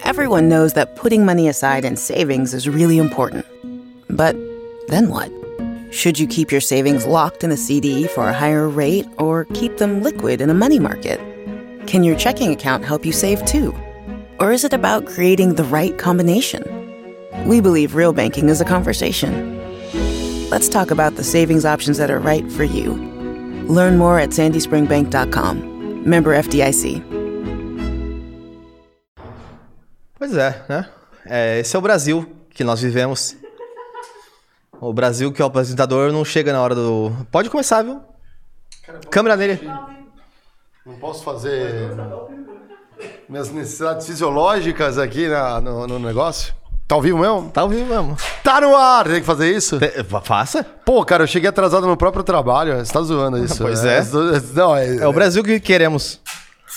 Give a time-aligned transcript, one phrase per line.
[0.00, 3.44] Everyone knows that putting money aside in savings is really important.
[4.08, 4.36] But
[4.88, 5.30] then what?
[5.92, 9.78] Should you keep your savings locked in a CD for a higher rate or keep
[9.78, 11.18] them liquid in a money market?
[11.86, 13.74] Can your checking account help you save too?
[14.38, 16.64] Or is it about creating the right combination?
[17.46, 19.58] We believe real banking is a conversation.
[20.50, 22.92] Let's talk about the savings options that are right for you.
[23.68, 26.08] Learn more at sandyspringbank.com.
[26.08, 27.17] Member FDIC.
[30.18, 30.88] Pois é, né?
[31.26, 33.36] É, esse é o Brasil que nós vivemos.
[34.80, 37.12] O Brasil que o apresentador não chega na hora do.
[37.30, 38.00] Pode começar, viu?
[39.10, 39.60] Câmera nele.
[40.86, 41.90] Não posso fazer
[43.28, 46.54] minhas necessidades fisiológicas aqui na- no, no negócio?
[46.86, 47.50] Tá ao vivo mesmo?
[47.50, 48.16] Tá ao vivo mesmo.
[48.42, 49.04] Tá no ar!
[49.06, 49.78] Tem que fazer isso?
[49.78, 50.64] Te- Faça.
[50.64, 52.78] Pô, cara, eu cheguei atrasado no próprio trabalho.
[52.78, 53.58] Você tá zoando isso.
[53.62, 54.02] Pois é.
[54.54, 56.18] Não, é, É o Brasil que queremos.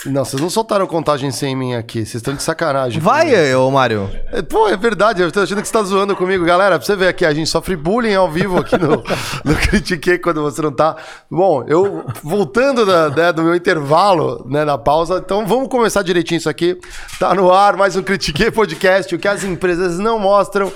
[0.06, 2.00] Não, vocês não soltaram contagem sem mim aqui.
[2.00, 3.00] Vocês estão de sacanagem.
[3.00, 4.10] Vai, ô Mário.
[4.32, 6.44] É, Pô, é verdade, eu tô achando que você tá zoando comigo.
[6.44, 9.04] Galera, pra você ver aqui, a gente sofre bullying ao vivo aqui no,
[9.46, 10.96] no Critiquei quando você não tá.
[11.30, 16.40] Bom, eu voltando da- né, do meu intervalo, né, na pausa, então vamos começar direitinho
[16.40, 16.80] isso aqui.
[17.20, 20.72] Tá no ar, mais um Critiquei Podcast, o que as empresas não mostram.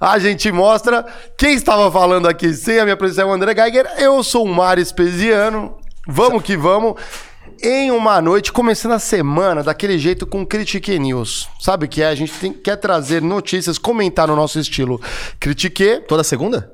[0.00, 1.04] A gente mostra.
[1.36, 3.86] Quem estava falando aqui sem a minha presença é o André Geiger.
[3.98, 5.76] Eu sou o Mário Espesiano.
[6.08, 6.94] Vamos que vamos.
[7.62, 11.46] Em uma noite, começando a semana daquele jeito com Critique News.
[11.60, 12.06] Sabe o que é?
[12.08, 14.98] A gente tem- quer trazer notícias, comentar no nosso estilo
[15.38, 16.02] Critique.
[16.08, 16.72] Toda segunda?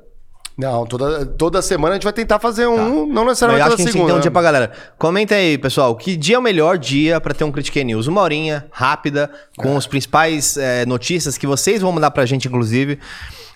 [0.57, 3.75] Não, toda, toda semana a gente vai tentar fazer um, não Eu necessariamente acho toda
[3.75, 4.13] que a gente tem que segunda.
[4.13, 4.71] ter um dia pra galera.
[4.97, 8.07] Comenta aí, pessoal, que dia é o melhor dia pra ter um Critique News?
[8.07, 9.77] Uma horinha, rápida, com É.
[9.77, 12.97] os principais eh, notícias que vocês vão mandar pra gente, inclusive.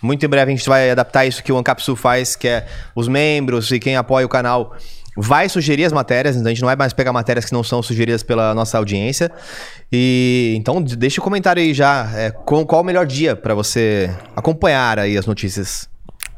[0.01, 3.07] Muito em breve a gente vai adaptar isso que o Ancapsul faz, que é os
[3.07, 4.75] membros e quem apoia o canal
[5.15, 7.81] vai sugerir as matérias, então a gente não vai mais pegar matérias que não são
[7.83, 9.31] sugeridas pela nossa audiência.
[9.91, 14.09] E então deixa o comentário aí já, eh, com, qual o melhor dia pra você
[14.35, 15.89] acompanhar aí as notícias.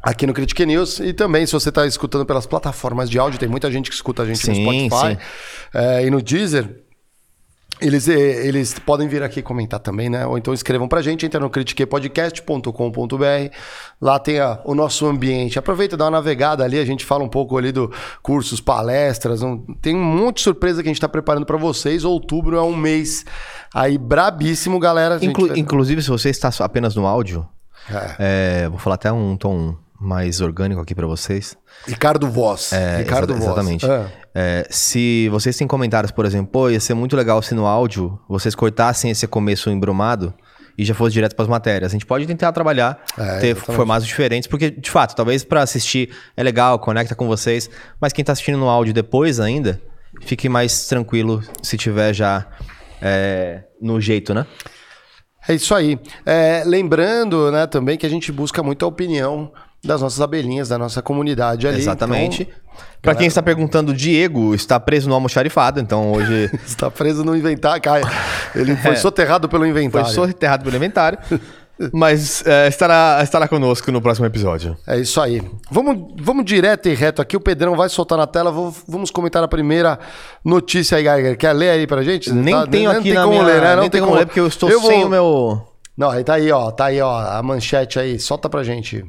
[0.02, 1.00] Aqui no Critique News.
[1.00, 4.22] E também, se você está escutando pelas plataformas de áudio, tem muita gente que escuta
[4.22, 5.18] a gente Sim, no Spotify sim.
[5.72, 6.83] é, e no Deezer.
[7.80, 10.24] Eles, eh, eles podem vir aqui comentar também, né?
[10.26, 13.54] Ou então escrevam pra gente, entra no critiquepodcast.com.br.
[14.00, 15.58] Lá tem a- o nosso ambiente.
[15.58, 17.90] Aproveita, dá uma navegada ali, a gente fala um pouco ali do
[18.22, 19.42] cursos, palestras.
[19.42, 22.04] um- tem um monte de surpresa que a gente tá preparando pra vocês.
[22.04, 23.24] Outubro é um mês
[23.74, 25.18] aí brabíssimo, galera.
[25.22, 27.46] Inclu- vai- Inclusive, se você está apenas no áudio,
[27.90, 28.62] É.
[28.64, 31.56] é, vou falar até um tom mais orgânico aqui pra vocês.
[31.86, 32.72] Ricardo Voz.
[32.72, 33.46] É, Ricardo exa- Voz.
[33.52, 33.86] Exatamente.
[33.86, 34.06] É.
[34.34, 38.18] É, se vocês têm comentários, por exemplo, pô, ia ser muito legal se no áudio
[38.28, 40.34] vocês cortassem esse começo embromado
[40.76, 41.90] e já fosse direto para as matérias.
[41.90, 43.76] A gente pode tentar trabalhar, É, ter exatamente.
[43.76, 48.24] formatos diferentes, porque, de fato, talvez para assistir é legal, conecta com vocês, mas quem
[48.24, 49.80] tá assistindo no áudio depois ainda,
[50.22, 52.44] fique mais tranquilo se tiver já
[53.00, 54.46] é, no jeito, né?
[55.46, 55.98] É isso aí.
[56.24, 59.52] É, lembrando, né, também que a gente busca muito a opinião
[59.84, 61.78] das nossas abelhinhas, da nossa comunidade ali.
[61.78, 62.42] Exatamente.
[62.42, 62.54] Então,
[63.02, 67.36] Pra quem está perguntando, o Diego está preso no almoxarifado, então hoje está preso no
[67.36, 67.82] inventário.
[67.82, 68.00] Cara,
[68.54, 68.96] ele foi É.
[68.96, 70.08] soterrado pelo foi inventário.
[70.08, 71.18] soterrado pelo inventário.
[71.92, 74.76] Mas é, estará, estará conosco no próximo episódio.
[74.86, 75.42] É isso aí.
[75.68, 77.36] Vamos, vamos direto e reto aqui.
[77.36, 78.52] O Pedrão vai soltar na tela.
[78.52, 79.98] Vou- vamos comentar a primeira
[80.44, 81.36] notícia aí, Geiger.
[81.36, 82.32] Quer ler aí pra gente?
[82.32, 83.44] Nem Tá- tenho nem aqui tem na como minha...
[83.44, 83.74] ler, né?
[83.74, 85.62] Não nem tem como ler, porque eu estou vou- sem o meu...
[85.98, 86.70] Não, aí tá aí, ó.
[86.70, 87.18] Tá aí, ó.
[87.18, 88.20] A manchete aí.
[88.20, 89.04] Solta pra gente.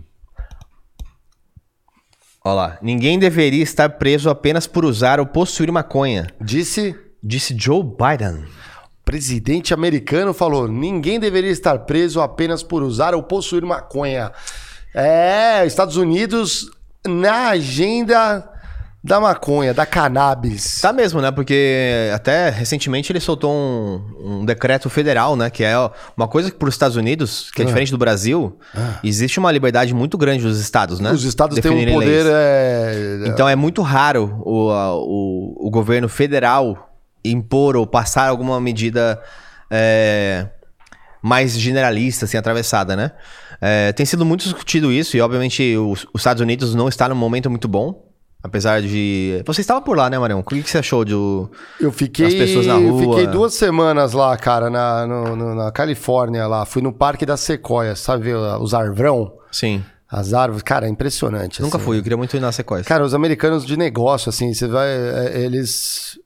[2.47, 2.78] Olha lá.
[2.79, 8.45] Ninguém deveria estar preso apenas por usar ou possuir maconha, Disse disse Joe Biden.
[9.03, 14.31] presidente americano falou: ninguém deveria estar preso apenas por usar ou possuir maconha.
[14.94, 16.69] É, Estados Unidos
[17.03, 18.47] na agenda
[19.06, 20.80] da maconha, da cannabis.
[20.82, 21.30] Tá mesmo, né?
[21.30, 25.52] Porque até recentemente ele soltou um, um decreto federal, né?
[25.52, 25.76] Que é
[26.18, 28.58] uma coisa que para os Estados Unidos, que é diferente do Brasil,
[29.04, 31.12] existe uma liberdade muito grande dos estados, né?
[31.12, 32.26] Os estados têm um poder.
[32.28, 36.90] é, Então é muito raro o, o, o governo federal
[37.24, 39.22] impor ou passar alguma medida
[39.70, 40.48] é,
[41.22, 43.12] mais generalista, assim, atravessada, né?
[43.62, 47.16] É, tem sido muito discutido isso e, obviamente, os, os Estados Unidos não está num
[47.16, 48.05] momento muito bom.
[48.45, 49.42] Apesar de.
[49.44, 50.39] Você estava por lá, né, Marião?
[50.39, 51.50] O que que você achou do.
[51.80, 53.00] Eu fiquei, As pessoas na rua.
[53.01, 56.63] fiquei duas semanas lá, cara, na, no- no- na Califórnia lá.
[56.63, 59.33] Fui no Parque da Sequoia, sabe os arvrão?
[59.51, 59.83] Sim.
[60.07, 61.59] As árvores, cara, é impressionante.
[61.59, 61.86] Nunca assim.
[61.86, 62.86] fui, eu queria muito ir na sequência.
[62.86, 64.88] Cara, os americanos de negócio, assim, você vai.
[64.88, 66.19] é, Eles.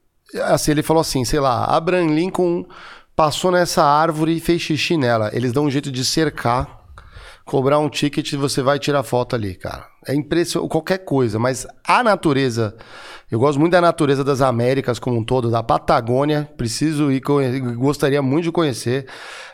[0.44, 2.65] Assim, ele falou assim, sei lá, Abraham Lincoln
[3.15, 5.30] passou nessa árvore e fez xixi nela.
[5.33, 6.79] Eles dão um jeito de cercar
[7.50, 9.88] cobrar um ticket você vai tirar foto ali, cara.
[10.07, 12.75] É impressionante, qualquer coisa, mas a natureza,
[13.30, 17.22] eu gosto muito da natureza das Américas como um todo, da Patagônia, preciso ir,
[17.75, 19.07] gostaria muito de conhecer,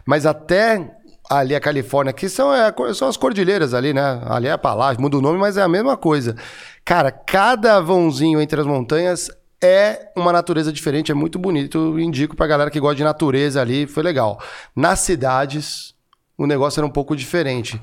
[0.05, 0.93] mas até
[1.29, 4.21] ali a Califórnia, que são, é, são as cordilheiras ali, né?
[4.25, 6.35] Ali é a palavra, muda o nome, mas é a mesma coisa.
[6.83, 9.31] Cara, cada vãozinho entre as montanhas
[9.63, 11.97] é uma natureza diferente, é muito bonito.
[11.97, 14.39] Indico pra galera que gosta de natureza ali, foi legal.
[14.75, 15.94] Nas cidades,
[16.37, 17.81] o negócio era um pouco diferente.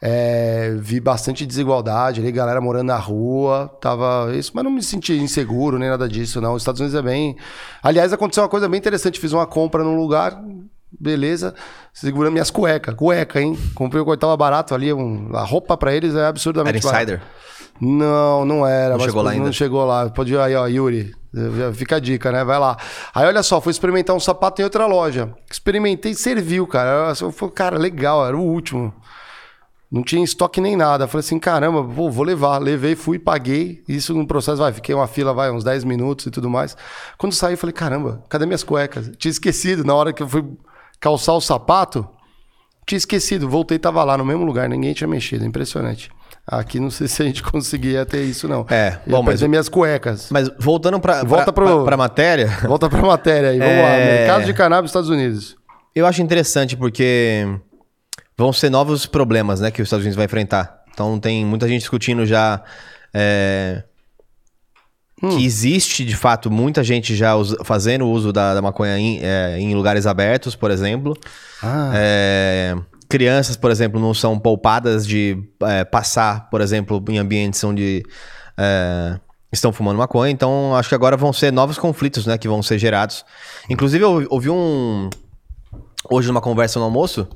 [0.00, 5.14] É, vi bastante desigualdade ali, galera morando na rua, tava isso, mas não me senti
[5.14, 6.54] inseguro nem nada disso, não.
[6.54, 7.36] Os Estados Unidos é bem.
[7.82, 9.18] Aliás, aconteceu uma coisa bem interessante.
[9.18, 10.38] Fiz uma compra num lugar,
[11.00, 11.54] beleza,
[11.94, 13.58] segurando minhas cuecas, cueca, hein?
[13.74, 17.18] Comprei o que tava barato ali, um, a roupa para eles é absurdamente Era insider?
[17.18, 17.36] Barata.
[17.80, 18.96] Não, não era.
[18.96, 19.52] Não chegou lá não ainda?
[19.52, 20.10] chegou lá.
[20.10, 21.14] Pode ir aí, ó, Yuri.
[21.74, 22.42] Fica a dica, né?
[22.44, 22.76] Vai lá.
[23.14, 25.34] Aí, olha só, fui experimentar um sapato em outra loja.
[25.50, 27.12] Experimentei, serviu, cara.
[27.20, 28.92] Eu falei, cara, legal, era o último.
[29.90, 31.06] Não tinha estoque nem nada.
[31.06, 32.58] Falei assim, caramba, pô, vou levar.
[32.58, 33.84] Levei, fui, paguei.
[33.86, 36.76] Isso no processo, vai, fiquei uma fila, vai, uns 10 minutos e tudo mais.
[37.18, 39.12] Quando saí, falei, caramba, cadê minhas cuecas?
[39.18, 39.84] Tinha esquecido.
[39.84, 40.44] Na hora que eu fui
[40.98, 42.08] calçar o sapato,
[42.86, 43.48] tinha esquecido.
[43.48, 45.44] Voltei, tava lá no mesmo lugar, ninguém tinha mexido.
[45.44, 46.10] Impressionante.
[46.46, 48.64] Aqui não sei se a gente conseguia ter isso, não.
[48.70, 50.28] É, bom, mas- minhas cuecas.
[50.30, 53.88] Mas voltando pra, Volta pra, pra matéria, Volta pra matéria aí, vamos lá.
[53.88, 54.18] É.
[54.20, 55.56] Mercado de cannabis Estados Unidos.
[55.94, 57.44] eu acho interessante porque
[58.38, 60.82] vão ser novos problemas né, que os Estados Unidos vai enfrentar.
[60.92, 62.62] Então tem muita gente discutindo já
[63.12, 63.82] é,
[65.20, 69.58] que existe, de fato, muita gente já usa- fazendo uso da, da maconha em, é,
[69.58, 71.16] em lugares abertos, por exemplo.
[71.62, 72.76] Ah, É,
[73.08, 78.02] crianças, por exemplo, não são poupadas de é, passar, por exemplo, em ambientes onde
[78.58, 79.18] é,
[79.52, 80.30] estão fumando maconha.
[80.30, 83.24] Então, acho que agora vão ser novos conflitos, né, que vão ser gerados.
[83.70, 85.08] Inclusive, eu ouvi um
[86.10, 87.26] hoje numa conversa no almoço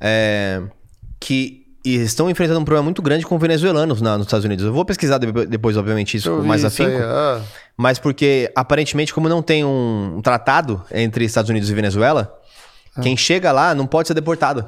[0.00, 0.62] é,
[1.18, 4.64] que estão enfrentando um problema muito grande com venezuelanos na- nos Estados Unidos.
[4.64, 6.90] Eu vou pesquisar de- depois, obviamente, isso eu com mais afinco.
[7.02, 7.40] ah.
[7.76, 12.34] Mas porque, aparentemente, como não tem um, um tratado entre Estados Unidos e Venezuela,
[12.94, 13.00] Ah.
[13.00, 14.66] quem chega lá não pode ser deportado.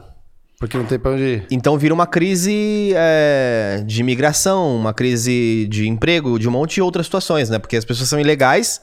[0.62, 1.46] Porque não tem pra onde ir.
[1.50, 6.82] Então vira uma crise é, de imigração, uma crise de emprego, de um monte de
[6.82, 7.58] outras situações, né?
[7.58, 8.80] Porque as pessoas são ilegais,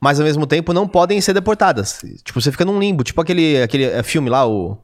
[0.00, 2.02] mas ao mesmo tempo não podem ser deportadas.
[2.24, 3.04] Tipo, você fica num limbo.
[3.04, 4.78] Tipo aquele, aquele é, filme lá, o.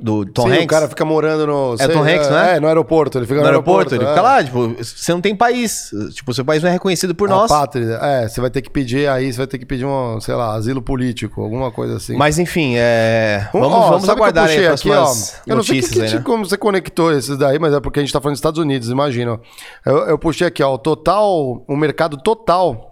[0.00, 0.64] Do Tom Sim, Hanks.
[0.64, 1.76] o cara fica morando no...
[1.78, 2.56] É Tom Hanks, é?
[2.56, 3.18] É, no aeroporto.
[3.18, 4.08] Ele fica no aeroporto, ele é.
[4.08, 5.90] fica lá, tipo, você não tem país.
[6.12, 7.48] Tipo, seu país não é reconhecido por A nós.
[7.48, 7.98] pátria.
[8.02, 10.54] É, você vai ter que pedir aí, você vai ter que pedir um, sei lá,
[10.54, 12.16] asilo político, alguma coisa assim.
[12.16, 15.80] Mas enfim, é, vamos, ó, vamos que eu aguardar aí as próximas Eu não sei
[15.80, 16.22] que que aí, né?
[16.24, 18.88] como você conectou esses daí, mas é porque a gente tá falando dos Estados Unidos,
[18.90, 19.40] imagina.
[19.86, 22.90] Eu, eu puxei aqui, ó, o total, o mercado total,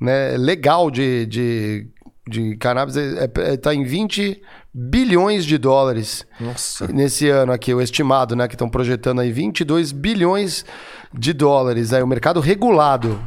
[0.00, 1.86] né, legal de, de,
[2.26, 4.40] de cannabis é, é, tá em 20
[4.80, 6.86] bilhões de dólares Nossa.
[6.86, 10.64] nesse ano aqui, o estimado, né, que estão projetando aí 22 bilhões
[11.12, 13.20] de dólares, aí o mercado regulado,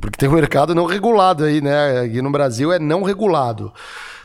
[0.00, 3.72] porque tem um mercado não regulado aí, né, aqui no Brasil é não regulado,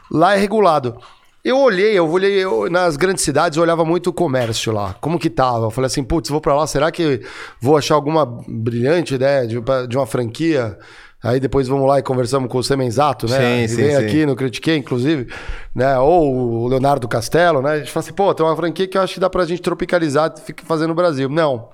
[0.09, 0.97] lá é regulado.
[1.43, 5.17] Eu olhei, eu olhei eu- nas grandes cidades, eu olhava muito o comércio lá, como
[5.17, 5.65] que tava.
[5.65, 7.21] Eu falei assim, putz, vou pra lá, será que
[7.59, 9.55] vou achar alguma brilhante ideia de,
[9.87, 10.77] de uma franquia?
[11.23, 13.67] Aí depois vamos lá e conversamos com o Semenzato, né?
[13.67, 14.05] Sim, sim, vem sim.
[14.05, 15.31] aqui no Critiquei, inclusive,
[15.75, 15.99] né?
[15.99, 17.73] Ou o Leonardo Castelo, né?
[17.73, 19.61] A gente fala assim, pô, tem uma franquia que eu acho que dá pra gente
[19.61, 21.29] tropicalizar e ficar fazendo no Brasil.
[21.29, 21.69] Não.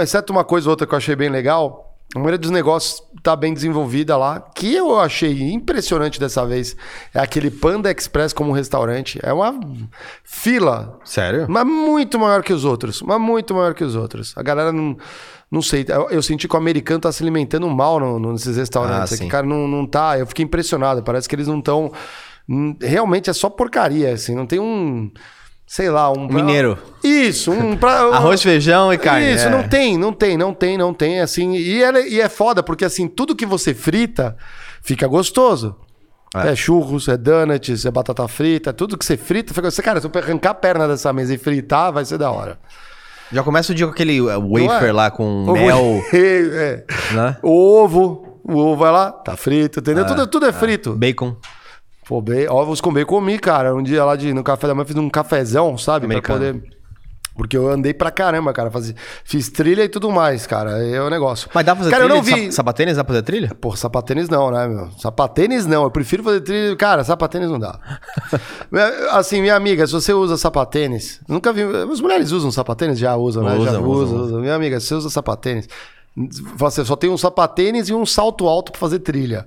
[0.00, 3.34] Exceto uma coisa ou outra que eu achei bem legal, a maioria dos negócios tá
[3.36, 4.40] bem desenvolvida lá.
[4.40, 6.76] Que eu achei impressionante dessa vez
[7.12, 9.18] é aquele Panda Express como restaurante.
[9.22, 9.58] É uma
[10.24, 11.46] fila Sério?
[11.48, 13.02] mas muito maior que os outros.
[13.02, 14.32] Mas muito maior que os outros.
[14.36, 14.96] A galera não.
[15.50, 15.84] Não sei.
[15.88, 19.12] Eu, eu senti que o americano tá se alimentando mal no- no- nesses restaurantes.
[19.12, 19.28] Ah, sim.
[19.28, 20.18] cara, não, não tá.
[20.18, 21.02] Eu fiquei impressionado.
[21.02, 21.92] Parece que eles não estão.
[22.80, 24.34] Realmente é só porcaria, assim.
[24.34, 25.10] Não tem um.
[25.66, 26.28] Sei lá, um.
[26.28, 26.78] Mineiro.
[27.02, 27.76] Isso, um.
[27.76, 29.34] Pra, Arroz, feijão e carne.
[29.34, 29.50] Isso, é.
[29.50, 31.54] não tem, não tem, não tem, não tem, assim.
[31.54, 34.36] E é, e é foda, porque assim, tudo que você frita
[34.80, 35.74] fica gostoso.
[36.34, 36.52] É.
[36.52, 40.12] É, churros, é donuts, é batata frita, tudo que você frita, fica cara, se eu
[40.14, 42.58] arrancar a perna dessa mesa e fritar, vai ser da hora.
[43.32, 44.92] Já começa o dia com aquele Não wafer é?
[44.92, 46.84] lá com O mel, é.
[47.12, 47.36] né?
[47.42, 50.04] O ovo, o ovo vai lá, tá frito, entendeu?
[50.04, 50.94] Ah, tudo, tudo é frito.
[50.94, 51.36] Bacon.
[52.08, 53.74] Pô, bem, ovos com bacon comi, cara.
[53.74, 56.06] Um dia lá de, no café da manhã fiz um cafezão, sabe?
[56.06, 56.38] Americano.
[56.40, 56.76] Pra poder.
[57.36, 58.70] Porque eu andei pra caramba, cara.
[58.70, 60.82] Faz- Fiz trilha e tudo mais, cara.
[60.82, 61.50] É o negócio.
[61.52, 62.14] Mas dá pra fazer cara, trilha?
[62.14, 62.46] eu não vi.
[62.46, 63.52] Sa- Sapatênis dá pra fazer trilha?
[63.60, 64.88] Pô, sapatênis não, né, meu?
[64.98, 65.82] Sapatênis não.
[65.82, 66.76] Eu prefiro fazer trilha.
[66.76, 67.78] Cara, sapatênis não dá.
[69.12, 71.20] assim, minha amiga, se você usa sapatênis.
[71.28, 71.62] Nunca vi.
[71.62, 72.98] As mulheres usam sapatênis?
[72.98, 73.50] Já usam, né?
[73.56, 74.20] Já Usam, usam, usam.
[74.26, 74.40] usam.
[74.40, 75.68] Minha amiga, se você usa sapatênis.
[76.64, 79.46] Assim, só tem um sapatênis e um salto alto pra fazer trilha.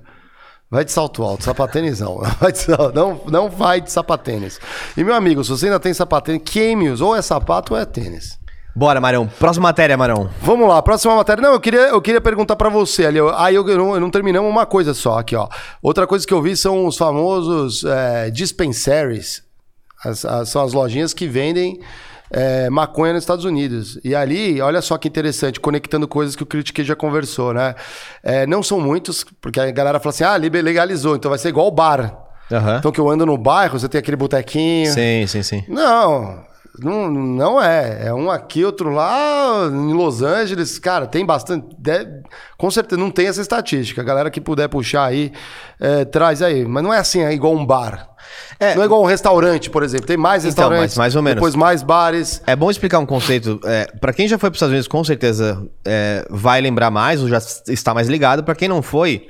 [0.70, 2.18] Vai de salto alto, sapatênis não.
[2.38, 2.60] Vai de,
[2.94, 3.20] não.
[3.26, 4.60] Não vai de sapatênis.
[4.96, 7.00] E meu amigo, se você ainda tem sapatênis, queime-os.
[7.00, 8.38] Ou é sapato ou é tênis.
[8.74, 9.26] Bora, Marão.
[9.26, 10.30] Próxima matéria, Marão.
[10.40, 11.42] Vamos lá, próxima matéria.
[11.42, 13.18] Não, eu queria, eu queria perguntar para você ali.
[13.36, 15.48] Aí eu, eu, não, eu não terminamos uma coisa só aqui, ó.
[15.82, 19.42] Outra coisa que eu vi são os famosos é, dispensaries.
[20.04, 21.80] As, as, são as lojinhas que vendem
[22.30, 23.98] é, maconha nos Estados Unidos.
[24.04, 27.74] E ali, olha só que interessante, conectando coisas que o Critique já conversou, né?
[28.22, 31.66] É, não são muitos, porque a galera fala assim, ah, legalizou, então vai ser igual
[31.66, 32.26] o bar.
[32.50, 32.76] Uhum.
[32.78, 34.92] Então que eu ando no bairro, você tem aquele botequinho.
[34.92, 35.64] Sim, sim, sim.
[35.68, 36.44] Não,
[36.78, 38.06] não, não é.
[38.06, 40.78] É um aqui, outro lá, em Los Angeles.
[40.78, 41.66] Cara, tem bastante.
[41.78, 42.22] Deve,
[42.58, 44.00] com certeza não tem essa estatística.
[44.00, 45.32] A galera que puder puxar aí,
[45.78, 46.64] é, traz aí.
[46.64, 48.09] Mas não é assim, é igual um bar.
[48.58, 50.06] É, não é igual um restaurante, por exemplo.
[50.06, 51.36] Tem mais então, restaurantes, então, mais ou menos.
[51.36, 52.42] depois mais bares.
[52.46, 53.60] É bom explicar um conceito.
[53.64, 57.22] É, para quem já foi para os Estados Unidos, com certeza é, vai lembrar mais
[57.22, 58.42] ou já está mais ligado.
[58.44, 59.26] Para quem não foi,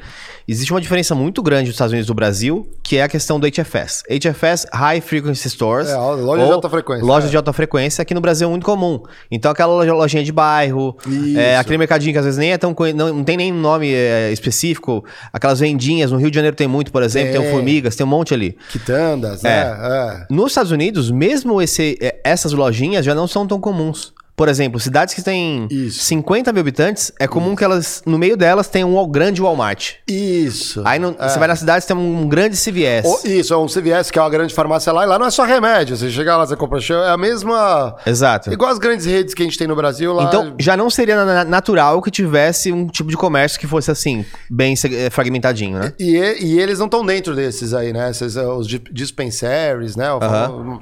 [0.50, 3.46] Existe uma diferença muito grande dos Estados Unidos do Brasil, que é a questão do
[3.46, 4.02] HFS.
[4.10, 5.88] HFS, High Frequency Stores.
[5.88, 7.06] É, loja de alta frequência.
[7.06, 7.30] Loja é.
[7.30, 9.00] de alta frequência, aqui no Brasil é muito comum.
[9.30, 10.96] Então, aquela lojinha de bairro,
[11.36, 12.74] é, aquele mercadinho que às vezes nem é tão.
[12.96, 15.04] Não, não tem nem nome é, específico.
[15.32, 18.04] Aquelas vendinhas, no Rio de Janeiro tem muito, por exemplo, tem, tem o Formigas, tem
[18.04, 18.58] um monte ali.
[18.72, 19.48] Quitandas, é.
[19.48, 20.26] é.
[20.28, 24.12] Nos Estados Unidos, mesmo esse, é, essas lojinhas já não são tão comuns.
[24.40, 26.02] Por exemplo, cidades que têm Isso.
[26.04, 27.56] 50 mil habitantes, é comum Isso.
[27.56, 29.96] que elas, no meio delas, tenham um grande Walmart.
[30.08, 30.80] Isso.
[30.82, 31.28] Aí no, é.
[31.28, 33.04] você vai na cidade, tem um grande CVS.
[33.04, 35.30] O, isso, é um CVS, que é uma grande farmácia lá, e lá não é
[35.30, 35.94] só remédio.
[35.94, 37.94] Você chega lá, você compra show, é a mesma.
[38.06, 38.50] Exato.
[38.50, 40.24] Igual as grandes redes que a gente tem no Brasil lá.
[40.24, 44.72] Então, já não seria natural que tivesse um tipo de comércio que fosse assim, bem
[44.72, 45.92] eh, fragmentadinho, né?
[46.00, 48.10] E, e, e eles não estão dentro desses aí, né?
[48.10, 50.10] Esses, eh, os dispensaries, né?
[50.14, 50.80] O,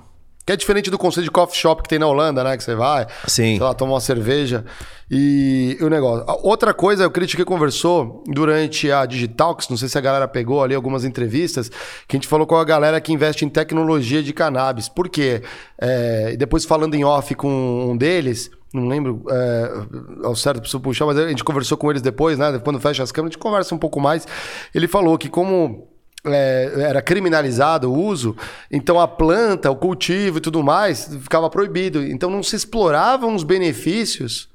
[0.49, 2.57] que é diferente do conceito de coffee shop que tem na Holanda, né?
[2.57, 3.57] Que você vai, Sim.
[3.57, 4.64] sei lá, toma uma cerveja
[5.11, 6.25] e, e o negócio.
[6.43, 10.75] Outra coisa, o Critiquei conversou durante a Digitalks, não sei se a galera pegou ali
[10.75, 14.88] algumas entrevistas, que a gente falou com a galera que investe em tecnologia de cannabis.
[14.88, 15.43] Por quê?
[15.78, 21.05] É, depois falando em off com um deles, não lembro é, ao certo, preciso puxar,
[21.05, 22.59] mas a gente conversou com eles depois, né?
[22.64, 24.26] Quando fecha as câmeras, a gente conversa um pouco mais.
[24.75, 25.88] Ele falou que como
[26.27, 28.37] é, era criminalizado o uso,
[28.71, 32.03] então a planta, o cultivo e tudo mais ficava proibido.
[32.03, 34.49] Então não se exploravam os benefícios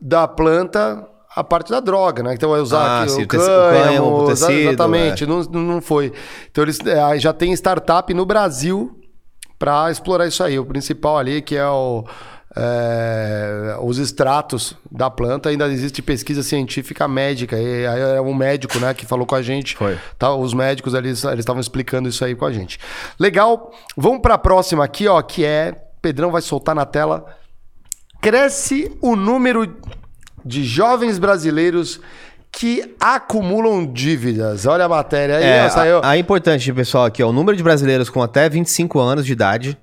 [0.00, 2.34] da planta a parte da droga, né?
[2.34, 5.26] Então vai usar ah, aqui, o, cânhamo, o tecido, exatamente, é.
[5.26, 6.12] não, não foi.
[6.50, 9.00] Então eles é, já tem startup no Brasil
[9.58, 10.58] para explorar isso aí.
[10.58, 12.04] O principal ali que é o
[12.54, 17.56] é, os extratos da planta, ainda existe pesquisa científica médica.
[17.58, 19.76] E é um médico né, que falou com a gente.
[19.76, 19.98] Foi.
[20.18, 22.78] Tá, os médicos ali eles estavam explicando isso aí com a gente.
[23.18, 23.72] Legal.
[23.96, 25.74] Vamos para a próxima aqui, ó, que é.
[26.00, 27.24] Pedrão vai soltar na tela.
[28.20, 29.76] Cresce o número
[30.44, 32.00] de jovens brasileiros
[32.50, 34.66] que acumulam dívidas.
[34.66, 35.44] Olha a matéria aí.
[35.44, 35.98] É, saiu...
[35.98, 39.32] a, a importante, pessoal, aqui, ó, o número de brasileiros com até 25 anos de
[39.32, 39.78] idade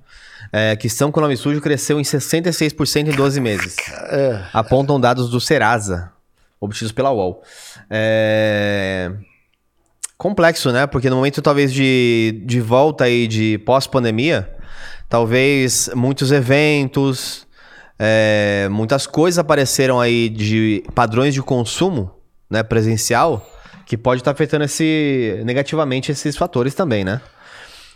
[0.52, 3.76] é, que estão com o nome sujo cresceu em 66% em 12 meses.
[4.10, 4.42] É.
[4.52, 6.12] Apontam dados do Serasa,
[6.60, 7.42] obtidos pela UOL.
[7.88, 9.12] É...
[10.18, 10.86] Complexo, né?
[10.86, 14.54] Porque no momento talvez de, de volta aí de pós-pandemia,
[15.08, 17.46] talvez muitos eventos,
[17.98, 22.10] é, muitas coisas apareceram aí de padrões de consumo
[22.50, 23.46] né, presencial
[23.86, 27.20] que pode estar tá afetando esse, negativamente esses fatores também, né?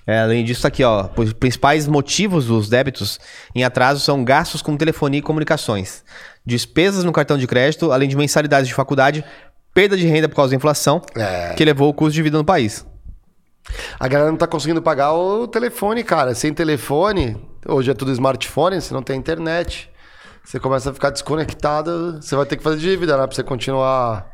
[0.07, 3.19] É, além disso, tá aqui, ó, os principais motivos dos débitos
[3.55, 6.05] em atraso são gastos com telefonia e comunicações,
[6.45, 9.25] despesas no cartão de crédito, além de mensalidades de faculdade,
[9.73, 11.55] perda de renda por causa da inflação, é.
[11.55, 12.87] que levou o custo de vida no país.
[13.99, 16.35] A galera não tá conseguindo pagar o telefone, cara.
[16.35, 19.91] Sem telefone, hoje é tudo smartphone, você não tem internet.
[20.45, 23.27] Você começa a ficar desconectado, você vai ter que fazer dívida, né?
[23.27, 24.31] Pra você continuar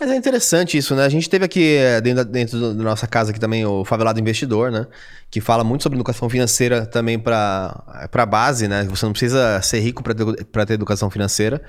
[0.00, 1.04] mas é interessante isso, né?
[1.04, 4.70] A gente teve aqui eh, dentro, dentro da nossa casa aqui também o Favelado Investidor,
[4.70, 4.86] né?
[5.30, 8.84] Que fala muito sobre educação financeira também para a base, né?
[8.84, 11.60] Você não precisa ser rico para ter, ter educação financeira.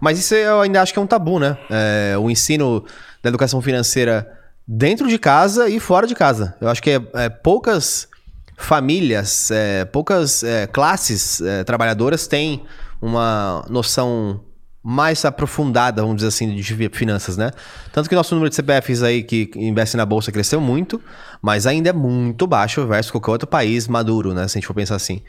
[0.00, 1.58] Mas isso eu ainda acho que é um tabu, né?
[1.70, 2.82] É, o ensino
[3.22, 4.26] da educação financeira
[4.66, 6.56] dentro de casa e fora de casa.
[6.58, 8.08] Eu acho que é, é poucas
[8.56, 10.42] famílias, é, poucas
[10.72, 12.64] classes trabalhadoras têm
[13.02, 14.45] uma noção
[14.88, 17.50] mais aprofundada, vamos dizer assim, de finanças, né?
[17.92, 21.02] Tanto que nosso número de CPFs aí que investem na bolsa cresceu muito,
[21.42, 24.46] mas ainda é muito baixo versus qualquer outro país maduro, né?
[24.46, 25.22] Se a gente for pensar assim.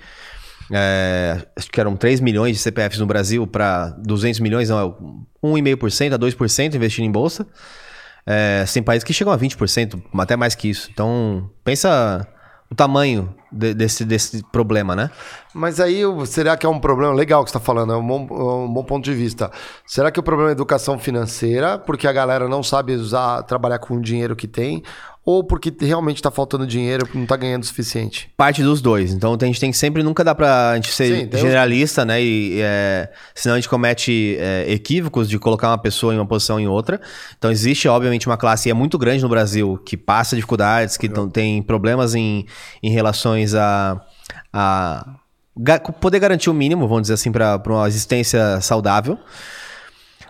[0.72, 6.14] É, acho que eram 3 milhões de CPFs no Brasil para 200 milhões, não, 1,5%
[6.14, 7.48] a 2% investindo em bolsa.
[8.28, 10.88] É, tem países que chegam a 20%, até mais que isso.
[10.94, 12.28] Então, pensa
[12.69, 15.09] o tamanho de- desse, desse problema, né?
[15.53, 17.93] Mas aí, será que é um problema legal que você está falando?
[17.93, 19.50] É um bom, é um bom ponto de vista.
[19.86, 23.95] Será que o problema é educação financeira, porque a galera não sabe usar, trabalhar com
[23.95, 24.83] o dinheiro que tem,
[25.29, 28.29] ou porque realmente está faltando dinheiro, porque não está ganhando o suficiente?
[28.38, 29.12] Parte dos dois.
[29.12, 32.24] Então a gente tem que sempre, nunca dá pra gente ser Sim, os- generalista, né?
[32.24, 36.57] E, é, senão a gente comete é, equívocos de colocar uma pessoa em uma posição
[36.57, 37.01] em outra.
[37.38, 41.10] Então existe, obviamente, uma classe e é muito grande no Brasil que passa dificuldades, que
[41.34, 42.46] tem problemas em,
[42.81, 44.01] em relações a,
[44.53, 45.13] a
[46.00, 49.19] poder garantir o mínimo, vamos dizer assim, para uma existência saudável.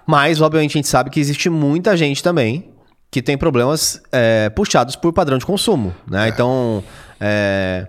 [0.07, 2.73] Mas, obviamente, a gente sabe que existe muita gente também
[3.09, 6.27] que tem problemas é, puxados por padrão de consumo, né?
[6.27, 6.83] Então,
[7.19, 7.87] é,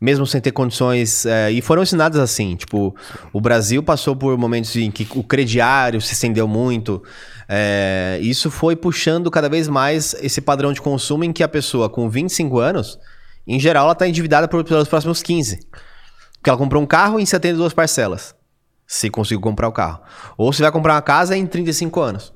[0.00, 1.26] mesmo sem ter condições...
[1.26, 2.94] é, e foram ensinadas assim, tipo...
[3.32, 7.02] O Brasil passou por momentos em que o crediário se estendeu muito.
[7.48, 11.88] é, isso foi puxando cada vez mais esse padrão de consumo em que a pessoa
[11.88, 12.98] com 25 anos,
[13.46, 15.60] em geral, ela está endividada por, pelos próximos 15.
[16.34, 18.34] Porque ela comprou um carro em 72 parcelas.
[18.86, 20.00] Se conseguiu comprar o carro.
[20.36, 22.32] Ou se vai comprar uma casa em 35 anos.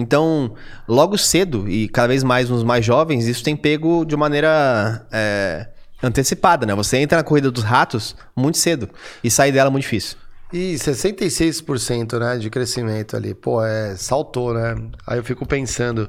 [0.00, 0.54] Então,
[0.86, 5.68] logo cedo, e cada vez mais nos mais jovens, isso tem pego de maneira é,
[6.02, 6.74] antecipada, né?
[6.74, 8.88] Você entra na corrida dos ratos muito cedo
[9.22, 10.16] e sair dela é muito difícil.
[10.52, 13.34] E 66% né, de crescimento ali.
[13.34, 14.76] Pô, é, saltou, né?
[15.06, 16.08] Aí eu fico pensando,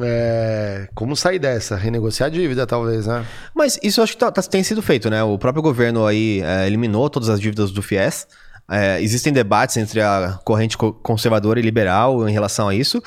[0.00, 1.76] é, como sair dessa?
[1.76, 3.24] Renegociar a dívida, talvez, né?
[3.54, 5.22] Mas isso acho que tá- tá- tem sido feito, né?
[5.22, 8.26] O próprio governo aí é, eliminou todas as dívidas do FIES.
[8.70, 13.02] É, existem debates entre a corrente co- conservadora e liberal em relação a isso,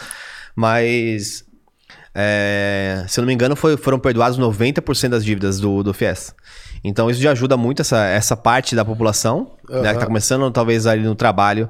[0.55, 1.46] mas
[2.15, 6.36] é, se eu não me engano, foi- foram perdoados 90% das dívidas do, do FIES.
[6.84, 10.86] Então isso já ajuda muito essa, essa parte da população, né, que está começando talvez
[10.86, 11.70] ali no trabalho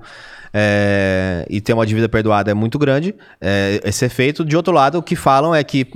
[0.52, 4.44] é, e ter uma dívida perdoada é muito grande, é, esse efeito.
[4.44, 5.88] De outro lado, o que falam é que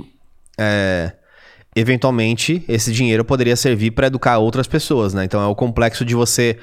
[0.56, 1.12] é,
[1.74, 5.24] eventualmente esse dinheiro poderia servir para educar outras pessoas, né?
[5.24, 6.58] Então é o complexo de você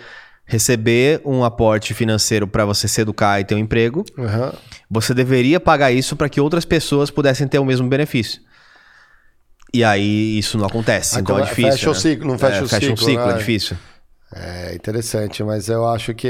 [0.45, 4.03] receber um aporte financeiro para você se educar e ter um emprego.
[4.17, 4.53] Aham.
[4.89, 8.39] Você deveria pagar isso para que outras pessoas pudessem ter o mesmo benefício.
[9.73, 11.71] E aí isso não acontece, Aí então é come- difícil.
[11.71, 11.99] fecha o né?
[11.99, 13.33] ciclo, não fecha É, o fecha um ciclo, ciclo, né?
[13.33, 13.77] é difícil.
[14.33, 16.29] É interessante, mas eu acho que.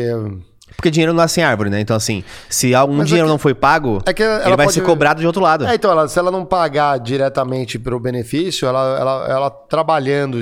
[0.75, 1.79] Porque dinheiro não nasce em árvore, né?
[1.79, 4.55] Então, assim, se algum Mas é dinheiro que- não foi pago, é que ela ele
[4.55, 5.65] vai pode- ser cobrado de outro lado.
[5.67, 10.41] É, então, ela- se ela não pagar diretamente pelo benefício, ela, ela, ela trabalhando,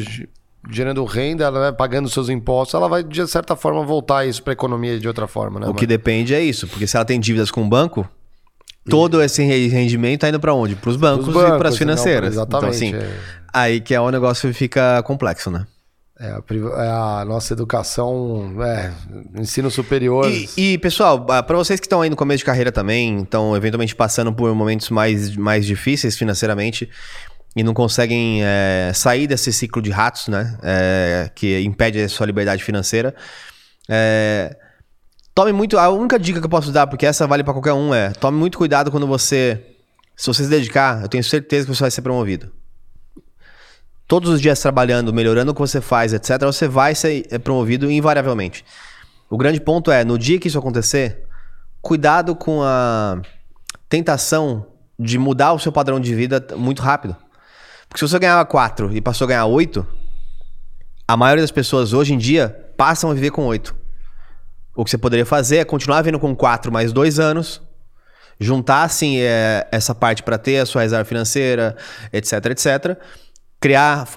[0.70, 4.51] gerando renda, ela, né, pagando seus impostos, ela vai, de certa forma, voltar isso para
[4.51, 5.68] a economia de outra forma, né?
[5.68, 8.07] O que depende é isso, porque se ela tem dívidas com o banco,
[8.90, 10.75] todo esse re- rendimento tá indo para onde?
[10.75, 12.35] Para os bancos, Pros e para bancos, as financeiras.
[12.35, 13.20] não, então, exatamente, assim, é.
[13.51, 15.66] aí que é o negócio fica complexo, né?
[16.20, 16.44] É, a,
[16.83, 16.88] é
[17.22, 18.94] a nossa educação, é,
[19.35, 20.31] ensino superior.
[20.31, 23.96] E, e, pessoal, para vocês que estão aí no começo de carreira também, estão eventualmente
[23.96, 26.90] passando por momentos mais, mais difíceis financeiramente
[27.55, 30.57] e não conseguem é, sair desse ciclo de ratos, né?
[30.63, 33.13] É, que impede a sua liberdade financeira.
[33.87, 34.57] É,
[35.35, 35.77] tome muito.
[35.77, 38.37] A única dica que eu posso dar, porque essa vale para qualquer um, é tome
[38.37, 39.63] muito cuidado quando você.
[40.16, 42.51] Se você se dedicar, eu tenho certeza que você vai ser promovido.
[44.07, 47.89] Todos os dias trabalhando, melhorando o que você faz, etc., você vai ser é, promovido
[47.89, 48.66] invariavelmente.
[49.29, 51.24] O grande ponto é, no dia que isso acontecer,
[51.81, 53.22] cuidado com a
[53.89, 54.68] tentação
[55.00, 57.16] de mudar o seu padrão de vida muito rápido.
[57.94, 59.86] Porque se você ganhava 4 e passou a ganhar 8,
[61.08, 63.75] a maioria das pessoas hoje em dia passam a viver com 8.
[64.75, 67.62] O que você poderia fazer é continuar vivendo com 4 mais 2 anos,
[68.40, 71.77] juntar assim é, essa parte para ter a sua reserva financeira,
[72.12, 72.98] etc, etc,
[73.60, 74.08] criar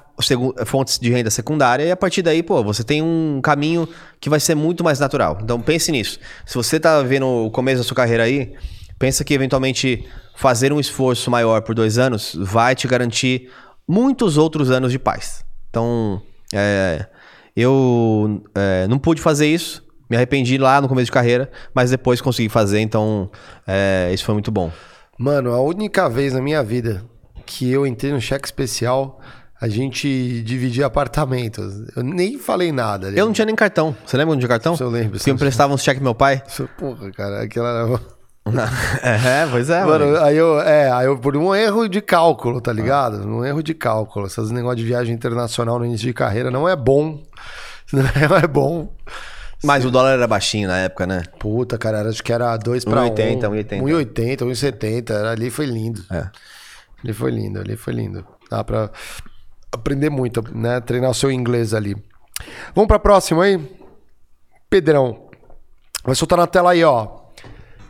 [0.65, 3.87] fontes de renda secundária e a partir daí, pô, você tem um caminho
[4.19, 5.39] que vai ser muito mais natural.
[5.43, 6.19] Então pense nisso.
[6.47, 8.55] Se você tá vendo o começo da sua carreira aí,
[8.99, 13.51] pensa que eventualmente fazer um esforço maior por dois anos vai te garantir
[13.89, 15.45] muitos outros anos de paz.
[15.71, 16.21] Então,
[16.55, 17.07] é,
[17.55, 22.21] eu é, não pude fazer isso, me arrependi lá no começo de carreira, mas depois
[22.21, 23.31] consegui fazer, então
[23.67, 24.71] é, isso foi muito bom.
[25.19, 27.03] Mano, a única vez na minha vida
[27.45, 29.21] que eu entrei no cheque especial,
[29.59, 31.65] a gente dividia apartamentos.
[31.97, 33.09] Eu nem falei nada.
[33.11, 33.97] Eu não tinha nem cartão.
[34.05, 34.75] Você lembra de cartão?
[34.75, 36.43] Isso eu lembro, Que isso eu eu- emprestava uns cheques meu pai?
[36.47, 38.01] Isso, Porra, cara, aquela era.
[39.03, 40.25] é, pois é, Mano, mano.
[40.25, 43.27] aí eu, é, aí eu, por um erro de cálculo, tá ligado?
[43.27, 44.27] Um erro de cálculo.
[44.27, 47.23] Esses negócios de viagem internacional no início de carreira não é bom.
[47.93, 48.03] Não
[48.37, 48.93] é bom.
[49.63, 51.23] Mas o dólar era baixinho na época, né?
[51.39, 53.15] Puta, cara, era- acho que era 2 para 1.
[53.15, 53.81] 1,80, 1,80.
[53.83, 55.11] 1,80, 1,70.
[55.15, 56.05] era- Ali foi lindo.
[56.11, 56.29] É.
[57.05, 58.27] Ali foi lindo, ali foi lindo.
[58.51, 58.91] Dá pra
[59.71, 60.81] aprender muito, né?
[60.81, 61.97] Treinar o seu inglês ali.
[62.75, 63.61] Vamos pra próxima aí?
[64.69, 65.29] Pedrão.
[66.05, 67.26] Vai soltar na tela aí, ó.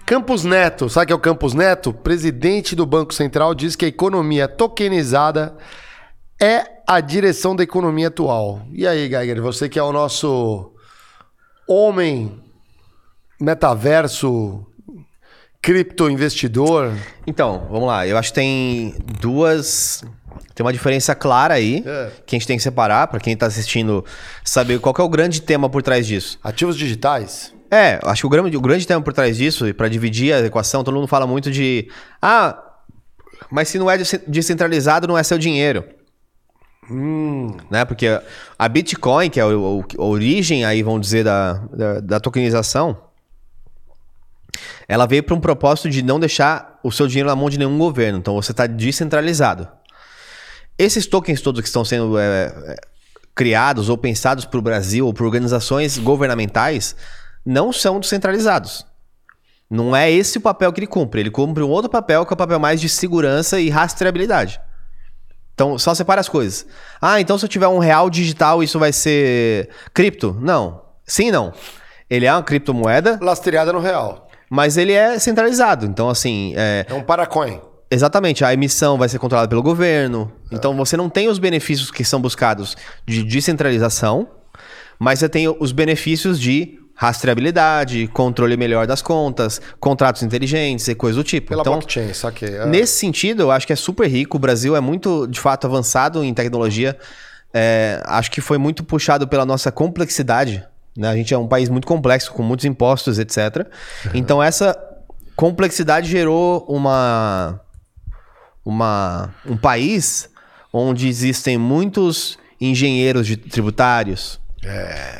[0.07, 1.93] Campos Neto, sabe o que é o Campos Neto?
[1.93, 5.57] Presidente do Banco Central diz que a economia tokenizada
[6.41, 8.63] é a direção da economia atual?
[8.73, 10.73] E aí, Geiger, você que é o nosso
[11.69, 12.41] homem
[13.41, 14.65] metaverso
[15.61, 16.93] cripto investidor.
[17.27, 18.07] Então, vamos lá.
[18.07, 20.05] Eu acho que tem duas.
[20.55, 22.11] Tem uma diferença clara aí É.
[22.25, 24.05] que a gente tem que separar para quem está assistindo
[24.45, 26.39] saber qual é o grande tema por trás disso.
[26.45, 27.56] Ativos digitais?
[27.71, 30.41] É, acho que o grande, o grande tema por trás disso, e para dividir a
[30.41, 31.89] equação, todo mundo fala muito de.
[32.23, 32.57] Ah,
[33.51, 35.85] mas se não é desce- descentralizado, não é seu dinheiro.
[37.71, 37.85] Né?
[37.85, 38.07] Porque
[38.59, 42.97] a Bitcoin, que é o- o- a origem aí, vamos dizer, da, da, da tokenização,
[44.89, 47.77] ela veio para um propósito de não deixar o seu dinheiro na mão de nenhum
[47.77, 48.19] governo.
[48.19, 49.69] Então você está descentralizado.
[50.79, 52.77] Esses tokens todos que estão sendo é, é,
[53.35, 56.95] criados ou pensados para o Brasil ou por organizações governamentais
[57.47, 58.85] não são descentralizados.
[59.71, 61.21] Não é esse o papel que ele cumpre.
[61.21, 64.61] Ele cumpre um outro papel que é o papel mais de segurança e rastreabilidade.
[65.55, 66.67] Então, só separa as coisas.
[67.01, 70.37] Ah, então se eu tiver um real digital, isso vai ser cripto?
[70.41, 70.83] Não.
[71.05, 71.53] Sim não.
[72.11, 74.29] Ele é uma criptomoeda, Lastreada no real.
[74.51, 75.87] mas ele é centralizado.
[75.87, 77.61] Então, assim, é, É um paracoin.
[77.91, 80.31] Exatamente, a emissão vai ser controlada pelo governo.
[80.53, 84.29] Então você não tem os benefícios que são buscados de descentralização,
[84.99, 91.19] mas você tem os benefícios de rastreabilidade, controle melhor das contas, contratos inteligentes e coisa
[91.19, 91.49] do tipo.
[91.49, 92.57] Pela então, blockchain, saquei.
[92.57, 92.67] É.
[92.67, 94.39] Nesse sentido, eu acho que é super rico.
[94.39, 96.97] O Brasil é muito, de fato, avançado em tecnologia.
[97.53, 100.65] É, acho que foi muito puxado pela nossa complexidade.
[100.97, 101.11] né?
[101.11, 103.67] A gente é um país muito complexo, com muitos impostos, etc.
[104.15, 104.77] Então, essa
[105.37, 107.61] complexidade gerou uma,
[108.65, 110.31] uma, um país
[110.73, 114.41] onde existem muitos engenheiros de tributários,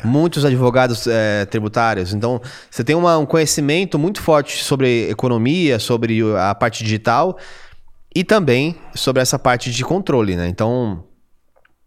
[0.03, 2.13] muitos advogados é, tributários.
[2.13, 7.37] Então, você tem uma- um conhecimento muito forte sobre economia, sobre a parte digital
[8.15, 10.47] e também sobre essa parte de controle, né?
[10.47, 11.03] Então,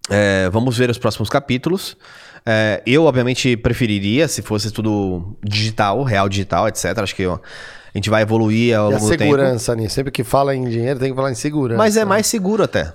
[0.09, 1.97] é, vamos ver os próximos capítulos.
[2.47, 6.99] É, eu, obviamente, preferiria se fosse tudo digital, real digital, etc.
[6.99, 7.39] Acho que ó, a
[7.99, 9.23] gente vai evoluir ao E longo do tempo.
[9.25, 9.91] segurança, Aninha?
[9.91, 11.77] Sempre que fala em dinheiro, tem que falar em segurança.
[11.79, 12.95] Mas é mais seguro até.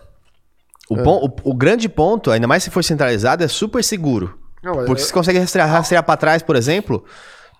[0.89, 4.37] O, pon- o- o grande ponto, ainda mais se for centralizado, é super seguro.
[4.65, 7.05] Não, Porque você consegue rastrear, rastrear para trás, por exemplo,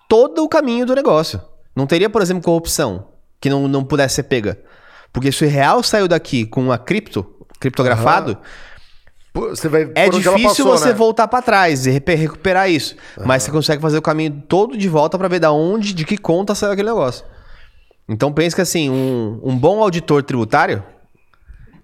[0.08, 1.40] todo o caminho do negócio.
[1.74, 3.06] Não teria, por exemplo, corrupção
[3.40, 4.58] que não, não pudesse ser pega.
[5.12, 7.24] Porque se o real saiu daqui com uma cripto,
[7.60, 8.36] criptografado,
[9.32, 10.94] Pô, Você vai é difícil passou, você né?
[10.94, 12.96] voltar para trás e recuperar isso.
[13.24, 16.16] Mas você consegue fazer o caminho todo de volta para ver da onde, de que
[16.16, 17.24] conta saiu aquele negócio.
[18.08, 20.82] Então pensa que assim, um, um bom auditor tributário,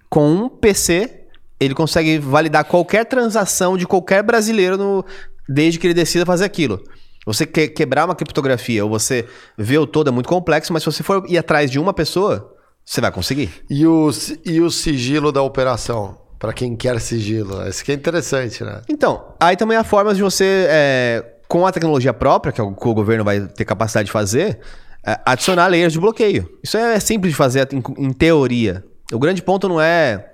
[0.08, 1.21] com um PC,
[1.64, 5.05] ele consegue validar qualquer transação de qualquer brasileiro no-
[5.48, 6.83] desde que ele decida fazer aquilo.
[7.27, 10.90] Você quer quebrar uma criptografia ou você vê o todo é muito complexo, mas se
[10.90, 12.53] você for ir atrás de uma pessoa,
[12.85, 13.51] você vai conseguir.
[13.70, 14.11] E o,
[14.44, 16.18] e o sigilo da operação?
[16.38, 17.62] Pra quem quer sigilo.
[17.68, 18.83] Isso que é interessante, né?
[18.88, 22.75] Então, aí também há formas de você, é, com a tecnologia própria, que, é o,
[22.75, 24.59] que o governo vai ter capacidade de fazer,
[25.07, 26.48] é, adicionar layers de bloqueio.
[26.61, 28.83] Isso é simples de fazer em, em teoria.
[29.12, 30.31] O grande ponto não é,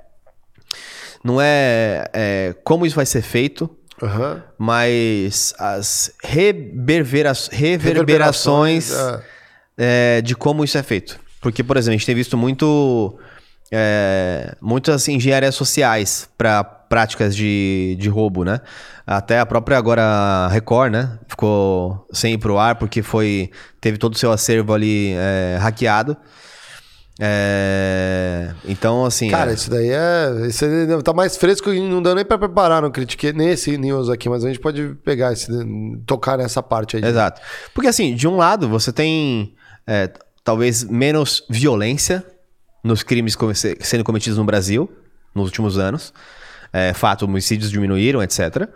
[1.25, 3.69] não é, é como isso vai ser feito,
[4.03, 4.43] Aham.
[4.59, 8.93] mas as reverbera- reverberações Reverberações,
[9.77, 11.19] é, de como isso é feito.
[11.41, 13.19] Porque, por exemplo, a gente tem visto muito
[13.71, 18.61] é, muitas engenharias sociais para práticas de, de roubo, né?
[19.07, 21.19] Até a própria agora Record, né?
[21.29, 23.51] Ficou sem ir pro ar porque foi
[23.81, 26.17] teve todo o seu acervo ali é, hackeado.
[27.21, 29.29] É, então, assim.
[29.29, 30.47] Cara, é- isso daí é.
[30.47, 30.65] Isso
[31.03, 34.45] tá mais fresco e não deu nem pra preparar no Critique nesse news aqui, mas
[34.45, 35.49] a gente pode pegar esse.
[36.07, 37.05] tocar nessa parte aí.
[37.05, 37.41] Exato.
[37.75, 39.55] Porque assim, de um lado, você tem
[39.87, 40.11] é,
[40.45, 42.25] talvez menos violência
[42.85, 43.37] nos crimes
[43.81, 44.89] sendo cometidos no Brasil
[45.35, 46.13] nos últimos anos.
[46.73, 48.69] É, fato, homicídios diminuíram, etc.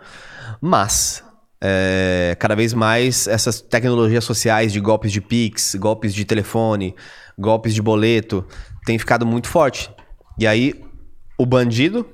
[0.59, 1.23] Mas
[1.61, 6.93] é, cada vez mais essas tecnologias sociais de golpes de Pix, golpes de telefone,
[7.37, 8.45] golpes de boleto,
[8.85, 9.89] têm ficado muito forte.
[10.37, 10.83] E aí,
[11.37, 12.07] o bandido,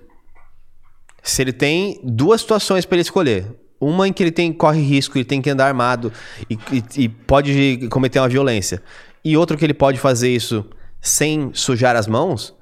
[1.23, 3.45] se ele tem duas situações para ele escolher.
[3.81, 6.11] Uma em que ele tem, corre risco, ele tem que andar armado
[6.49, 8.83] e, e- e pode cometer uma violência.
[9.23, 10.65] E outro que ele pode fazer isso
[11.01, 12.53] sem sujar as mãos.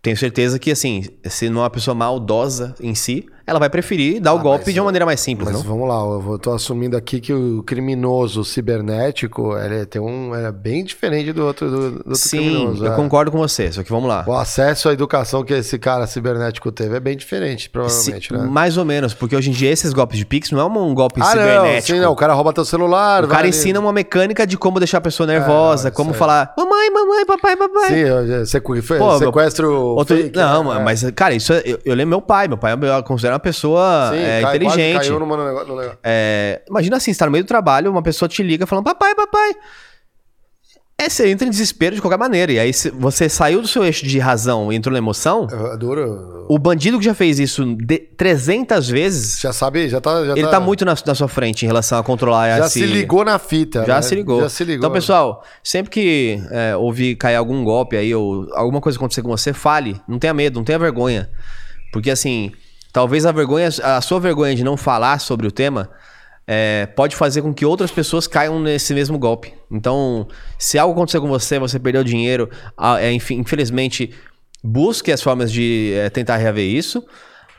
[0.00, 4.20] Tenho certeza que, assim, se não é uma pessoa maldosa em si, ela vai preferir
[4.20, 5.68] dar o Ah, golpe mas- de uma maneira mais simples, Mas não?
[5.68, 10.50] vamos lá, eu vou- tô assumindo aqui que o criminoso cibernético ele tem um, é
[10.52, 12.84] bem diferente do outro, do, do outro Sim, criminoso.
[12.86, 12.96] eu é.
[12.96, 14.24] concordo com você, só que vamos lá.
[14.26, 18.38] O acesso à educação que esse cara cibernético teve é bem diferente, provavelmente, né?
[18.44, 21.20] Mais ou menos, porque hoje em dia esses golpes de Pix não é um golpe
[21.20, 21.86] Ah, não, cibernético.
[21.96, 23.24] sim, não, o cara rouba teu celular.
[23.24, 26.52] O cara ali- ensina uma mecânica de como deixar a pessoa nervosa, isso como falar
[26.56, 27.88] mamãe, mamãe, papai, papai.
[27.88, 30.82] Sim, sequ- Pô, sequestro Outro- fake, não, né?
[30.84, 32.48] mas, cara, isso é- eu, eu lembro meu pai.
[32.48, 34.98] Meu pai eu considero uma pessoa Sim, é, cai- inteligente.
[34.98, 35.98] caiu numa- no negócio- no negócio.
[36.04, 39.14] É, imagina assim, você tá no meio do trabalho, uma pessoa te liga falando, papai,
[39.14, 39.54] papai.
[41.00, 42.50] É, você entra em desespero de qualquer maneira.
[42.50, 45.46] E aí você saiu do seu eixo de razão e entrou na emoção.
[45.78, 46.44] Duro.
[46.48, 50.24] O bandido que já fez isso de 300 vezes, Já sabe, já tá.
[50.24, 52.80] Já ele tá muito na, na sua frente em relação a controlar Já esse...
[52.80, 53.84] se ligou na fita.
[53.86, 54.02] Já né?
[54.02, 54.40] se ligou.
[54.40, 54.78] Já se ligou.
[54.78, 59.28] Então, pessoal, sempre que é, ouvir cair algum golpe aí ou alguma coisa acontecer com
[59.28, 60.00] você, fale.
[60.08, 61.30] Não tenha medo, não tenha vergonha.
[61.92, 62.50] Porque assim,
[62.92, 65.90] talvez a vergonha, a sua vergonha de não falar sobre o tema
[66.50, 69.52] é, pode fazer com que outras pessoas caiam nesse mesmo golpe.
[69.70, 70.26] Então,
[70.58, 74.14] se algo acontecer com você, você perdeu dinheiro, ah, é, infelizmente,
[74.64, 77.04] busque as formas de é, tentar reaver isso.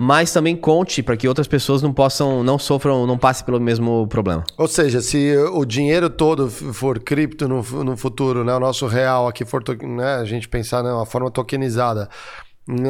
[0.01, 4.07] Mas também conte para que outras pessoas não possam, não sofram, não passem pelo mesmo
[4.07, 4.45] problema.
[4.57, 9.27] Ou seja, se o dinheiro todo for cripto no, no futuro, né, o nosso real
[9.27, 12.07] aqui for, né, a gente pensar numa forma tokenizada, né,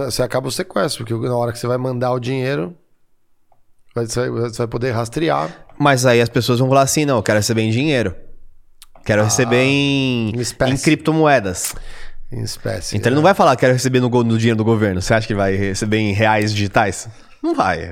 [0.05, 2.75] você acaba o sequestro, porque na hora que você vai mandar o dinheiro,
[3.95, 5.49] você vai, poder rastrear.
[5.77, 8.15] Mas aí as pessoas vão falar assim: não, eu quero receber em dinheiro.
[9.05, 10.31] Quero receber em,
[10.67, 11.73] em criptomoedas.
[12.31, 12.95] Em espécie.
[12.95, 15.01] Então ele não vai falar quero receber no, no dinheiro do governo.
[15.01, 17.09] Você acha que vai receber em reais digitais?
[17.41, 17.89] Não vai.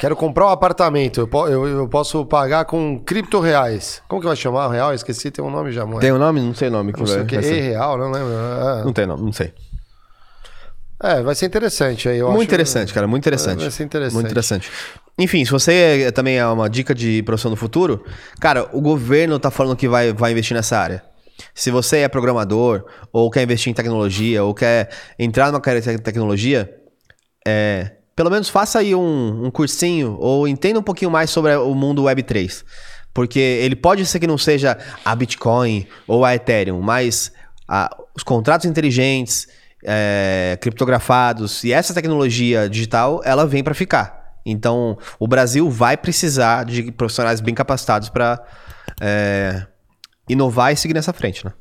[0.00, 4.02] Quero comprar um apartamento, eu, eu- eu posso pagar com cripto reais.
[4.08, 4.68] Como que vai chamar?
[4.70, 4.92] Real?
[4.92, 6.00] Esqueci, tem um nome já, moeda.
[6.00, 6.40] Tem um nome?
[6.40, 6.92] Não sei o nome.
[6.92, 7.36] Que Não sei vai, o que.
[7.36, 8.32] E-real, não lembro.
[8.32, 8.84] É.
[8.84, 9.52] Não tem nome, não sei.
[11.02, 12.18] É, vai ser interessante aí.
[12.18, 13.06] eu muito acho- interessante, cara.
[13.08, 13.60] Muito interessante.
[13.60, 14.14] Vai ser interessante.
[14.14, 14.70] Muito interessante.
[15.18, 15.72] Enfim, se você
[16.06, 18.04] é- também é uma dica de profissão no futuro,
[18.40, 21.02] cara, o governo tá falando que vai, vai investir nessa área.
[21.54, 25.98] Se você é programador, ou quer investir em tecnologia, ou quer entrar numa carreira de
[26.02, 26.72] tecnologia,
[27.46, 31.74] é, pelo menos faça aí um, um cursinho, ou entenda um pouquinho mais sobre o
[31.74, 32.64] mundo Web3.
[33.12, 37.32] Porque ele pode ser que não seja a Bitcoin ou a Ethereum, mas
[37.68, 39.48] a- os contratos inteligentes,
[39.82, 44.36] é, criptografados e essa tecnologia digital, ela vem para ficar.
[44.44, 48.44] Então, o Brasil vai precisar de profissionais bem capacitados para
[50.28, 51.52] inovar e seguir nessa frente, né?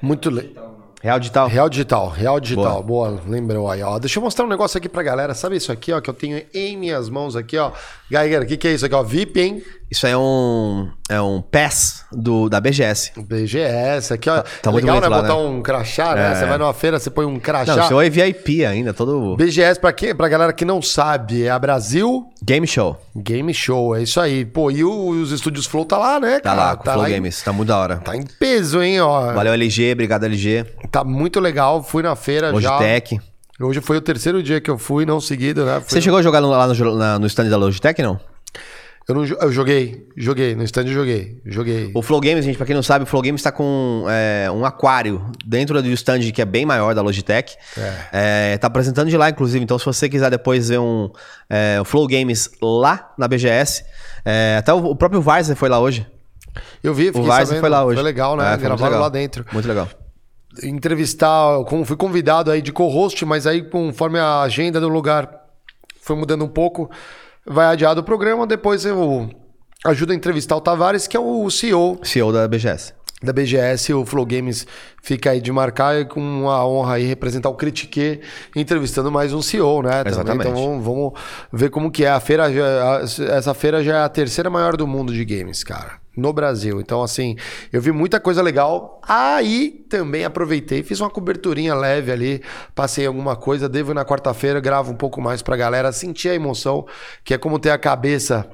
[0.00, 0.78] Muito legal.
[1.00, 1.48] Real digital.
[1.48, 2.82] Real digital, real digital.
[2.82, 3.98] Boa, lembrou aí, ó.
[3.98, 5.32] Deixa eu mostrar um negócio aqui pra galera.
[5.32, 7.70] Sabe isso aqui, ó, que eu tenho em minhas mãos aqui, ó.
[8.10, 9.02] Geiger, o que, que é isso aqui, ó?
[9.02, 9.62] VIP, hein?
[9.90, 13.12] Isso aí é um, é um pass do, da BGS.
[13.16, 14.42] BGS, aqui, ó.
[14.62, 15.08] tá muito Legal, né?
[15.08, 15.48] bonito lá, Botar né?
[15.48, 16.32] um crachá, né?
[16.32, 16.34] É.
[16.34, 17.74] Você vai numa feira, você põe um crachá.
[17.74, 21.50] Não, seu é VIP ainda, todo BGS, pra, quem, pra galera que não sabe, é
[21.50, 23.00] a Brasil game show.
[23.16, 24.44] Game Show, é isso aí.
[24.44, 26.56] Pô, e o- os estúdios Flow tá lá, né, Tá cara?
[26.56, 27.96] lá com o Flow em- Games, tá muito da hora.
[27.96, 29.32] Tá em peso, hein, ó.
[29.32, 30.66] Valeu LG, obrigado LG.
[30.90, 31.82] Tá muito legal.
[31.82, 33.16] Fui na feira Logitech.
[33.16, 33.66] já.
[33.66, 35.80] Hoje foi o terceiro dia que eu fui, não seguido, né?
[35.80, 38.20] Fui Você chegou a jogar no- lá no, na- no stand da Logitech, não?
[39.08, 41.90] Eu, não, eu joguei, joguei, no stand eu joguei, joguei.
[41.94, 44.66] O Flow Games, gente, pra quem não sabe, o Flow Games tá com é, um
[44.66, 47.56] aquário dentro do stand que é bem maior da Logitech.
[48.12, 49.64] É, tá apresentando de lá, inclusive.
[49.64, 51.10] Então, se você quiser depois ver um
[51.48, 53.82] é, o Flow Games lá na BGS,
[54.26, 56.06] é, até o, o próprio Varzer foi lá hoje.
[56.84, 57.60] Eu vi, O Varzer sabendo.
[57.60, 57.94] foi lá hoje.
[57.94, 58.52] Foi legal, né?
[58.52, 59.42] É, Gravaram lá dentro.
[59.52, 59.88] Muito legal.
[60.62, 65.30] Entrevistar, como fui convidado aí de co-host, mas aí conforme a agenda do lugar
[66.02, 66.90] foi mudando um pouco,
[67.48, 69.30] vai adiado o programa, depois eu
[69.84, 72.92] ajudo a entrevistar o Tavares, que é o CEO CEO da BGS.
[73.22, 74.66] da BGS, o Flow Games
[75.02, 78.20] fica aí de marcar e com a honra aí representar o Critique,
[78.54, 79.90] entrevistando mais um CEO, né?
[80.04, 80.12] também.
[80.12, 80.48] Exatamente.
[80.48, 81.12] Então vamos, vamos
[81.52, 82.10] ver como que é.
[82.10, 83.00] A feira, já-
[83.34, 85.98] essa feira já é a terceira maior do mundo de games, cara.
[86.18, 86.80] No Brasil.
[86.80, 87.36] Então, assim,
[87.72, 89.00] eu vi muita coisa legal.
[89.06, 92.42] Aí também aproveitei, fiz uma coberturinha leve ali,
[92.74, 93.68] passei alguma coisa.
[93.68, 96.84] Devo ir na quarta-feira, gravo um pouco mais pra galera sentir a emoção,
[97.24, 98.50] que é como ter a cabeça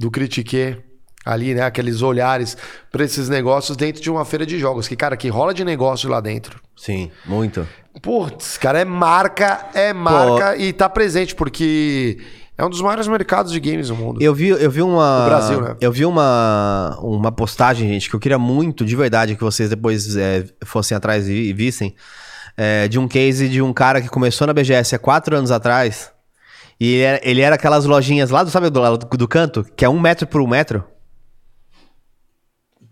[0.00, 0.76] do Critique
[1.24, 1.62] ali, né?
[1.62, 2.56] Aqueles olhares
[2.90, 4.88] pra esses negócios dentro de uma feira de jogos.
[4.88, 6.60] Que, cara, que rola de negócio lá dentro.
[6.76, 7.66] Sim, muito.
[8.02, 12.18] Putz, cara, é marca, é marca e tá presente, porque
[12.58, 14.22] é um dos maiores mercados de games do mundo.
[14.22, 15.20] Eu vi, eu vi uma.
[15.20, 15.76] No Brasil, né?
[15.80, 20.16] Eu vi uma, uma postagem, gente, que eu queria muito, de verdade, que vocês depois
[20.16, 21.94] é, fossem atrás e, vissem.
[22.56, 26.10] é, de um case de um cara que começou na BGS há quatro anos atrás.
[26.80, 29.64] E ele era, ele era aquelas lojinhas lá do, sabe, do lado do, do canto,
[29.76, 30.84] que é um metro por um metro.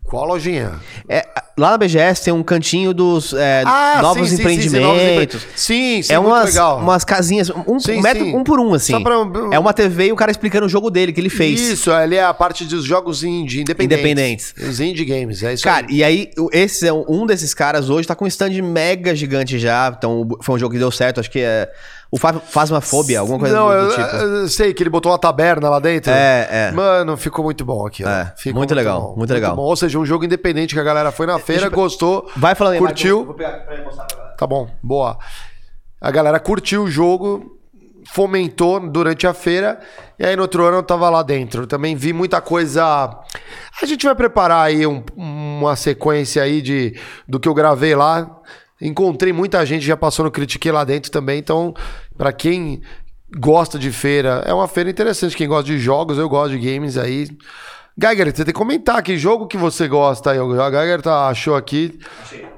[0.05, 0.73] Qual lojinha?
[1.09, 1.27] É,
[1.59, 3.65] lá na BGS tem um cantinho dos é,
[4.03, 4.71] novos, sim, empreendimentos.
[4.71, 6.79] Sim, sim, novos empre- sim, sim, é umas, legal.
[6.79, 9.03] umas casinhas, um, um metro um por um, assim.
[9.03, 9.15] Pra-
[9.51, 11.59] É uma TV e o cara explicando o jogo dele, que ele fez.
[11.59, 13.99] Isso, ali é a parte dos jogos indie, independentes.
[14.05, 14.55] Independentes.
[14.69, 15.95] Os indie games, é isso Cara, aí.
[15.97, 19.59] e aí, esse é um- um desses caras hoje tá com um stand mega gigante
[19.59, 19.93] já.
[19.97, 21.19] Então, foi um jogo que deu certo.
[21.19, 21.69] Acho que é.
[22.15, 24.17] O Fa- Phasmophobia, alguma coisa Não, do, eu, do tipo.
[24.17, 26.13] eu sei que ele botou uma taberna lá dentro.
[26.13, 26.71] É, é.
[26.71, 28.05] Mano, ficou muito bom aqui.
[28.05, 29.57] É, muito legal, muito legal.
[29.57, 29.63] bom.
[29.63, 32.79] Ou seja, um jogo independente que a galera foi na feira, gostou, Vai falando aí,
[32.79, 33.19] curtiu.
[33.21, 34.37] eu vou pegar pra mostrar pra galera.
[34.37, 35.19] Tá bom, boa.
[36.01, 37.59] A galera curtiu o jogo,
[38.13, 39.81] fomentou durante a feira,
[40.17, 41.67] e aí no outro ano eu tava lá dentro.
[41.67, 42.85] Também vi muita coisa.
[43.83, 46.97] A gente vai preparar aí um- uma sequência aí de,
[47.27, 48.31] do que eu gravei lá.
[48.81, 51.39] Encontrei muita gente, já passou no Critique lá dentro também.
[51.39, 51.73] Então,
[52.17, 52.83] pra quem
[53.39, 55.37] gosta de feira, é uma feira interessante.
[55.37, 57.29] Quem gosta de jogos, eu gosto de games aí.
[57.97, 60.39] Geiger, você tem que comentar que jogo que você gosta aí.
[60.41, 61.99] O Geiger tá, achou aqui.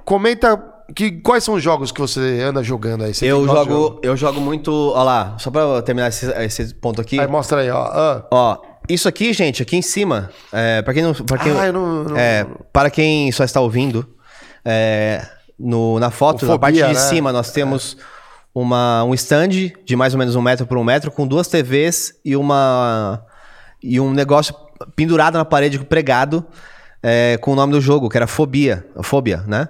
[0.05, 0.63] Comenta
[0.95, 3.13] que, quais são os jogos que você anda jogando aí.
[3.13, 4.71] Você Eu jogo, eu jogo muito.
[4.73, 7.21] Ó lá, só pra terminar esse, esse ponto aqui.
[7.21, 7.83] Aí mostra aí, ó.
[7.85, 8.57] Ah, Ó,
[8.89, 12.05] isso aqui, gente, aqui em cima, é, para quem não, para quem, Ah, eu não-
[12.05, 14.09] não- é, para quem só está ouvindo,
[14.65, 15.27] é,
[15.59, 16.95] no, na foto, na parte de né?
[16.95, 17.97] cima, nós temos
[18.55, 22.15] uma, um stand de mais ou menos um metro por um metro com duas TVs
[22.25, 23.23] e uma
[23.83, 24.55] e um negócio
[24.95, 26.45] pendurado na parede pregado
[27.03, 29.69] é, com o nome do jogo, que era Fobia, Fobia, né?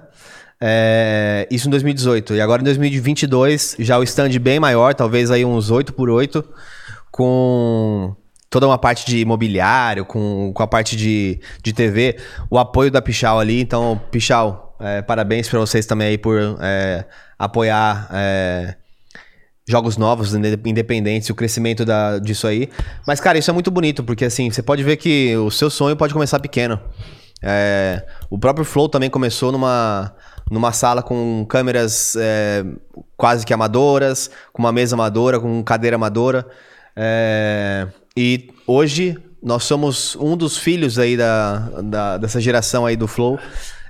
[0.59, 2.35] É, isso em 2018.
[2.35, 6.43] E agora em 2022, já o stand bem maior, talvez aí uns 8 por 8
[7.11, 8.15] com
[8.49, 12.17] toda uma parte de imobiliário, com, com a parte de, de TV,
[12.49, 13.61] o apoio da Pichal ali.
[13.61, 17.05] Então, Pichal, é, parabéns para vocês também aí por é,
[17.37, 18.75] apoiar é,
[19.67, 22.69] jogos novos, inde- independentes, o crescimento da, disso aí.
[23.05, 25.95] Mas, cara, isso é muito bonito, porque assim, você pode ver que o seu sonho
[25.95, 26.79] pode começar pequeno.
[27.43, 30.13] É, o próprio Flow também começou numa,
[30.49, 32.65] numa sala com câmeras é,
[33.15, 36.47] quase que amadoras, com uma mesa amadora, com cadeira amadora.
[36.95, 43.07] É, e hoje nós somos um dos filhos aí da, da- dessa geração aí do
[43.07, 43.37] Flow.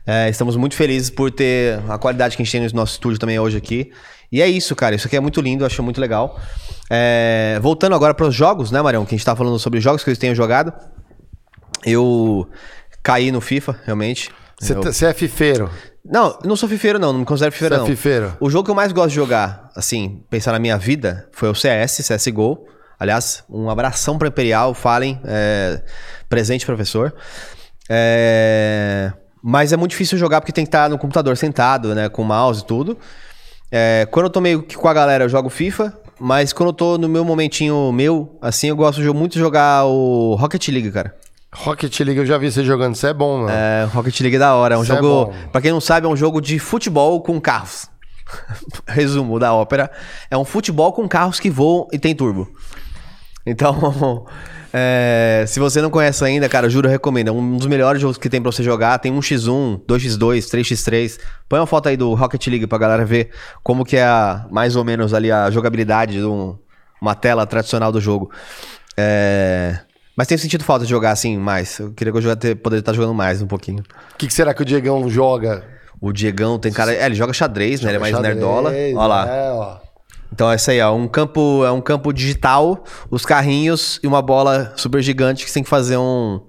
[0.08, 3.20] É, estamos muito felizes por ter a qualidade que a gente tem no nosso estúdio
[3.20, 3.92] também hoje aqui.
[4.32, 4.96] E é isso, cara.
[4.96, 6.40] Isso aqui é muito lindo, eu acho muito legal.
[6.90, 9.06] É, voltando agora para os jogos, né, Marião?
[9.06, 10.72] Que a gente tá falando sobre jogos que eles tenham jogado.
[11.86, 12.48] Eu
[13.04, 14.32] caí no FIFA, realmente.
[14.60, 15.70] Você Eu- tá- é fifeiro.
[16.04, 17.12] Não, eu não sou fifeiro, não.
[17.12, 17.86] Não me considero fifeiro, é não.
[17.86, 18.36] fifeiro.
[18.40, 21.54] O jogo que eu mais gosto de jogar, assim, pensar na minha vida, foi o
[21.56, 22.66] CS, CSGO.
[23.00, 25.20] Aliás, um abração para Imperial, falem.
[25.26, 25.82] é,
[26.30, 27.14] presente, professor.
[27.90, 29.12] É,
[29.42, 32.10] mas é muito difícil jogar porque tem que estar no computador sentado, né?
[32.10, 32.98] Com mouse e tudo.
[33.72, 35.94] É, quando eu tô meio que com a galera, eu jogo FIFA.
[36.20, 40.36] Mas quando eu tô no meu momentinho meu, assim, eu gosto muito de jogar o
[40.36, 41.16] Rocket League, cara.
[41.54, 42.96] Rocket League, eu já vi você jogando.
[42.96, 43.50] Você é bom, mano.
[43.50, 44.76] É, Rocket League é da hora.
[44.76, 45.32] É um Isso é jogo.
[45.32, 45.34] bom.
[45.52, 47.88] pra quem não sabe, é um jogo de futebol com carros.
[48.88, 49.92] Resumo da ópera.
[50.30, 52.48] É um futebol com carros que voam e tem turbo.
[53.46, 54.26] Então,
[54.80, 57.30] é, se você não conhece ainda, cara, juro, recomendo.
[57.30, 59.00] É um dos melhores jogos que tem pra você jogar.
[59.00, 61.20] Tem 1x1, 2x2, 3x3.
[61.50, 63.32] Põe uma foto aí do Rocket League pra galera ver
[63.64, 66.56] como que é a- mais ou menos ali a jogabilidade de um-
[67.02, 68.30] uma tela tradicional do jogo.
[68.96, 69.80] É,
[70.16, 71.78] Mas tem sentido falta de jogar assim mais.
[71.78, 73.84] Eu queria que eu jogasse- poderia estar jogando mais um pouquinho.
[74.14, 75.64] O que, que será que o Diegão joga?
[76.02, 76.92] O Diegão tem cara.
[76.92, 77.90] É, ele joga xadrez, né?
[77.92, 78.72] Ele é mais Xadrez, nerdola.
[78.72, 79.28] Olha lá.
[79.30, 79.78] É, ó.
[80.32, 80.94] Então é isso aí, ó.
[80.94, 85.56] Um campo, é um campo digital, os carrinhos e uma bola super gigante que você
[85.56, 86.42] tem que fazer um.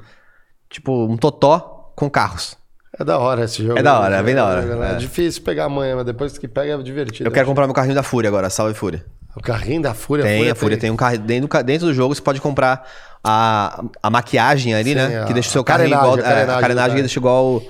[0.70, 2.56] Tipo, um totó com carros.
[2.98, 3.78] É da hora esse jogo.
[3.78, 4.94] É da hora, é bem da hora, É, é.
[4.96, 7.28] difícil pegar amanhã, mas depois que pega é divertido.
[7.28, 9.04] Eu quero comprar meu carrinho da Fúria agora, salve Fúria.
[9.36, 10.24] O carrinho da Fúria.
[10.24, 11.16] Tem, a Fúria tem um carro.
[11.18, 12.84] Dentro, dentro do jogo você pode comprar
[13.22, 15.20] a, a maquiagem ali, Sim, né?
[15.22, 16.14] a- Que deixa o seu a carrinho igual.
[16.16, 17.62] a é, carenagem a do carenagem que deixa igual.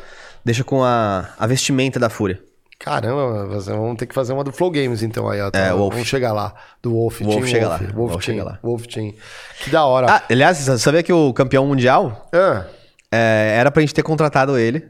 [0.44, 2.40] Deixa com a, a vestimenta da Fúria.
[2.78, 5.50] Caramba, vamos ter que fazer uma do Flow Games então aí, ó.
[5.52, 5.94] É, Wolf.
[5.94, 6.54] Vamos chegar lá.
[6.80, 7.20] Do Wolf.
[7.20, 7.80] Wolf Team chega Wolf.
[7.80, 8.44] lá, Wolf, Wolf Team.
[8.44, 8.58] lá.
[8.62, 9.12] Wolf Team.
[9.64, 10.06] Que da hora.
[10.08, 12.64] Ah, aliás, você sabia que o campeão mundial Ah,
[13.10, 14.86] É, era pra gente ter contratado ele.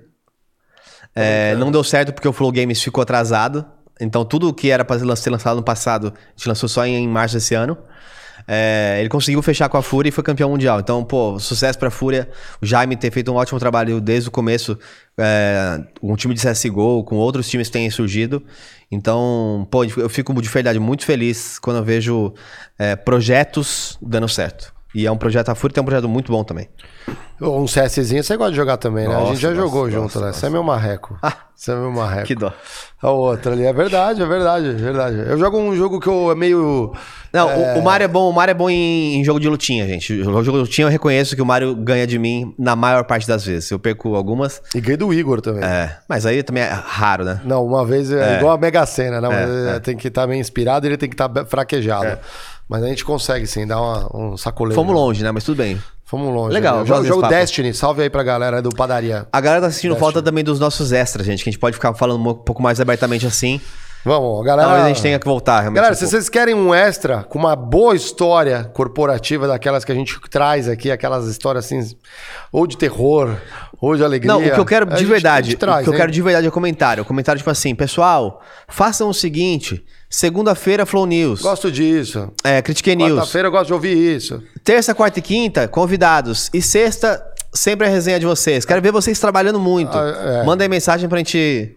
[1.15, 3.65] É, não deu certo porque o Flow Games ficou atrasado.
[4.01, 7.35] Então tudo que era pra ser lançado no passado, a gente lançou só em março
[7.37, 7.77] desse ano.
[8.47, 10.79] É, ele conseguiu fechar com a Fúria e foi campeão mundial.
[10.81, 12.29] Então, pô, sucesso pra Fúria.
[12.63, 14.79] O Jaime ter feito um ótimo trabalho desde o começo.
[15.19, 18.43] É, um time de CSGO, com outros times que têm surgido.
[18.91, 22.33] Então, pô, eu fico de verdade muito feliz quando eu vejo
[22.79, 24.78] é, projetos dando certo.
[24.95, 26.69] E é um projeto, a Fúria tem um projeto muito bom também.
[27.41, 29.15] Um CSzinho você gosta de jogar também, né?
[29.15, 30.33] a Gosto, gente já gosto, jogou gosto, junto, né?
[30.33, 31.17] Você é meu marreco.
[31.55, 32.27] Você é meu marreco.
[32.27, 32.53] Que dó.
[33.01, 33.65] A outra ali.
[33.65, 35.17] É verdade, é verdade, é verdade.
[35.19, 36.93] Eu jogo um jogo que eu é meio.
[37.33, 39.87] Não, o, o Mario é bom, o Mario é bom em, em jogo de lutinha,
[39.87, 40.13] gente.
[40.15, 43.27] O jogo de lutinha eu reconheço que o Mario ganha de mim na maior parte
[43.29, 43.71] das vezes.
[43.71, 44.61] Eu perco algumas.
[44.75, 45.63] E ganhei do Igor também.
[45.63, 47.41] É, mas aí também é raro, né?
[47.45, 48.39] Não, uma vez é, É.
[48.39, 49.29] igual a Mega Sena, né?
[49.73, 52.19] É, é, tem que estar bem inspirado e ele tem que estar fraquejado.
[52.69, 54.75] Mas a gente consegue sim, dar uma- um sacoleiro.
[54.75, 55.31] Fomos longe, né?
[55.33, 55.81] Mas tudo bem.
[56.05, 56.53] Fomos longe.
[56.55, 56.87] Legal, né?
[56.87, 57.29] Jogo, jogo.
[57.29, 59.27] Destiny, salve aí pra galera do Padaria.
[59.33, 61.93] A galera tá sentindo falta também dos nossos extras, gente, que a gente pode ficar
[61.95, 63.61] falando um pouco mais abertamente assim.
[64.05, 64.69] Vamos, galera.
[64.69, 65.77] Talvez a gente tenha que voltar, realmente.
[65.77, 66.13] Galera, um se pouco.
[66.13, 70.91] vocês querem um extra com uma boa história corporativa, daquelas que a gente traz aqui,
[70.91, 71.97] aquelas histórias assim,
[72.53, 73.37] ou de terror,
[73.81, 74.33] ou de alegria.
[74.33, 75.99] Não, o que eu quero de verdade, gente traz, o que eu hein?
[76.01, 77.03] quero de verdade é o comentário.
[77.03, 82.33] O comentário tipo assim, pessoal, façam o seguinte, segunda-feira Flow News, Gosto disso.
[82.45, 84.43] é, Critique News, Quarta-feira eu gosto de ouvir isso.
[84.65, 87.23] terça, quarta e quinta, convidados, e sexta,
[87.53, 88.65] sempre a resenha de vocês.
[88.65, 89.97] Quero ver vocês trabalhando muito.
[89.99, 90.45] Ah, é.
[90.45, 91.75] Manda aí mensagem pra gente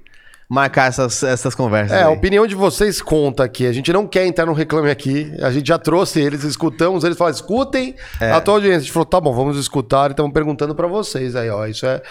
[0.54, 1.98] marcar essas, essas conversas.
[1.98, 2.14] É, a aí.
[2.14, 3.66] opinião de vocês conta aqui.
[3.66, 5.32] A gente não quer entrar no Reclame Aqui.
[5.42, 8.32] A gente já trouxe eles, escutamos, eles falaram, escutem É.
[8.34, 8.80] a tua audiência.
[8.80, 11.66] A gente falou, tá bom, vamos escutar e estamos perguntando pra vocês aí, ó.
[11.66, 12.02] Isso é,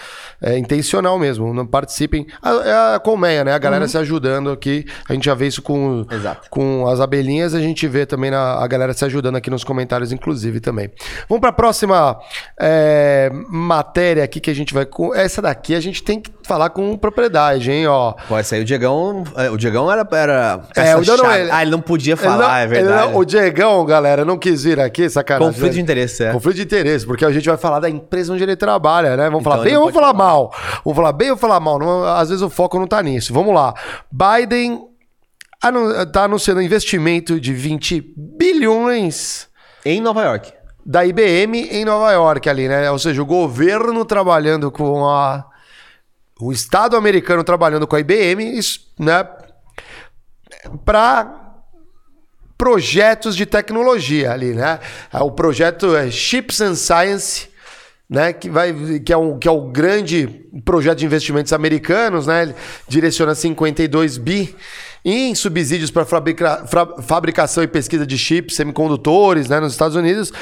[0.41, 1.53] é intencional mesmo.
[1.53, 2.25] Não participem.
[2.41, 3.53] A- É a colmeia, né?
[3.53, 4.85] A galera se ajudando aqui.
[5.07, 6.05] A gente já vê isso com, Uhum.
[6.09, 6.49] Exato.
[6.49, 7.53] com as abelhinhas.
[7.53, 10.89] A gente vê também na- a galera se ajudando aqui nos comentários, inclusive, também.
[11.29, 12.19] Vamos pra próxima
[12.59, 14.85] é, matéria aqui que a gente vai...
[14.85, 18.13] com Essa daqui a gente tem que falar com propriedade, hein, ó.
[18.27, 18.61] Pode ser.
[18.61, 20.05] O Diegão, é, o Diegão era.
[20.11, 23.11] era É, o não- ele- Ah, ele não podia falar, não- é verdade.
[23.13, 25.53] não- o Diegão, galera, não quis vir aqui, sacanagem.
[25.53, 26.31] Conflito de interesse, é.
[26.33, 29.25] Conflito de interesse, porque a gente vai falar da empresa onde ele trabalha, né?
[29.29, 30.53] Vamos Então falar bem ou vamos falar mal?
[30.83, 31.79] Vamos falar bem ou falar mal?
[31.79, 33.33] Não- às vezes o foco não tá nisso.
[33.33, 33.73] Vamos lá.
[34.11, 34.81] Biden
[35.63, 39.47] anu- tá anunciando investimento de 20 bilhões
[39.85, 40.51] Em Nova York.
[40.85, 42.91] da IBM em Nova York ali, né?
[42.91, 45.45] Ou seja, o governo trabalhando com a...
[46.41, 48.59] O Estado americano trabalhando com a IBM,
[48.99, 49.27] né?
[50.83, 51.41] Para
[52.57, 54.79] projetos de tecnologia ali, né?
[55.11, 57.47] Ah, O projeto é Chips and Science,
[58.09, 58.33] né?
[58.33, 58.73] Que, vai,
[59.05, 60.27] que, é um, que é o grande
[60.65, 62.41] projeto de investimentos americanos, né?
[62.41, 62.55] Ele
[62.87, 64.55] direciona 52 bi
[65.05, 66.65] em subsídios para fabrica,
[67.03, 69.59] fabricação e pesquisa de chips, semicondutores, né?
[69.59, 70.33] Nos Estados Unidos.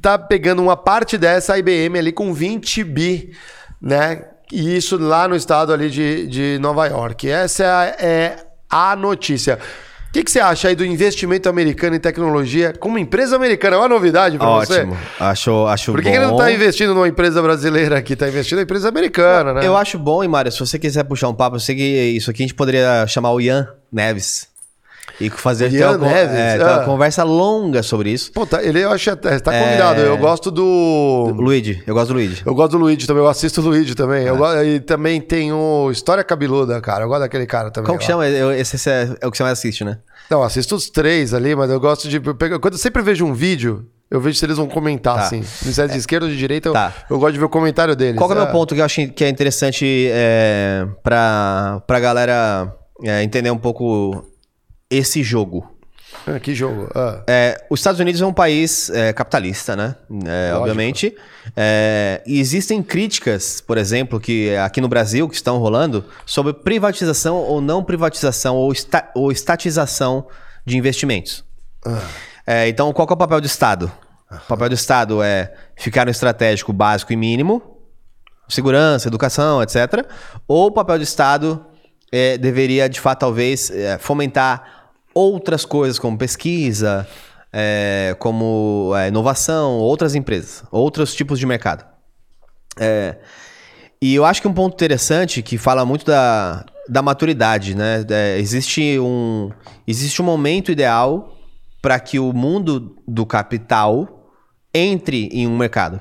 [0.00, 3.32] Tá pegando uma parte dessa a IBM ali com 20 bi,
[3.80, 4.24] né?
[4.52, 7.28] E isso lá no estado ali de, de Nova York.
[7.28, 8.36] Essa é a, é
[8.70, 9.58] a notícia.
[10.08, 13.76] O que, que você acha aí do investimento americano em tecnologia como empresa americana?
[13.76, 14.80] É uma novidade para você?
[14.80, 14.96] Ótimo.
[15.20, 16.10] Acho, acho Por que, bom.
[16.10, 18.16] que ele não tá investindo numa empresa brasileira aqui?
[18.16, 19.66] Tá investindo em empresa americana, né?
[19.66, 22.30] Eu acho bom, e Mário, se você quiser puxar um papo, eu sei que isso
[22.30, 24.48] aqui a gente poderia chamar o Ian Neves.
[25.20, 26.34] E fazer Ian uma, Neves?
[26.36, 28.30] é, ter uma conversa longa sobre isso.
[28.32, 29.62] Pô, tá- ele eu acho até, tá É.
[29.64, 30.00] convidado.
[30.00, 31.32] Eu gosto do.
[31.36, 32.42] Luigi, eu gosto do Luigi.
[32.44, 34.26] Eu gosto do Luigi também, eu assisto o Luigi também.
[34.26, 34.30] É.
[34.30, 37.04] Eu gosto, e também tem o História Cabeluda, cara.
[37.04, 37.86] Eu gosto daquele cara também.
[37.86, 38.26] Como que chama?
[38.28, 39.98] Eu- esse, esse é, é o que você mais assiste, né?
[40.28, 42.16] Não, assisto os três ali, mas eu gosto de.
[42.22, 45.22] eu pego- Quando eu sempre vejo um vídeo, eu vejo se eles vão comentar, Tá.
[45.22, 45.42] assim.
[45.42, 46.92] Se é de esquerda ou de direita, eu- Tá.
[47.08, 48.18] eu, gosto de ver o comentário deles.
[48.18, 48.50] Qual é o meu É.
[48.52, 52.70] ponto que eu acho que é interessante é, pra, pra galera
[53.02, 54.24] é, entender um pouco
[54.90, 55.72] esse jogo?
[56.26, 56.88] Ah, que jogo.
[56.94, 57.22] Ah.
[57.26, 59.96] É, os Estados Unidos é um país é, capitalista, né?
[60.26, 61.14] É, obviamente.
[61.56, 67.36] É, e existem críticas, por exemplo, que aqui no Brasil que estão rolando sobre privatização
[67.36, 70.26] ou não privatização ou, esta- ou estatização
[70.64, 71.44] de investimentos.
[72.46, 73.90] É, então, qual é o papel do Estado?
[74.30, 77.78] O papel do Estado é ficar no estratégico básico e mínimo,
[78.48, 80.04] segurança, educação, etc.
[80.48, 81.64] Ou o papel do Estado
[82.10, 83.70] é, deveria, de fato, talvez,
[84.00, 84.75] fomentar
[85.16, 87.08] outras coisas, como pesquisa,
[87.50, 91.86] é, como é, inovação, outras empresas, outros tipos de mercado.
[92.78, 93.16] É,
[94.00, 98.04] e eu acho que um ponto interessante que fala muito da, da maturidade, né?
[98.10, 99.50] É, existe, um,
[99.86, 101.34] existe um momento ideal
[101.80, 104.30] para que o mundo do capital
[104.74, 105.98] entre em um mercado.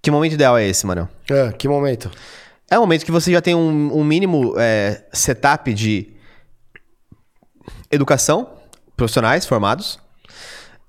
[0.00, 1.06] Que momento ideal é esse, Manel?
[1.30, 2.10] Ah, que momento.
[2.70, 6.13] É um momento que você já tem um, um mínimo é, setup de
[7.90, 8.50] educação,
[8.96, 9.98] profissionais formados,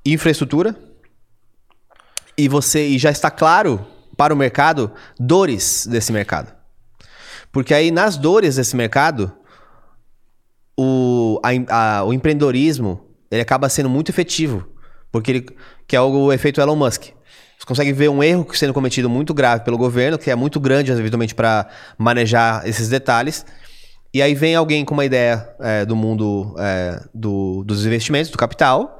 [0.05, 0.75] infraestrutura,
[2.37, 3.85] e você e já está claro
[4.17, 6.53] para o mercado dores desse mercado.
[7.51, 9.31] Porque aí nas dores desse mercado,
[10.77, 14.67] o, a a- o empreendedorismo ele acaba sendo muito efetivo.
[15.11, 15.45] Porque ele,
[15.87, 17.03] que é o efeito Elon Musk.
[17.57, 20.91] Você consegue ver um erro sendo cometido muito grave pelo governo, que é muito grande,
[20.91, 21.67] eventualmente, para
[21.97, 23.45] manejar esses detalhes.
[24.15, 28.37] E aí vem alguém com uma ideia é, do mundo é, do- dos investimentos, do
[28.37, 28.97] capital,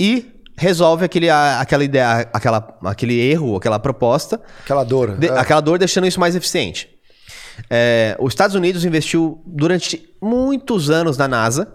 [0.00, 5.18] e resolve aquele, a- aquela ideia, aquela, aquele erro, aquela proposta, Aquela dor.
[5.18, 5.38] de- é.
[5.38, 6.88] aquela dor deixando isso mais eficiente.
[7.68, 11.68] É, os Estados Unidos investiu durante muitos anos na NASA.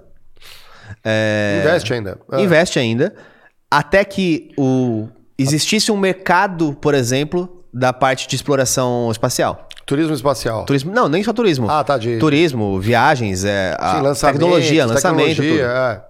[1.06, 2.20] É, Investe ainda.
[2.32, 2.42] É.
[2.42, 3.16] Investe ainda.
[3.70, 5.08] Até que o,
[5.38, 9.68] existisse um mercado, por exemplo, da parte de exploração espacial.
[9.86, 10.66] Turismo espacial.
[10.66, 11.70] Turismo, não, nem só turismo.
[11.70, 16.02] Ah, tá, de- Turismo, viagens, é, Sim, lançamento, tecnologia, lançamento, tecnologia, é.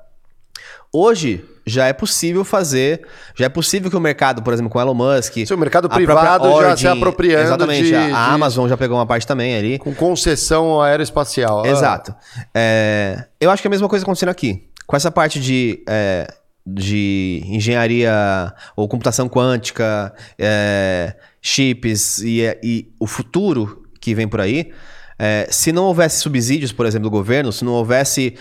[0.93, 3.01] Hoje já é possível fazer,
[3.35, 6.43] já é possível que o mercado, por exemplo, com Elon Musk, Sim, o mercado privado
[6.43, 9.79] própria já se apropriando exatamente, de- a, de- Amazon já pegou uma parte também ali.
[9.79, 11.63] Com concessão aeroespacial.
[11.63, 11.67] Ah.
[11.69, 12.13] Exato.
[12.53, 14.67] É, eu acho que é a mesma coisa acontecendo aqui.
[14.85, 16.27] Com essa parte de, é,
[16.65, 24.71] de engenharia ou computação quântica, é, chips e, e o futuro que vem por aí,
[25.17, 28.35] é, se não houvesse subsídios, por exemplo, do governo, se não houvesse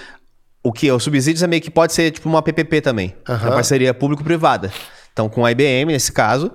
[0.62, 0.90] o que?
[0.90, 3.48] Os subsídios é meio que pode ser tipo uma PPP também, Aham.
[3.48, 4.72] uma parceria público-privada.
[5.12, 6.52] Então, com a IBM, nesse caso,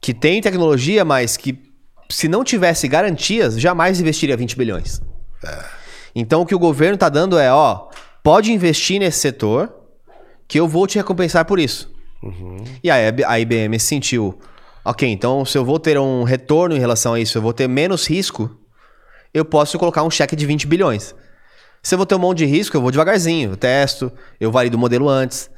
[0.00, 1.70] que tem tecnologia, mas que
[2.10, 5.00] se não tivesse garantias, jamais investiria 20 bilhões.
[6.14, 7.88] Então o que o governo está dando é, ó,
[8.22, 9.72] pode investir nesse setor
[10.50, 11.88] que eu vou te recompensar por isso.
[12.82, 14.36] E aí a IBM sentiu,
[14.84, 17.68] ok, então se eu vou ter um retorno em relação a isso, eu vou ter
[17.68, 18.50] menos risco,
[19.32, 21.14] eu posso colocar um cheque de 20 bilhões.
[21.80, 24.76] Se eu vou ter um monte de risco, eu vou devagarzinho, eu testo, eu valido
[24.76, 25.48] o modelo antes.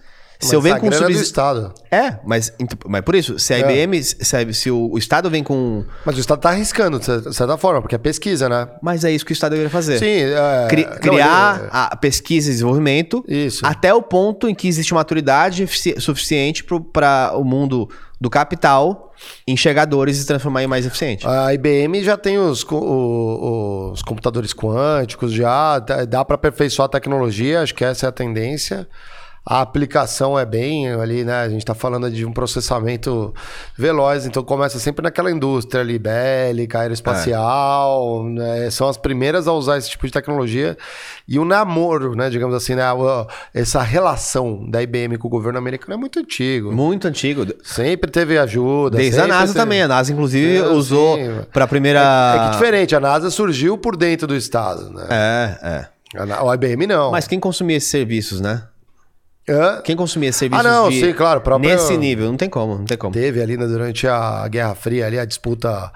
[0.43, 1.22] Se eu venho com grana é do subsídio.
[1.24, 1.72] Estado.
[1.90, 2.53] É, mas,
[2.86, 3.61] mas por isso, se a É.
[3.61, 5.84] IBM, se, a- se o, o Estado vem com.
[6.05, 8.68] Mas o Estado tá arriscando, de cer- certa forma, porque é pesquisa, né?
[8.82, 9.99] Mas é isso que o Estado deveria fazer.
[9.99, 10.66] Sim, é...
[10.68, 13.64] Cri- não, criar ele- a pesquisa e desenvolvimento Isso.
[13.64, 15.66] até o ponto em que existe maturidade
[16.01, 17.88] suficiente para o mundo
[18.20, 19.12] do capital
[19.47, 21.26] enxergar dores e se transformar em mais eficiente.
[21.26, 26.86] A IBM já tem os, co- o- os computadores quânticos, já dá- dá para aperfeiçoar
[26.86, 28.88] a tecnologia, acho que essa é a tendência.
[29.45, 31.43] A aplicação é bem ali, né?
[31.43, 33.34] A gente está falando de um processamento
[33.76, 38.70] veloz, então começa sempre naquela indústria ali, bélica, aeroespacial, né?
[38.70, 40.76] são as primeiras a usar esse tipo de tecnologia.
[41.26, 42.30] E o namoro, né?
[42.30, 42.84] Digamos assim, né?
[43.53, 46.70] Essa relação da IBM com o governo americano é muito antigo.
[46.72, 47.45] Muito antigo.
[47.64, 48.97] Sempre teve ajuda.
[48.99, 49.82] Desde a NASA teve- também.
[49.82, 51.18] A NASA, inclusive, É, usou
[51.53, 52.01] para a primeira.
[52.36, 55.07] É que diferente, a NASA surgiu por dentro do Estado, né?
[55.11, 55.86] É, é.
[56.14, 57.11] A IBM não.
[57.11, 58.62] Mas quem consumia esses serviços, né?
[59.49, 59.80] Hã?
[59.82, 62.26] Quem consumia esses serviços Ah, não, de- sim, claro, próprio- nesse nível?
[62.28, 63.12] Não tem como, não tem como.
[63.12, 65.90] Teve ali né, durante a Guerra Fria, ali a disputa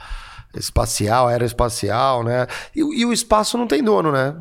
[0.56, 2.46] espacial, aeroespacial, né?
[2.74, 4.34] E, o- e o espaço não tem dono, né?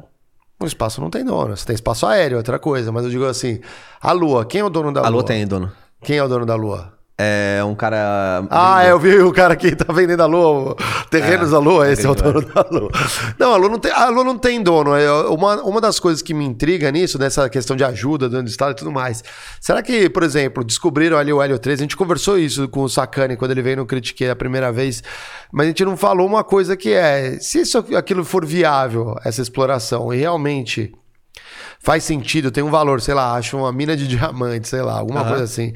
[0.60, 1.56] O espaço não tem dono.
[1.56, 2.92] Você tem espaço aéreo, outra coisa.
[2.92, 3.60] Mas eu digo assim,
[4.02, 5.12] a Lua, quem é o dono da A Lua?
[5.12, 5.72] Lua tem dono.
[6.02, 6.94] Quem é o dono da Lua?
[7.18, 8.46] É um cara.
[8.50, 10.76] Ah, é, eu vi o cara que tá vendendo a Lua,
[11.10, 12.92] terrenos da Lua, esse é o dono da Lua.
[13.40, 14.94] Não, a Lua não tem, a Lua não tem dono.
[14.94, 18.72] É uma, uma das coisas que me intriga nisso, dessa questão de ajuda do Estado
[18.72, 19.24] e tudo mais.
[19.62, 21.84] Será que, por exemplo, descobriram ali o Hélio 13?
[21.84, 25.02] A gente conversou isso com o Sacani quando ele veio no Critiquei a primeira vez,
[25.54, 29.42] mas a gente não falou uma coisa que é: se isso, aquilo for viável, essa
[29.42, 30.94] exploração, e realmente
[31.80, 35.22] faz sentido, tem um valor, sei lá, acha uma mina de diamante, sei lá, alguma
[35.22, 35.30] Aham.
[35.30, 35.72] coisa assim.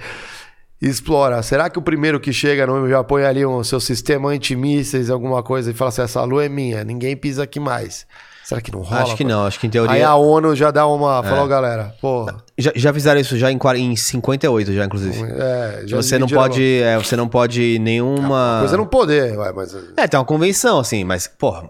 [0.81, 1.41] Explora.
[1.43, 5.43] Será que o primeiro que chega no já põe ali o seu sistema antimísseis, alguma
[5.43, 8.05] coisa, e fala assim: essa lua é minha, ninguém pisa aqui mais?
[8.45, 9.03] Será que não rola?
[9.03, 9.29] Acho que pô?
[9.29, 9.93] não, acho que em teoria.
[9.93, 11.21] Aí a ONU já dá uma.
[11.21, 12.25] Falou, galera, pô.
[12.57, 15.21] Já, já fizeram isso já em, em 58, já, inclusive.
[15.37, 16.63] É, já Você não pode.
[16.81, 18.57] é, você não pode nenhuma.
[18.61, 19.75] Coisa não poder, ué, mas.
[19.95, 21.69] É, tem uma convenção, assim, mas, porra,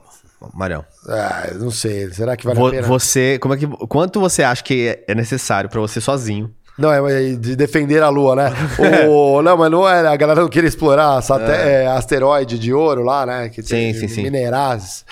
[0.53, 0.85] Marião.
[1.09, 2.09] Ah, não sei.
[2.13, 2.87] Será que vale vo- a pena?
[2.87, 3.37] você.
[3.39, 3.67] Como é que.
[3.67, 6.49] Quanto você acha que é necessário pra você sozinho?
[6.79, 8.51] Não, é mas de defender a Lua, né?
[9.07, 10.07] o, não, mas não é.
[10.07, 13.49] A galera não queria explorar sate- é, asteroide de ouro lá, né?
[13.49, 15.05] Que tem Sim, sim, minerais.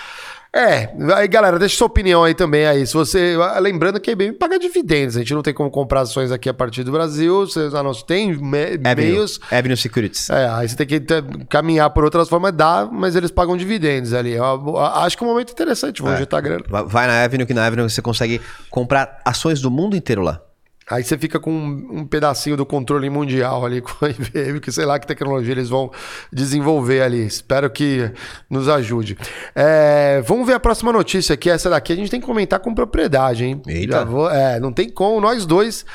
[0.55, 2.87] É, aí galera, deixa sua opinião aí também aí.
[2.87, 3.35] Se você.
[3.59, 5.15] Lembrando que a IBM paga dividendos.
[5.15, 7.41] A gente não tem como comprar ações aqui a partir do Brasil.
[7.45, 9.39] Vocês não tem me- Avenue, meios.
[9.51, 10.29] Avenue Securities.
[10.31, 14.13] É, aí você tem que ter- caminhar por outras formas, dá, mas eles pagam dividendos
[14.13, 14.31] ali.
[14.33, 16.63] Eu, eu acho que é um momento interessante, vou injetar grana.
[16.67, 18.41] Va- Vai na Avenue, que na Avenue você consegue
[18.71, 20.41] comprar ações do mundo inteiro lá.
[20.89, 24.71] Aí você fica com um, um pedacinho do controle mundial ali com a IBM, que
[24.71, 25.91] sei lá que tecnologia eles vão
[26.31, 27.25] desenvolver ali.
[27.25, 28.09] Espero que
[28.49, 29.17] nos ajude.
[29.53, 31.49] É, vamos ver a próxima notícia aqui.
[31.49, 33.61] Essa daqui a gente tem que comentar com propriedade, hein?
[33.67, 34.05] Eita.
[34.05, 35.85] Vou- é, não tem como, nós dois.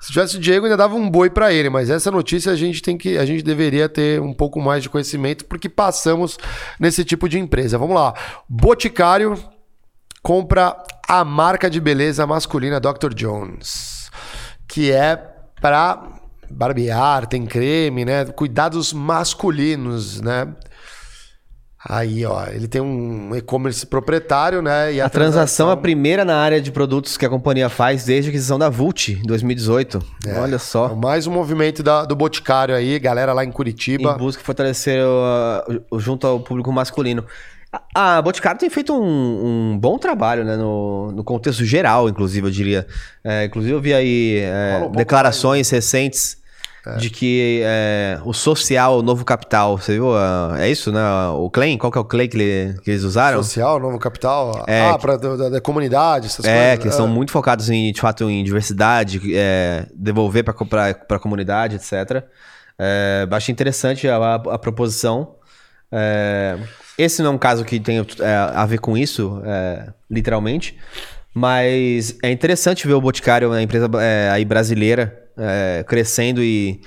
[0.00, 2.80] Se tivesse o Diego, ainda dava um boi pra ele, mas essa notícia a gente
[2.80, 3.18] tem que.
[3.18, 6.38] A gente deveria ter um pouco mais de conhecimento, porque passamos
[6.80, 7.76] nesse tipo de empresa.
[7.76, 8.14] Vamos lá.
[8.48, 9.36] Boticário
[10.22, 10.74] compra
[11.06, 13.12] a marca de beleza masculina Dr.
[13.14, 13.99] Jones,
[14.70, 15.16] que é
[15.60, 16.00] para
[16.48, 18.24] barbear, tem creme, né?
[18.24, 20.46] Cuidados masculinos, né?
[21.82, 24.92] Aí, ó, ele tem um e-commerce proprietário, né?
[24.92, 28.04] E a, a transação é a primeira na área de produtos que a companhia faz
[28.04, 29.98] desde a aquisição da Vult, em 2018.
[30.26, 30.94] É, Olha só.
[30.94, 34.12] Mais um movimento da, do Boticário aí, galera lá em Curitiba.
[34.12, 35.02] Em busca de fortalecer
[35.90, 37.24] o, junto ao público masculino.
[37.94, 40.56] A Boticário tem feito um, um, bom trabalho, né?
[40.56, 42.86] No, no, contexto geral, inclusive, eu diria.
[43.22, 46.40] É, inclusive, eu vi aí é, declarações recentes
[46.86, 46.96] é.
[46.96, 50.12] De que é, o social, o novo capital, você viu?
[50.58, 51.00] É isso, né?
[51.34, 53.42] O claim, qual que é o claim que, ele, que eles usaram?
[53.42, 54.64] Social, novo capital.
[54.66, 56.68] É, ah, para da, da, comunidade, essas é, coisas.
[56.68, 61.18] É, que eles são muito focados em, de fato, em diversidade, é, devolver para a
[61.18, 62.24] comunidade, etc.
[62.78, 65.34] É, acho interessante a, a, a proposição.
[65.92, 66.58] É,
[66.96, 70.76] esse não é um caso que tem é, a ver com isso, é, literalmente.
[71.32, 76.80] Mas é interessante ver o Boticário, a empresa é, aí brasileira, é, crescendo e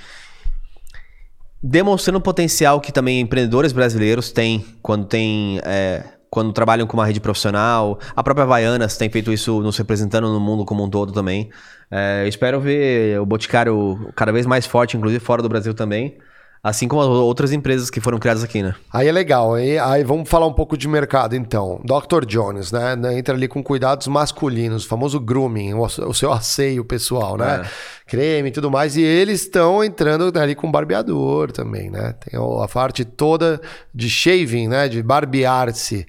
[1.62, 7.06] demonstrando o potencial que também empreendedores brasileiros têm quando tem é, quando trabalham com uma
[7.06, 7.98] rede profissional.
[8.14, 11.48] A própria Havaianas tem feito isso nos representando no mundo como um todo também.
[11.90, 16.18] É, espero ver o Boticário cada vez mais forte, inclusive fora do Brasil também.
[16.64, 18.74] Assim como outras empresas que foram criadas aqui, né?
[18.90, 19.52] Aí é legal.
[19.52, 21.78] Aí, aí vamos falar um pouco de mercado, então.
[21.84, 22.24] Dr.
[22.24, 22.94] Jones, né?
[23.18, 27.60] Entra ali com cuidados masculinos, o famoso grooming, o, o seu asseio pessoal, né?
[27.62, 27.68] É.
[28.06, 28.96] Creme e tudo mais.
[28.96, 32.14] E eles estão entrando ali com barbeador também, né?
[32.14, 33.60] Tem a parte toda
[33.94, 34.88] de shaving, né?
[34.88, 36.06] De barbear-se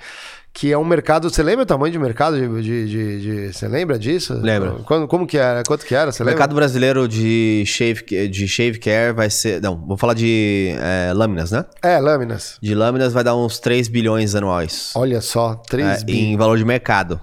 [0.55, 1.29] que é um mercado.
[1.29, 2.61] Você lembra o tamanho de mercado de.
[2.61, 4.33] de, de, de você lembra disso?
[4.33, 4.77] Lembra.
[4.85, 5.61] Quando, como que era?
[5.63, 6.13] Quanto que era?
[6.13, 6.39] Você o lembra?
[6.39, 9.61] mercado brasileiro de shave, de shave care vai ser.
[9.61, 11.65] Não, vou falar de é, lâminas, né?
[11.83, 12.57] É, lâminas.
[12.61, 14.93] De lâminas vai dar uns 3 bilhões anuais.
[14.95, 16.25] Olha só, 3 é, bilhões.
[16.25, 17.19] Em valor de mercado.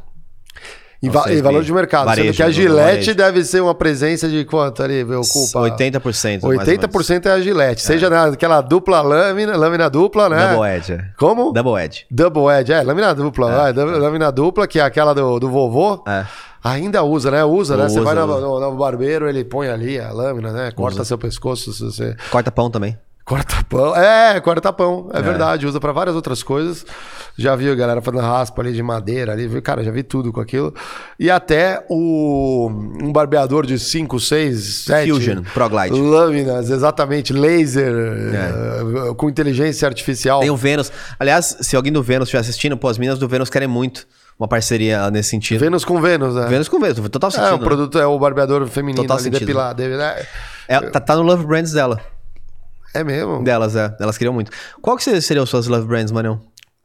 [1.02, 2.06] Em, va em valor de mercado.
[2.06, 5.02] Varejo, sendo que a Gillette deve ser uma presença de quanto ali?
[5.02, 5.58] Ocupa?
[5.58, 6.42] 80%.
[6.42, 7.82] 80% é a Gillette.
[7.82, 7.84] É.
[7.84, 10.52] Seja naquela dupla lâmina, lâmina dupla, né?
[10.52, 10.92] Double Edge.
[10.92, 11.04] É.
[11.18, 11.52] Como?
[11.52, 12.06] Double Edge.
[12.08, 13.50] Double Edge, é, lâmina dupla.
[13.50, 13.72] É.
[13.72, 16.04] Vai, lâmina dupla, que é aquela do, do vovô.
[16.06, 16.24] É.
[16.62, 17.44] Ainda usa, né?
[17.44, 17.86] Usa, né?
[17.86, 20.70] Usa, você vai no, no, no, barbeiro, ele põe ali a lâmina, né?
[20.70, 21.04] Corta usa.
[21.04, 21.72] seu pescoço.
[21.72, 22.14] Você...
[22.30, 22.96] Corta pão também.
[23.24, 23.96] Corta pão.
[23.96, 25.08] É, corta pão.
[25.12, 25.22] É, é.
[25.22, 25.66] verdade.
[25.66, 26.84] Usa para várias outras coisas.
[27.36, 29.62] Já vi a galera fazendo raspa ali de madeira ali.
[29.62, 30.74] Cara, já vi tudo com aquilo.
[31.18, 32.68] E até o
[33.00, 35.10] um barbeador de 5, 6, 7.
[35.10, 35.98] Fusion, ProGlide.
[35.98, 37.32] Lâminas, exatamente.
[37.32, 37.94] Laser.
[38.34, 38.82] É.
[38.82, 40.40] Uh, com inteligência artificial.
[40.40, 40.90] Tem o Vênus.
[41.18, 44.06] Aliás, se alguém do Vênus estiver assistindo, pô, as minas do Vênus querem muito
[44.38, 45.60] uma parceria nesse sentido.
[45.60, 46.46] Vênus com Vênus, né?
[46.48, 47.50] Vênus com Vênus, total sentido.
[47.50, 49.38] É, o produto é o barbeador feminino total ali, sentido.
[49.38, 49.82] depilado.
[49.82, 50.26] Né?
[50.66, 52.00] É, tá, tá no Love Brands dela.
[52.94, 53.42] É mesmo?
[53.42, 53.94] Delas, é.
[54.00, 54.50] Elas queriam muito.
[54.80, 56.40] Qual que seriam suas love brands, Manel?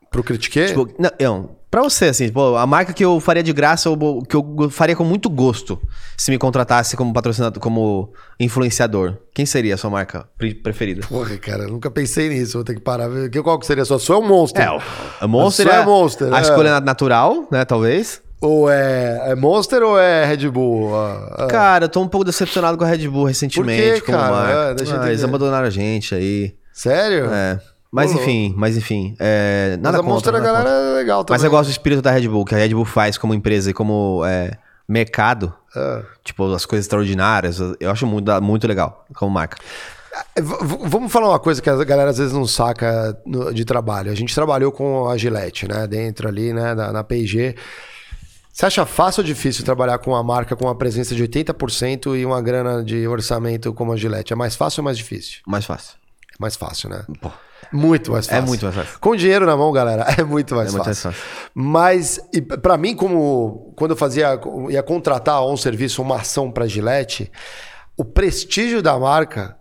[0.10, 0.68] Pro Critique?
[0.68, 4.22] Tipo, não, não, pra você, assim, pô, a marca que eu faria de graça, ou
[4.24, 5.80] que eu faria com muito gosto,
[6.16, 9.18] se me contratasse como patrocinador, como influenciador.
[9.34, 10.28] Quem seria a sua marca
[10.64, 11.06] preferida?
[11.08, 12.54] Porra, cara, eu nunca pensei nisso.
[12.54, 13.10] Vou ter que parar.
[13.44, 14.00] Qual que seria a sua?
[14.00, 14.66] Sua é o Monster.
[14.66, 16.34] É, o Monster é, é Monster.
[16.34, 16.42] A é.
[16.42, 18.22] escolha natural, né, talvez.
[18.40, 20.96] Ou é, é Monster ou é Red Bull?
[20.96, 21.48] Ah, ah.
[21.48, 24.02] Cara, eu tô um pouco decepcionado com a Red Bull recentemente.
[24.02, 24.52] Por quê, cara?
[24.52, 26.56] É, ah, eles abandonaram a gente aí.
[26.72, 27.32] Sério?
[27.32, 27.60] É.
[27.92, 29.16] Mas enfim, mas enfim.
[29.18, 31.36] É, nada mas a Monster a galera é legal também.
[31.40, 33.72] Mas eu gosto do espírito da Red Bull, que a Red Bull faz como empresa
[33.72, 34.52] e como é,
[34.88, 35.52] mercado.
[35.76, 36.04] É.
[36.24, 37.60] Tipo, as coisas extraordinárias.
[37.80, 39.58] Eu acho muito, muito legal como marca.
[40.36, 43.18] É, vamos falar uma coisa que a galera às vezes não saca
[43.54, 44.12] de trabalho.
[44.12, 45.88] A gente trabalhou com a Gillette, né?
[45.88, 46.76] Dentro ali, né?
[46.76, 47.56] Na, na P&G.
[48.58, 52.26] Você acha fácil ou difícil trabalhar com uma marca com uma presença de 80% e
[52.26, 54.34] uma grana de orçamento como a Gillette?
[54.34, 55.42] É mais fácil ou mais difícil?
[55.46, 55.94] Mais fácil.
[56.32, 57.06] É mais fácil, né?
[57.22, 57.32] Pô.
[57.72, 58.44] Muito mais é fácil.
[58.44, 59.00] É muito mais fácil.
[59.00, 60.78] Com dinheiro na mão, galera, é muito mais, é fácil.
[60.80, 61.52] Muito mais fácil.
[61.54, 62.20] Mas,
[62.64, 64.40] para mim, como quando eu fazia,
[64.72, 67.32] ia contratar um serviço, uma ação para Gillette,
[67.96, 69.56] o prestígio da marca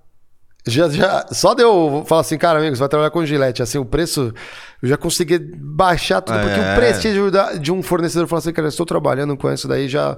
[0.66, 3.78] já, já, só de eu falar assim, cara, amigo, você vai trabalhar com Gillette, assim,
[3.78, 4.34] o preço,
[4.82, 6.42] eu já consegui baixar tudo, é.
[6.42, 6.74] porque o é.
[6.74, 10.16] prestígio de um fornecedor falar assim, cara, eu estou trabalhando com isso daí, já,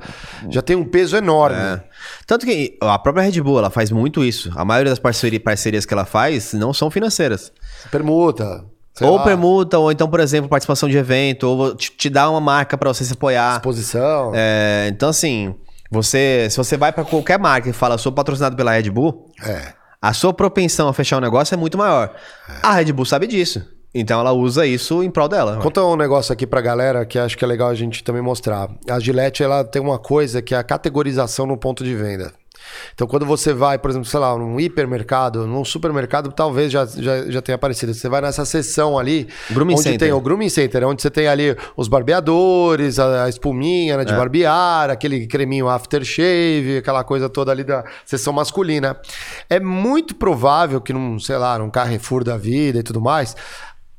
[0.49, 1.59] já tem um peso enorme.
[1.59, 1.83] É.
[2.27, 4.51] Tanto que a própria Red Bull, ela faz muito isso.
[4.57, 7.53] A maioria das parcerias, parcerias que ela faz não são financeiras.
[7.91, 8.65] Permuta.
[9.03, 9.25] Ou lá.
[9.25, 12.89] permuta, ou então, por exemplo, participação de evento, ou te, te dá uma marca para
[12.93, 13.57] você se apoiar.
[13.57, 14.33] Exposição.
[14.35, 15.55] É, então, assim,
[15.91, 19.31] você, se você vai para qualquer marca e fala, sou patrocinado pela Red Bull.
[19.45, 22.15] É a sua propensão a fechar um negócio é muito maior.
[22.49, 22.53] É.
[22.63, 23.63] A Red Bull sabe disso.
[23.95, 25.59] Então ela usa isso em prol dela.
[25.59, 28.69] Conta um negócio aqui pra galera que acho que é legal a gente também mostrar.
[28.89, 32.33] A Gillette ela tem uma coisa que é a categorização no ponto de venda.
[32.95, 37.31] Então, quando você vai, por exemplo, sei lá, num hipermercado, num supermercado, talvez já, já,
[37.31, 37.95] já tenha aparecido.
[37.95, 39.99] Você vai nessa seção ali, grooming onde center.
[39.99, 44.13] tem o grooming center, onde você tem ali os barbeadores, a, a espuminha né, de
[44.13, 44.17] é.
[44.17, 48.97] barbear, aquele creminho aftershave, aquela coisa toda ali da seção masculina.
[49.49, 53.37] É muito provável que num, sei lá, num Carrefour da vida e tudo mais,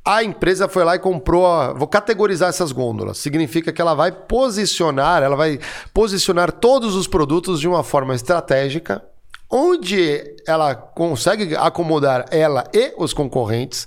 [0.04, 1.46] A empresa foi lá e comprou.
[1.46, 3.18] a- Vou categorizar essas gôndolas.
[3.18, 5.58] Significa que ela vai posicionar, ela vai
[5.92, 9.02] posicionar todos os produtos de uma forma estratégica,
[9.50, 13.86] onde ela consegue acomodar ela e os concorrentes,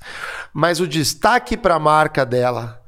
[0.53, 2.79] mas o destaque para a marca dela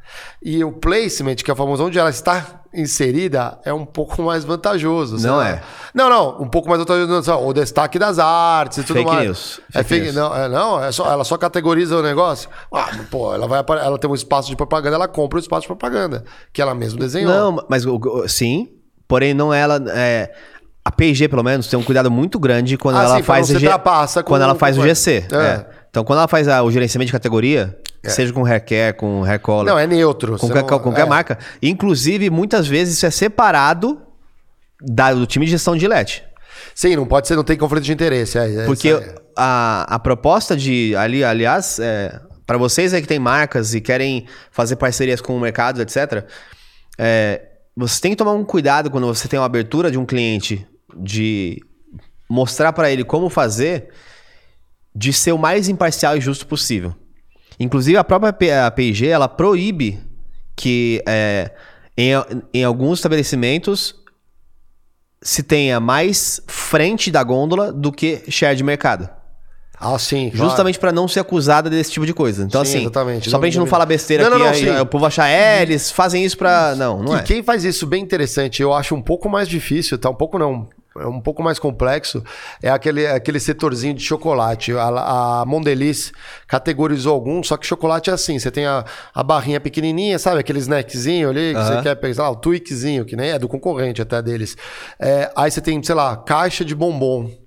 [0.43, 4.43] e o placement, que é o famoso onde ela está inserida, é um pouco mais
[4.43, 5.17] vantajoso.
[5.25, 5.49] Não lá.
[5.49, 5.61] é.
[5.93, 7.29] Não, não, um pouco mais vantajoso.
[7.31, 9.23] não, O destaque das artes e tudo Fake mais.
[9.25, 10.15] news, É fake news.
[10.15, 12.49] não, é, não, é só, ela só categoriza o negócio.
[12.73, 15.67] Ah, pô, ela vai ela tem um espaço de propaganda, ela compra o espaço de
[15.67, 16.23] propaganda,
[16.53, 17.31] que ela mesma desenhou.
[17.31, 17.83] Não, mas
[18.27, 18.69] sim,
[19.07, 19.81] porém não é ela.
[19.89, 20.31] É,
[20.83, 23.59] a P&G, pelo menos, tem um cuidado muito grande quando Ah, ela sim, faz não
[23.59, 23.65] G-
[24.23, 24.81] quando ela faz o.
[24.83, 25.25] GC.
[25.31, 25.35] É.
[25.35, 25.65] é.
[25.89, 27.75] Então, quando ela faz a- o gerenciamento de categoria,
[28.11, 30.33] seja com care, com color, Não, é neutro.
[30.37, 31.09] com qualquer, não- qualquer é.
[31.09, 31.37] marca.
[31.61, 34.01] Inclusive, muitas vezes isso é separado
[34.81, 36.23] da- do time de gestão de LED.
[36.73, 38.37] Sim, não pode ser, não tem conflito de interesse.
[38.37, 38.89] É, é Porque
[39.35, 40.95] a, a proposta de.
[40.95, 45.39] Ali, aliás, é, para vocês aí que tem marcas e querem fazer parcerias com o
[45.39, 46.25] mercado, etc.,
[46.97, 47.41] é,
[47.75, 50.65] você tem que tomar um cuidado quando você tem uma abertura de um cliente
[50.97, 51.61] de
[52.29, 53.89] mostrar para ele como fazer,
[54.95, 56.95] de ser o mais imparcial e justo possível.
[57.59, 58.33] Inclusive, a própria
[58.71, 59.99] P&G, ela proíbe
[60.55, 61.51] que é,
[61.97, 62.11] em,
[62.53, 63.95] em alguns estabelecimentos
[65.21, 69.09] se tenha mais frente da gôndola do que share de mercado.
[69.77, 70.31] Ah, sim.
[70.33, 72.43] Justamente pra não ser acusada desse tipo de coisa.
[72.43, 73.29] Então, Sim, assim, exatamente.
[73.29, 75.61] só pra gente não falar besteira Não, aqui, não, não, aí, o povo achar, é,
[75.61, 76.75] eles fazem isso pra.
[76.75, 77.23] Não, não e é.
[77.23, 80.09] quem faz isso bem interessante, eu acho um pouco mais difícil, tá?
[80.09, 80.67] Um pouco não.
[80.97, 82.23] É um pouco mais complexo.
[82.61, 84.71] É aquele, aquele setorzinho de chocolate.
[84.73, 85.45] A, a
[86.47, 90.39] categorizou alguns, só que chocolate é assim: você tem a, a barrinha pequenininha, sabe?
[90.39, 91.75] Aquele snackzinho ali que Aham.
[91.75, 94.55] você quer pegar, o Twixzinho, que nem é do concorrente até deles.
[94.99, 97.44] É, aí você tem, sei lá, caixa de bombom.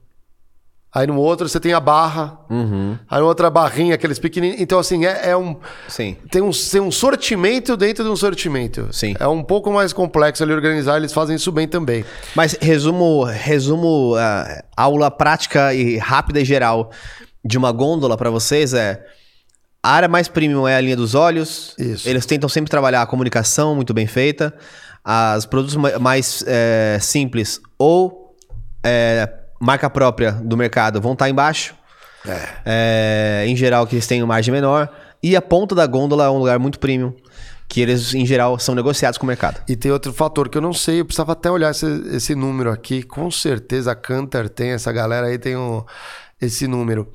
[0.95, 2.39] Aí no outro você tem a barra.
[2.49, 2.99] Uhum.
[3.11, 4.61] Aí no outro a barrinha, aqueles pequenininhos.
[4.61, 5.57] Então, assim, é, é um.
[5.87, 6.17] Sim.
[6.31, 8.89] Tem um, tem um sortimento dentro de um sortimento.
[8.91, 9.15] Sim.
[9.21, 12.05] É um pouco mais complexo ali organizar, eles fazem isso bem também.
[12.35, 16.91] Mas resumo, resumo ah, aula prática e rápida e geral
[17.45, 19.05] de uma gôndola pra vocês é
[19.83, 21.75] a área mais premium é a linha dos olhos.
[21.79, 22.09] Isso.
[22.09, 24.53] Eles tentam sempre trabalhar a comunicação muito bem feita.
[25.05, 28.35] As produtos ma- mais é, simples ou
[28.85, 29.29] é,
[29.59, 31.75] marca própria do mercado vão estar embaixo.
[32.65, 34.89] É, em geral, que eles têm margem menor.
[35.23, 37.15] E a ponta da gôndola é um lugar muito premium.
[37.69, 39.63] Que eles, em geral, são negociados com o mercado.
[39.69, 42.71] E tem outro fator que eu não sei, eu precisava até olhar esse, esse número
[42.71, 43.03] aqui.
[43.03, 45.85] Com certeza a Cantar tem, essa galera aí tem um,
[46.41, 47.13] esse número.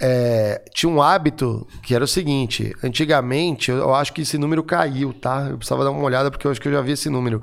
[0.00, 4.62] É, tinha um hábito que era o seguinte: antigamente, eu, eu acho que esse número
[4.62, 5.48] caiu, tá?
[5.50, 7.42] Eu precisava dar uma olhada porque eu acho que eu já vi esse número.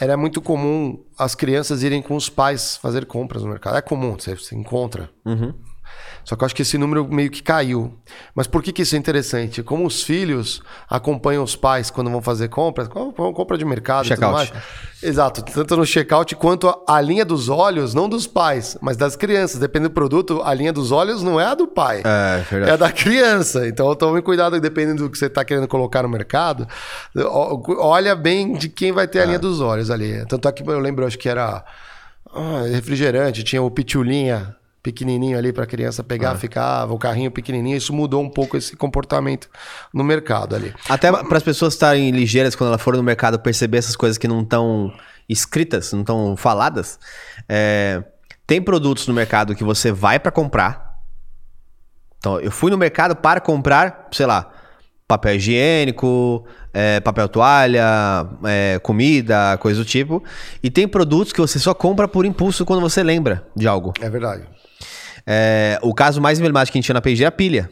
[0.00, 3.76] Era muito comum as crianças irem com os pais fazer compras no mercado.
[3.76, 5.10] É comum, você, você encontra.
[6.24, 7.98] Só que eu acho que esse número meio que caiu.
[8.34, 9.62] Mas por que, que isso é interessante?
[9.62, 14.06] Como os filhos acompanham os pais quando vão fazer compras, com- com compra de mercado
[14.06, 14.52] e tudo Checkout.
[14.52, 14.64] mais.
[15.02, 19.60] Exato, tanto no checkout quanto a, linha dos olhos, não dos pais, mas das crianças.
[19.60, 22.00] Dependendo do produto, a linha dos olhos não é a do pai.
[22.04, 22.70] É, verdade.
[22.70, 23.68] É a da criança.
[23.68, 26.66] Então tome cuidado, dependendo do que você está querendo colocar no mercado.
[27.78, 30.24] Olha bem de quem vai ter a linha dos olhos ali.
[30.26, 31.64] Tanto é que eu lembro, acho que era
[32.32, 37.74] ah, refrigerante, tinha o pitulinha pequenininho ali para a criança pegar, ficava o carrinho pequenininho.
[37.74, 39.48] Isso mudou um pouco esse comportamento
[39.92, 40.74] no mercado ali.
[40.86, 44.28] Até para as pessoas estarem ligeiras quando elas forem no mercado perceber essas coisas que
[44.28, 44.92] não estão
[45.26, 46.98] escritas, não estão faladas.
[47.48, 48.04] é,
[48.46, 50.98] tem produtos no mercado que você vai para comprar.
[52.18, 54.52] Então, eu fui no mercado para comprar, sei lá,
[55.08, 60.22] papel higiênico, é, papel toalha, é, comida, coisa do tipo.
[60.62, 63.94] E tem produtos que você só compra por impulso quando você lembra de algo.
[63.98, 64.44] É verdade.
[65.26, 67.70] É, o caso mais emblemático que a gente tinha na P&G é a pilha.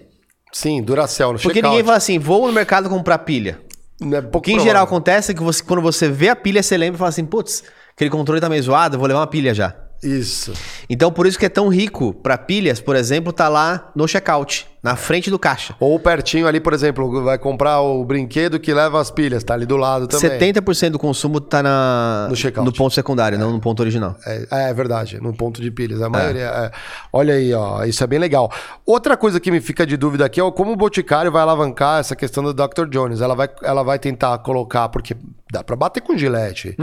[0.52, 1.70] Sim, Duracell no Porque checkout.
[1.70, 3.60] ninguém fala assim, vou no mercado comprar pilha.
[4.00, 6.76] É O que em geral acontece é que você, quando você vê a pilha, você
[6.76, 7.62] lembra e fala assim, putz,
[7.94, 9.74] aquele controle tá meio zoado, vou levar uma pilha já.
[10.02, 10.52] Isso.
[10.90, 14.66] Então, por isso que é tão rico para pilhas, por exemplo, tá lá no checkout,
[14.82, 15.76] na frente do caixa.
[15.78, 19.64] Ou pertinho ali, por exemplo, vai comprar o brinquedo que leva as pilhas, tá ali
[19.64, 20.30] do lado também.
[20.38, 22.66] 70% do consumo tá na, No checkout.
[22.66, 24.16] no ponto secundário, não no ponto original.
[24.26, 26.02] É, é verdade, no ponto de pilhas.
[26.02, 26.46] A maioria.
[26.46, 26.70] é.
[27.12, 28.50] Olha aí, ó, isso é bem legal.
[28.84, 32.16] Outra coisa que me fica de dúvida aqui é como o Boticário vai alavancar essa
[32.16, 32.86] questão do Dr.
[32.90, 33.20] Jones.
[33.20, 35.16] Ela vai, ela vai tentar colocar, porque
[35.52, 36.74] dá pra bater com gilete,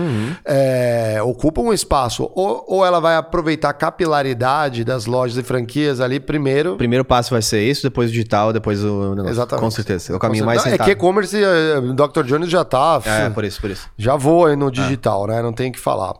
[0.45, 5.99] é, ocupa um espaço, ou, ou ela vai aproveitar a capilaridade das lojas e franquias
[5.99, 6.73] ali primeiro.
[6.73, 9.31] O primeiro passo vai ser isso, depois o digital, depois o negócio.
[9.31, 9.63] Exatamente.
[9.63, 10.13] Com certeza.
[10.13, 10.85] É o caminho mais É rentável.
[10.85, 12.23] que e-commerce, é, Dr.
[12.25, 13.01] Jones já tá.
[13.05, 13.87] É, por isso, por isso.
[13.97, 15.41] Já vou aí no digital, né?
[15.41, 16.13] Não tem o que falar.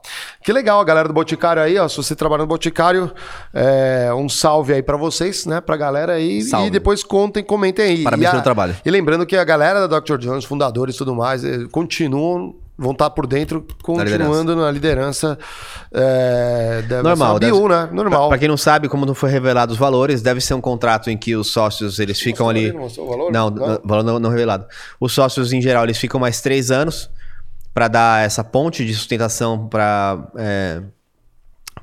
[0.44, 1.88] Que legal, a galera do Boticário aí, ó.
[1.88, 3.12] Se você trabalha no Boticário,
[3.54, 5.62] é, um salve aí pra vocês, né?
[5.62, 6.42] Pra galera aí.
[6.42, 6.68] Salve.
[6.68, 8.04] E depois contem, comentem aí.
[8.04, 8.76] Parabéns pelo trabalho.
[8.86, 10.18] E lembrando que a galera da Dr.
[10.18, 12.56] Jones, fundadores e tudo mais, eh, continuam.
[12.82, 15.38] Vão estar por dentro, continuando na liderança.
[15.94, 17.38] é, da Normal.
[17.38, 17.90] deve- BU, né?
[17.92, 18.30] Normal.
[18.30, 21.18] Pra quem não sabe, como não foi revelado os valores, deve ser um contrato em
[21.18, 22.72] que os sócios eles ficam ali.
[22.72, 23.32] Não o valor?
[23.32, 23.80] Não, Não?
[23.84, 24.66] valor não, não revelado.
[25.00, 27.10] Os sócios, em geral, eles ficam mais três anos
[27.74, 30.18] para dar essa ponte de sustentação para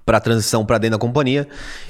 [0.05, 1.49] para transição para dentro da companhia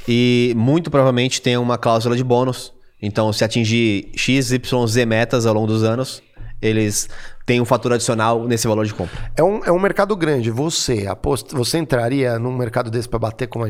[0.09, 2.72] e muito provavelmente tem uma cláusula de bônus.
[3.00, 6.22] Então, se atingir X, Y, Z metas ao longo dos anos,
[6.61, 7.09] eles
[7.44, 9.30] têm um fator adicional nesse valor de compra.
[9.36, 10.50] É um, é um mercado grande.
[10.50, 13.68] Você aposta, você entraria num mercado desse pra bater com uma?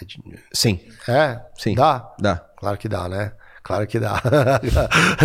[0.00, 0.18] É de-
[0.52, 1.40] Sim, É?
[1.56, 1.74] sim.
[1.74, 2.12] Dá?
[2.18, 2.36] Dá.
[2.58, 3.32] Claro que dá, né?
[3.62, 4.20] Claro que dá.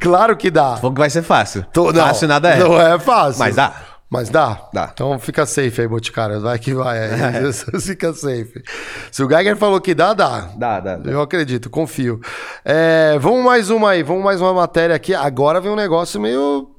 [0.00, 0.78] claro que dá.
[0.78, 1.64] Que vai ser fácil.
[1.72, 2.58] Tô- não, fácil nada é.
[2.58, 3.38] Não é fácil.
[3.38, 3.74] Mas dá.
[4.12, 4.68] Mas dá?
[4.74, 4.90] Dá.
[4.92, 6.38] Então fica safe aí, Boticário.
[6.38, 6.98] Vai que vai.
[6.98, 7.50] Aí.
[7.80, 8.62] fica safe.
[9.10, 10.50] Se o Geiger falou que dá, dá.
[10.54, 10.96] Dá, dá.
[10.96, 11.10] dá.
[11.10, 12.20] Eu acredito, confio.
[12.62, 15.14] É, vamos mais uma aí, vamos mais uma matéria aqui.
[15.14, 16.71] Agora vem um negócio meio.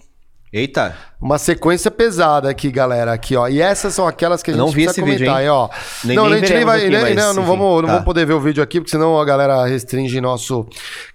[0.54, 0.96] Eita.
[1.20, 3.12] Uma sequência pesada aqui, galera.
[3.12, 3.48] Aqui, ó.
[3.48, 5.48] E essas são aquelas que a gente não vi precisa esse vídeo, comentar, hein?
[5.48, 5.68] aí, ó.
[6.04, 6.78] Nem- não, nem a gente nem vai.
[6.78, 7.92] aqui, nem- mas, não, não enfim, vamos, não tá.
[7.94, 10.68] vamos poder ver o vídeo aqui, porque senão a galera restringe nosso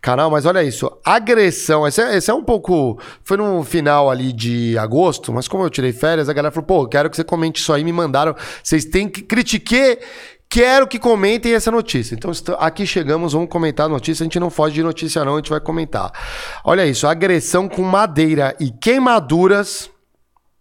[0.03, 0.29] canal.
[0.29, 0.91] Mas olha isso.
[1.05, 1.87] Agressão.
[1.87, 2.99] Esse é, esse é um pouco.
[3.23, 6.89] Foi no final ali de agosto, mas como eu tirei férias, a galera falou: pô,
[6.89, 7.85] quero que você comente isso aí.
[7.85, 8.35] Me mandaram.
[8.61, 9.23] Vocês têm que.
[9.23, 10.01] Critiquei.
[10.51, 12.15] Quero que comentem essa notícia.
[12.15, 14.23] Então, aqui chegamos, vamos comentar a notícia.
[14.23, 16.11] A gente não foge de notícia, não, a gente vai comentar.
[16.65, 19.91] Olha isso: agressão com madeira e queimaduras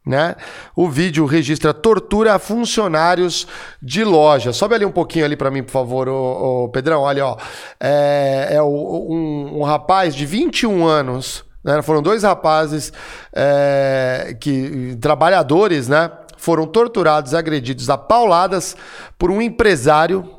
[0.08, 0.36] né?
[0.74, 3.46] O vídeo registra tortura a funcionários
[3.82, 4.54] de loja.
[4.54, 7.02] Sobe ali um pouquinho ali para mim, por favor, ô, ô, Pedrão.
[7.02, 7.38] Olha, ó.
[7.78, 11.82] É, é um, um rapaz de 21 anos, né?
[11.82, 12.94] Foram dois rapazes
[13.36, 16.10] é, que trabalhadores, né?
[16.38, 18.76] Foram torturados, agredidos a pauladas
[19.18, 20.30] por um empresário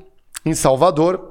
[0.44, 1.30] em Salvador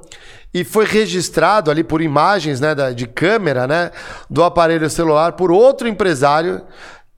[0.52, 3.90] e foi registrado ali por imagens né, de câmera né,
[4.30, 6.62] do aparelho celular por outro empresário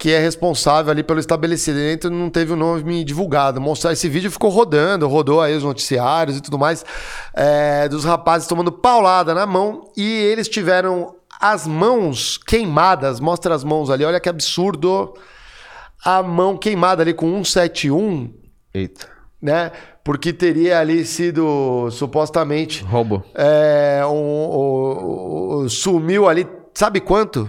[0.01, 3.61] que é responsável ali pelo estabelecimento, não teve o nome divulgado.
[3.61, 6.87] Mostrar esse vídeo ficou rodando, rodou aí os noticiários e tudo mais,
[7.35, 13.21] é, dos rapazes tomando paulada na mão e eles tiveram as mãos queimadas.
[13.21, 15.13] Mostra as mãos ali, olha que absurdo.
[16.05, 18.33] A mão queimada ali com 171
[18.73, 19.07] Eita.
[19.41, 19.71] né?
[20.05, 23.23] Porque teria ali sido supostamente Roubo.
[23.35, 27.49] é, um, um- um- sumiu ali, sabe quanto?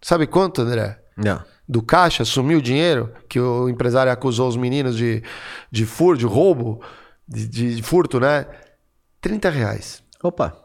[0.00, 0.98] Sabe quanto, André?
[1.16, 1.42] Não.
[1.68, 5.22] Do caixa, sumiu o dinheiro que o empresário acusou os meninos de,
[5.70, 6.80] de furto, de roubo,
[7.26, 8.46] de, de- de furto, né?
[9.20, 10.02] 30 reais.
[10.22, 10.56] Opa.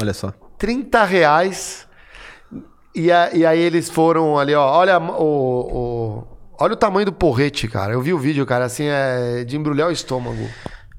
[0.00, 0.32] Olha só.
[0.58, 1.86] 30 reais.
[2.94, 4.70] E, a- e aí eles foram ali, ó.
[4.78, 5.24] Olha o,
[6.22, 7.92] o- olha o tamanho do porrete, cara.
[7.92, 10.48] Eu vi o vídeo, cara, assim, é de embrulhar o estômago.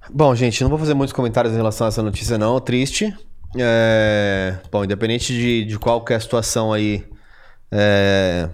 [0.10, 2.60] Bom, gente, não vou fazer muitos comentários em relação a essa notícia, não.
[2.60, 3.14] Triste.
[3.58, 7.06] É, Bom, independente de, de qual que a situação aí,
[7.72, 8.50] é,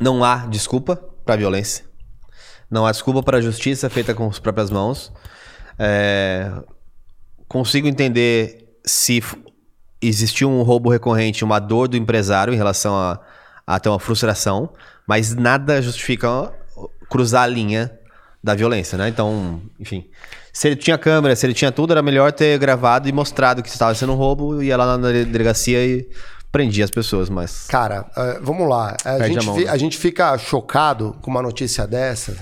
[0.00, 1.84] não há desculpa para violência.
[2.70, 5.12] Não há desculpa para a justiça feita com as próprias mãos.
[5.78, 6.50] É,
[7.48, 9.22] Consigo entender se
[10.02, 13.18] existiu um roubo recorrente, uma dor do empresário em relação a,
[13.66, 14.70] a ter uma frustração,
[15.08, 16.52] mas nada justifica
[17.10, 17.90] cruzar a linha
[18.44, 19.08] da violência, né?
[19.08, 20.06] Então, enfim.
[20.52, 23.68] Se ele tinha câmera, se ele tinha tudo, era melhor ter gravado e mostrado que
[23.68, 26.08] estava sendo um roubo, ia lá na delegacia e
[26.52, 27.66] prendia as pessoas, mas.
[27.68, 28.96] Cara, eh, vamos lá.
[29.04, 29.70] A gente, a mão, fi- né?
[29.70, 32.36] a gente fica chocado com uma notícia dessa.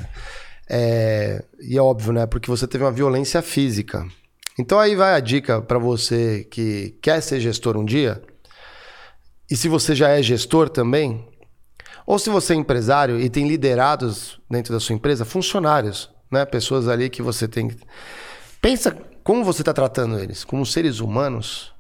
[0.69, 2.27] é, e é óbvio, né?
[2.27, 4.05] Porque você teve uma violência física.
[4.59, 8.21] Então aí vai a dica pra você que quer ser gestor um dia.
[9.51, 11.25] E se você já é gestor também,
[12.07, 16.45] ou se você é empresário e tem liderados dentro da sua empresa, funcionários, né?
[16.45, 17.69] Pessoas ali que você tem.
[17.69, 17.77] que-
[18.63, 21.75] Pensa como você está tratando eles, como seres humanos.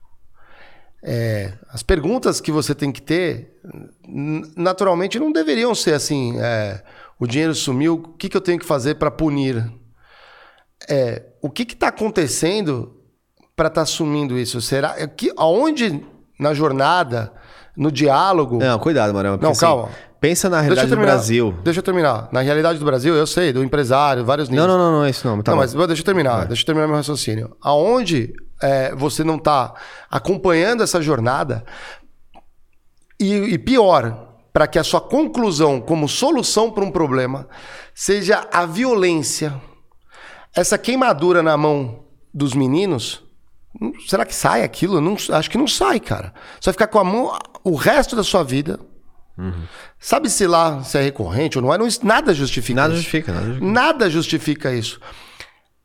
[1.02, 3.60] É, as perguntas que você tem que ter,
[4.56, 6.82] naturalmente, não deveriam ser assim: é,
[7.18, 9.64] o dinheiro sumiu, o que, que eu tenho que fazer para punir?
[10.88, 12.96] É, o que está acontecendo
[13.54, 14.60] para estar sumindo isso?
[14.60, 16.04] Será que aonde
[16.38, 17.32] na jornada,
[17.76, 18.58] no diálogo?
[18.58, 19.38] Não, cuidado, Marão.
[19.40, 19.88] Não, calma.
[20.20, 20.96] Pensa na realidade do.
[20.96, 21.54] Brasil.
[21.62, 22.28] Deixa eu terminar.
[22.32, 24.66] Na realidade do Brasil, eu sei, do empresário, vários níveis.
[24.66, 25.42] Não, não, não, não é isso não.
[25.42, 25.62] Tá não, bom.
[25.62, 27.56] mas deixa eu terminar, deixa eu terminar meu raciocínio.
[27.62, 29.74] Aonde é, você não está
[30.10, 31.64] acompanhando essa jornada,
[33.20, 37.48] e, e pior, para que a sua conclusão como solução para um problema
[37.94, 39.54] seja a violência,
[40.54, 43.26] essa queimadura na mão dos meninos,
[44.08, 45.00] Será que sai aquilo?
[45.00, 46.32] Não, acho que não sai, cara.
[46.60, 48.80] Você vai ficar com a mão o resto da sua vida.
[49.98, 51.78] Sabe se lá se é recorrente ou não é?
[51.78, 53.02] Não, nada justifica Nada isso.
[53.02, 53.72] justifica, nada justifica.
[53.72, 55.00] Nada justifica isso.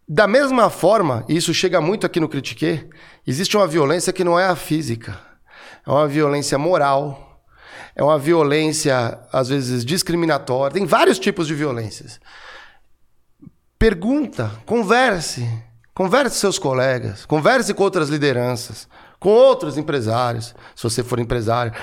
[0.07, 2.89] Da mesma forma, e isso chega muito aqui no Critique,
[3.25, 5.17] existe uma violência que não é a física.
[5.85, 7.43] É uma violência moral.
[7.95, 10.73] É uma violência, às vezes, discriminatória.
[10.73, 12.19] Tem vários tipos de violências.
[13.77, 15.47] Pergunta, converse.
[15.93, 17.25] Converse com seus colegas.
[17.25, 18.87] Converse com outras lideranças.
[19.19, 21.73] Com outros empresários, se você for empresário.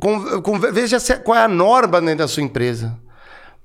[0.00, 2.98] Con- con- veja se- qual é a norma dentro da sua empresa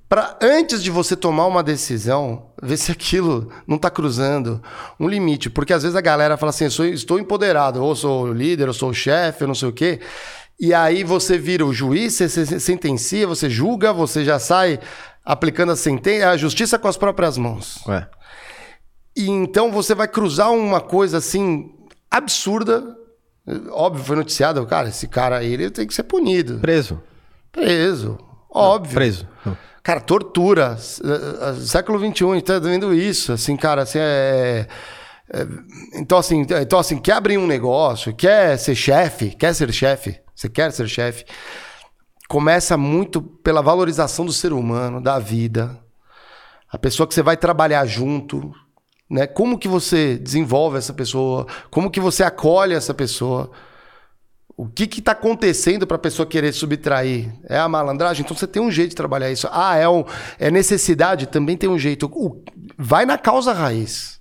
[0.09, 4.61] para antes de você tomar uma decisão, ver se aquilo não está cruzando
[4.97, 8.31] um limite, porque às vezes a galera fala assim, eu sou, estou empoderado, ou sou
[8.31, 9.99] líder, eu sou chefe, eu não sei o quê.
[10.59, 14.79] E aí você vira o juiz, você, você sentencia, você julga, você já sai
[15.25, 17.79] aplicando a sentença, a justiça com as próprias mãos.
[17.85, 18.07] Ué.
[19.15, 21.69] E então você vai cruzar uma coisa assim
[22.09, 22.95] absurda.
[23.71, 26.59] Óbvio, foi noticiado, cara, esse cara aí ele tem que ser punido.
[26.59, 27.01] Preso.
[27.51, 28.17] Preso.
[28.49, 28.93] Óbvio.
[28.95, 29.27] Preso.
[29.81, 30.77] Cara, tortura.
[31.03, 33.31] Eh, eh, Século XXI, a gente tá vendo isso.
[33.31, 34.67] Assim, cara, assim, é...
[35.31, 35.47] é-
[35.93, 40.49] Então, assim, então, assim, quer abrir um negócio, quer ser chefe, quer ser chefe, você
[40.49, 41.23] quer ser chefe,
[42.27, 45.79] começa muito pela valorização do ser humano, da vida.
[46.69, 48.51] A pessoa que você vai trabalhar junto,
[49.09, 49.25] né?
[49.27, 51.45] Como que você desenvolve essa pessoa?
[51.69, 53.51] Como que você acolhe essa pessoa?
[54.55, 57.31] O que está acontecendo para a pessoa querer subtrair?
[57.47, 58.23] É a malandragem?
[58.25, 59.47] Então você tem um jeito de trabalhar isso.
[59.51, 60.03] Ah, é, um,
[60.39, 61.27] é necessidade?
[61.27, 62.07] Também tem um jeito.
[62.07, 62.43] O-
[62.77, 64.19] vai na causa raiz.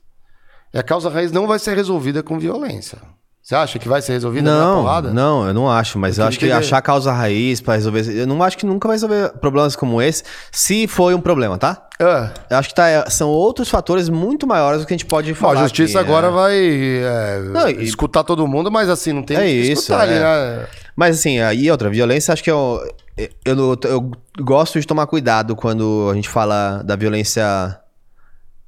[0.74, 2.99] E a causa raiz não vai ser resolvida com violência.
[3.47, 5.12] Você acha que vai ser resolvida na Não, porrada?
[5.12, 8.01] não, eu não acho, mas Eu eu acho que achar causa raiz pra resolver.
[8.12, 11.86] Eu não acho que nunca vai resolver problemas como esse, se foi um problema, tá?
[12.01, 15.32] Ah, Eu acho que tá, são outros fatores muito maiores do que a gente pode
[15.32, 15.61] bom, falar.
[15.61, 16.30] a justiça aqui, agora é.
[16.32, 20.01] vai é, Não, e- escutar todo mundo, mas assim, não tem É que isso, escutar
[20.01, 20.18] ali, é.
[20.18, 20.66] né?
[20.97, 22.80] Mas assim, aí outra, violência, acho que eu,
[23.16, 27.78] eu, eu, eu gosto de tomar cuidado quando a gente fala da violência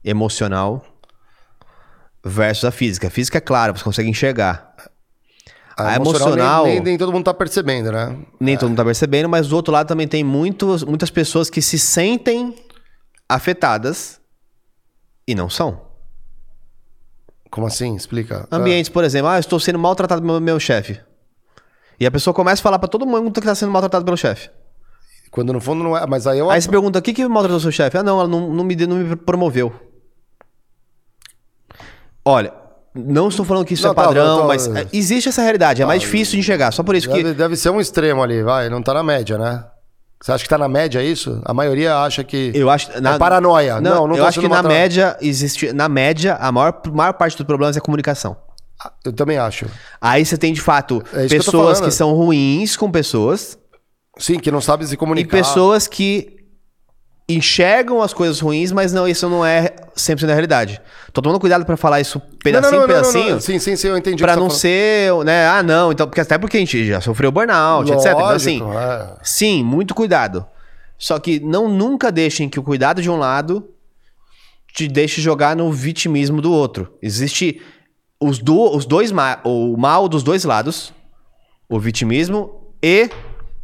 [0.04, 0.84] emocional
[2.24, 3.06] versus a física.
[3.08, 4.74] A física é clara, você consegue enxergar.
[5.76, 8.16] A emocional- Nem, nem- nem todo mundo tá percebendo, né?
[8.40, 11.62] Nem todo mundo tá percebendo, mas do outro lado também tem muitos, muitas pessoas que
[11.62, 12.54] se sentem
[13.28, 14.20] afetadas
[15.26, 15.86] e não são.
[17.50, 17.94] Como assim?
[17.94, 18.46] Explica.
[18.50, 21.00] Ambientes, por exemplo, ah, eu estou sendo maltratado pelo meu chefe.
[22.00, 24.48] E a pessoa começa a falar pra todo mundo que tá sendo maltratado pelo chefe.
[24.50, 26.06] Ah, quando no fundo não é.
[26.06, 26.50] Mas aí eu.
[26.50, 27.96] Aí você pergunta, o que que maltratou seu chefe?
[27.98, 29.72] Ah, não, ela não, não, me, não me promoveu.
[32.28, 32.52] Olha,
[32.94, 35.40] não estou falando que isso Não, é tá, padrão, eu tô- mas é, existe essa
[35.42, 35.82] realidade.
[35.82, 36.70] É mais difícil de enxergar.
[36.72, 37.22] Só por isso que...
[37.22, 38.68] Deve, deve ser um extremo ali, vai.
[38.68, 39.64] Não tá na média, né?
[40.20, 41.40] Você acha que tá na média isso?
[41.44, 42.50] A maioria acha que.
[42.54, 42.90] Eu acho...
[42.90, 43.80] É paranoia.
[43.80, 45.72] Não, não eu tá acho que na maltra- média, existe...
[45.72, 48.36] Na média, a maior, maior parte dos problemas é comunicação.
[49.04, 49.66] Eu também acho.
[50.00, 51.92] Aí você tem, de fato, É que eu pessoas que, falando.
[51.92, 53.56] são ruins com pessoas
[54.18, 55.36] Sim, que não sabe se e comunicar.
[55.36, 56.36] pessoas que
[57.28, 60.80] enxergam as coisas ruins, mas não, isso não é 100% da realidade.
[61.12, 63.40] Tô tomando cuidado pra falar isso pedacinho por pedacinho.
[63.40, 64.22] Sim, sim, sim, eu entendi.
[64.22, 65.46] Pra que não ser, né?
[65.46, 68.12] Ah, não, então, porque até porque a gente já sofreu burnout, tá etc.
[68.12, 69.16] Então, assim, Lógico, é.
[69.22, 70.46] sim, muito cuidado.
[70.96, 73.68] Só que não nunca deixem que o cuidado de um lado
[74.74, 76.94] te deixe jogar no vitimismo do outro.
[77.02, 77.60] Existe
[78.18, 80.92] os, do, os dois ma o mal dos dois lados,
[81.68, 83.10] o vitimismo e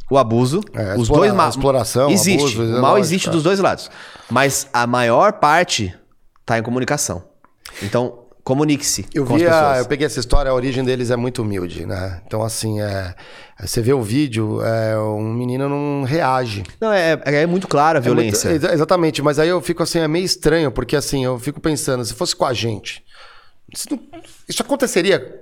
[0.09, 0.61] o abuso.
[0.73, 2.39] É, os explora- dois a ma exploração, existe.
[2.55, 3.31] abuso, é o mal existe é.
[3.31, 3.89] dos dois lados.
[4.29, 5.93] Mas a maior parte
[6.45, 7.23] tá em comunicação.
[7.81, 11.41] Então, comunique-se Eu com vi a, eu peguei essa história, a origem deles é muito
[11.41, 12.21] humilde, né?
[12.27, 13.15] Então, assim, é,
[13.59, 16.61] você vê o vídeo, é, um menino não reage.
[16.79, 18.49] Não, é, é muito claro a É muito- violência.
[18.49, 22.05] exa- exatamente, mas aí eu fico assim, é meio estranho, porque assim, eu fico pensando,
[22.05, 23.03] se fosse com a gente,
[23.73, 23.99] isso, não-
[24.47, 25.41] isso aconteceria.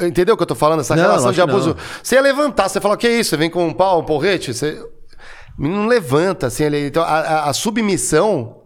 [0.00, 0.80] Entendeu o que eu tô falando?
[0.80, 1.76] Essa Não, relação de abuso.
[2.02, 3.30] Você ia levantar, você fala, que isso?
[3.30, 4.52] Você vem com um pau, um porrete?
[4.54, 4.80] Você...
[5.58, 6.86] O não levanta, assim, ele...
[6.86, 8.62] então a, a- a submissão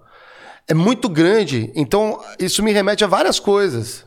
[0.67, 1.71] é muito grande.
[1.75, 4.07] Então, isso me remete a várias coisas.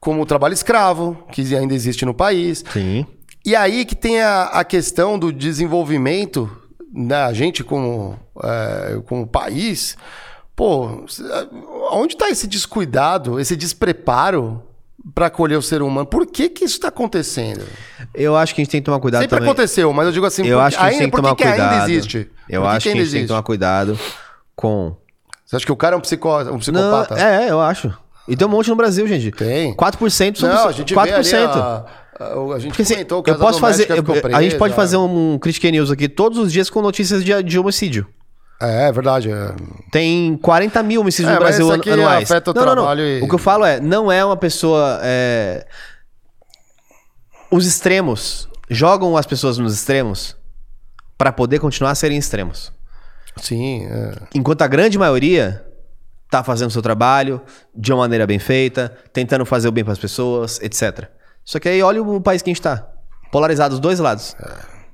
[0.00, 2.64] Como o trabalho escravo, que ainda existe no país.
[2.72, 3.06] Sim.
[3.44, 6.50] E aí que tem a, a questão do desenvolvimento
[6.92, 9.96] da gente como, é, como país.
[10.54, 11.04] Pô,
[11.92, 14.62] onde está esse descuidado, esse despreparo
[15.14, 16.06] para acolher o ser humano?
[16.06, 17.62] Por que, que isso está acontecendo?
[18.14, 19.50] Eu acho que a gente tem que tomar cuidado Sempre também.
[19.50, 21.72] aconteceu, mas eu digo assim, Eu acho que a gente tem que tomar que, cuidado.
[21.72, 22.30] ainda existe?
[22.48, 23.28] Eu Por acho que, que a gente tem que existe?
[23.28, 23.98] tomar cuidado
[24.56, 24.96] com.
[25.46, 27.18] Você acha que o cara é um, psicó, um Não, psicopata?
[27.18, 27.92] é, eu acho.
[28.26, 29.30] E tem um monte no Brasil, gente.
[29.30, 29.74] Tem.
[29.74, 31.04] 4% são Não, a gente 4%.
[31.04, 31.84] vê ali a,
[32.54, 33.88] a, gente Porque assim, eu posso fazer.
[33.90, 34.04] eu-
[34.36, 37.58] a gente pode fazer um Critique News aqui todos os dias com notícias de, de
[37.58, 38.06] homicídio.
[38.60, 39.30] É, é verdade.
[39.30, 39.54] É.
[39.92, 42.30] Tem 40 mil homicídios É, no mas Brasil isso aqui anuais.
[42.30, 42.82] afeta o não, não, não.
[42.82, 44.98] trabalho e- O que eu falo é, não é uma pessoa.
[45.02, 45.66] é,
[47.50, 50.36] Os extremos jogam as pessoas nos extremos
[51.16, 52.72] para poder continuar a serem extremos.
[53.36, 54.14] Sim, é.
[54.34, 55.64] Enquanto a grande maioria
[56.30, 57.40] tá fazendo o seu trabalho
[57.74, 61.08] de uma maneira bem feita, tentando fazer o bem para as pessoas, etc.
[61.44, 62.86] Só que aí olha o país que a gente tá.
[63.32, 64.36] Polarizado dos dois lados.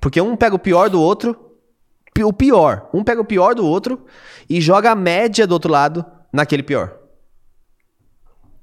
[0.00, 1.43] Porque um pega o pior do outro,
[2.22, 2.88] o pior.
[2.94, 4.04] Um pega o pior do outro
[4.48, 6.92] e joga a média do outro lado naquele pior.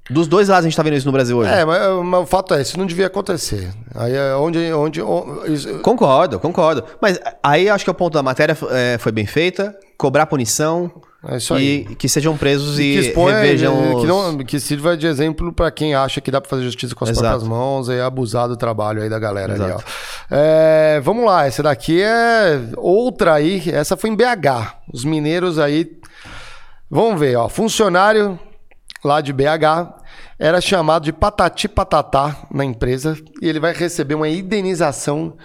[0.09, 1.51] Dos dois lados a gente tá vendo isso no Brasil hoje.
[1.51, 3.71] É, mas, mas o fato é, isso não devia acontecer.
[3.95, 4.57] Aí é onde.
[4.73, 6.83] onde, onde isso- Concordo, concordo.
[7.01, 11.00] Mas aí eu acho que o ponto da matéria é, foi bem feita, cobrar punição
[11.27, 11.85] É isso aí.
[11.89, 15.05] e que sejam presos e, que exponha, revejam eh, que, os- não, que sirva de
[15.05, 17.27] exemplo para quem acha que dá para fazer justiça com as Exato.
[17.27, 19.63] próprias mãos e abusar do trabalho aí da galera ali.
[19.63, 19.83] Exato.
[20.31, 24.73] É, vamos lá, essa daqui é outra aí, essa foi em BH.
[24.91, 25.91] Os mineiros aí,
[26.89, 28.39] vamos ver, ó, funcionário
[29.03, 29.93] lá de BH
[30.39, 35.37] era chamado de patati patatá na empresa e ele vai receber uma indenização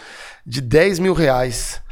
[0.47, 1.83] de 10 mil reais.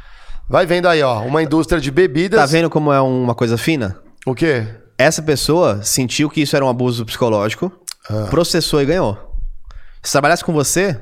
[0.48, 2.38] Vai vendo aí, ó, uma indústria de bebidas.
[2.38, 3.96] Tá vendo como é uma coisa fina?
[4.26, 4.66] O quê?
[4.98, 7.72] Essa pessoa sentiu que isso era um abuso psicológico,
[8.08, 8.26] Ah.
[8.30, 9.16] processou e ganhou.
[10.02, 11.00] Se trabalhasse com você,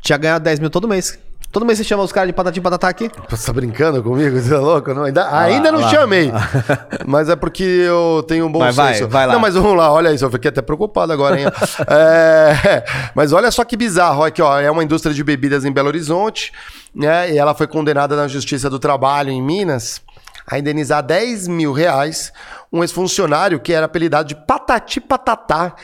[0.00, 1.18] tinha ganhado 10 mil todo mês.
[1.54, 3.08] Todo mês você chama os caras de patati patatá aqui.
[3.28, 4.40] Você tá brincando comigo?
[4.40, 4.92] Você é louco?
[4.92, 5.88] Não, ainda ainda não lá.
[5.88, 6.32] chamei.
[7.06, 9.08] mas é porque eu tenho um bom Mas vai, senso.
[9.08, 9.34] vai lá.
[9.34, 10.24] Não, mas vamos lá, olha isso.
[10.24, 11.46] Eu fiquei até preocupado agora, hein?
[11.86, 12.84] É,
[13.14, 14.24] mas olha só que bizarro.
[14.24, 16.52] Aqui, ó, é uma indústria de bebidas em Belo Horizonte,
[16.92, 17.30] né?
[17.32, 20.02] E ela foi condenada na Justiça do Trabalho em Minas
[20.48, 22.32] a indenizar 10 mil reais
[22.72, 25.76] um ex-funcionário que era apelidado de Patati Patatá.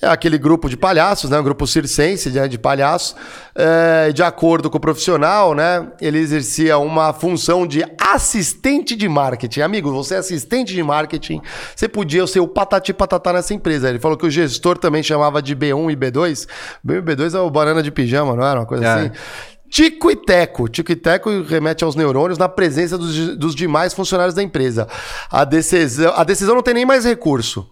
[0.00, 1.38] É aquele grupo de palhaços, né?
[1.38, 2.48] Um grupo circense né?
[2.48, 3.14] de palhaços.
[3.54, 5.86] É, de acordo com o profissional, né?
[6.00, 9.60] Ele exercia uma função de assistente de marketing.
[9.60, 11.42] Amigo, você é assistente de marketing,
[11.76, 13.90] você podia ser o patati patatá nessa empresa.
[13.90, 16.46] Ele falou que o gestor também chamava de B1 e B2.
[16.86, 18.60] B1 e B2 é o banana de pijama, não era?
[18.60, 18.92] Uma coisa É.
[18.94, 19.10] assim.
[19.70, 20.68] Tico e teco.
[20.68, 24.86] Tico e teco remete aos neurônios na presença dos, dos demais funcionários da empresa.
[25.30, 27.66] A decisão, a decisão não tem nem mais recurso.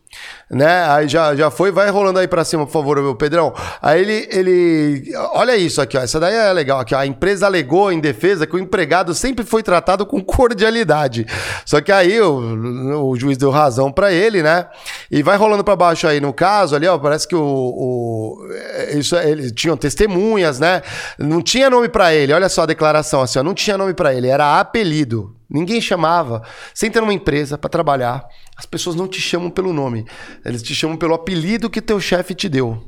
[0.50, 0.84] Né?
[0.88, 3.54] Aí já, já foi, vai rolando aí pra cima, por favor, meu Pedrão.
[3.80, 5.16] Aí ele, ele.
[5.32, 6.00] Olha isso aqui, ó.
[6.00, 6.98] Essa daí é legal aqui, ó.
[6.98, 11.26] A empresa alegou em defesa que o empregado sempre foi tratado com cordialidade.
[11.64, 14.66] Só que aí o, o juiz deu razão pra ele, né?
[15.10, 16.98] E vai rolando pra baixo aí no caso ali, ó.
[16.98, 17.42] Parece que o.
[17.42, 18.48] o
[18.92, 20.82] isso, eles tinham testemunhas, né?
[21.16, 22.32] Não tinha nome pra ele.
[22.32, 23.42] Olha só a declaração assim, ó.
[23.44, 25.39] Não tinha nome pra ele, era apelido.
[25.50, 26.42] Ninguém chamava.
[26.72, 28.24] Você entra numa empresa pra trabalhar,
[28.56, 30.06] as pessoas não te chamam pelo nome.
[30.44, 32.86] Eles te chamam pelo apelido que teu chefe te deu.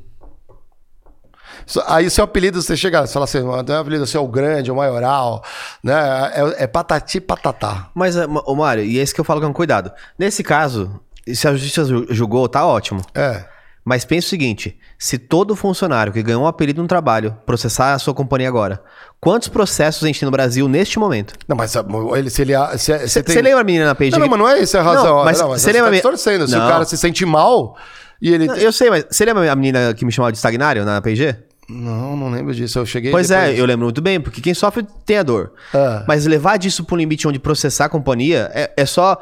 [1.67, 4.27] Isso- Aí seu apelido, você chega, você fala assim, "Ah, teu apelido você é o
[4.29, 5.45] grande, o maioral,
[5.83, 5.93] né?
[6.35, 7.91] É, é patati patatá.
[7.95, 9.93] Mas, eh, ô Mário, e é esse que eu falo com cuidado.
[10.19, 11.01] Nesse caso,
[11.33, 13.01] se a justiça ju- julgou, tá ótimo.
[13.15, 13.45] É.
[13.85, 17.99] Mas pense o seguinte: se todo funcionário que ganhou um apelido no trabalho processar a
[17.99, 18.83] sua companhia agora,
[19.21, 21.35] quantos processos a gente tem no Brasil neste momento?
[21.49, 22.53] Não, mas ah, ele, se ele.
[22.79, 24.13] Se, se Você tem- lembra a menina na PG?
[24.13, 25.17] Não, não, mas não é essa a razão.
[25.17, 26.47] Não, mas você lembra tá distorcendo.
[26.47, 26.69] Se o Não.
[26.69, 27.77] cara se sente mal
[28.21, 28.47] e ele.
[28.47, 31.37] Não, Eu sei, mas você lembra a menina que me chamava de estagnário na PG?
[31.69, 32.79] Não, não lembro disso.
[32.79, 33.11] Eu cheguei.
[33.11, 33.59] Pois é, depois.
[33.59, 35.53] eu lembro muito bem, porque quem sofre tem a dor.
[35.73, 36.05] Ah.
[36.07, 39.19] Mas levar disso para um limite onde processar a companhia é, é só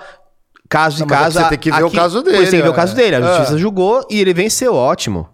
[0.71, 1.39] caso de Não, é que caso.
[1.41, 2.73] você tem que ver o caso dele, Pois tem que ver é.
[2.73, 3.17] o caso dele.
[3.17, 3.23] A É.
[3.37, 5.25] justiça julgou e ele venceu, ótimo.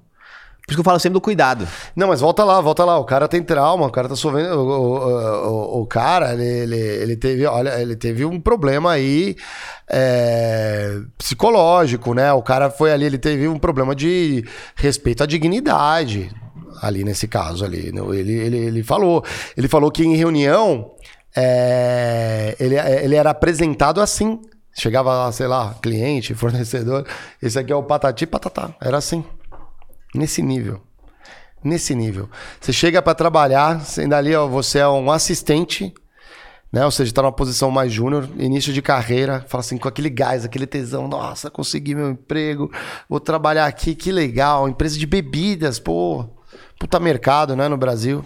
[0.66, 1.64] Por isso que eu falo sempre do cuidado.
[1.94, 2.98] Não, mas volta lá, volta lá.
[2.98, 4.58] O cara tem trauma, o cara tá sofrendo.
[4.58, 9.36] O, o, o- o cara, ele, ele, ele teve, olha, ele teve um problema aí
[9.88, 12.32] é, psicológico, né?
[12.32, 16.32] O cara foi ali, ele teve um problema de respeito à dignidade.
[16.82, 17.92] Ali nesse caso ali.
[17.92, 19.24] no- Ele, ele, ele falou.
[19.56, 20.90] Ele falou que em reunião
[21.36, 24.40] é, ele, ele era apresentado assim.
[24.78, 27.06] Chegava lá, sei lá, cliente, fornecedor.
[27.42, 28.74] Esse aqui é o patati patatá.
[28.80, 29.24] Era assim.
[30.14, 30.82] Nesse nível.
[31.64, 32.28] Nesse nível.
[32.60, 35.94] Você chega para trabalhar, sendo ali, ó, você é um assistente,
[36.70, 36.84] né?
[36.84, 40.44] Ou seja, tá numa posição mais júnior, início de carreira, fala assim, com aquele gás,
[40.44, 42.70] aquele tesão, nossa, consegui meu emprego,
[43.08, 46.26] vou trabalhar aqui, que legal, empresa de bebidas, pô,
[46.78, 48.24] puta mercado, né, no Brasil.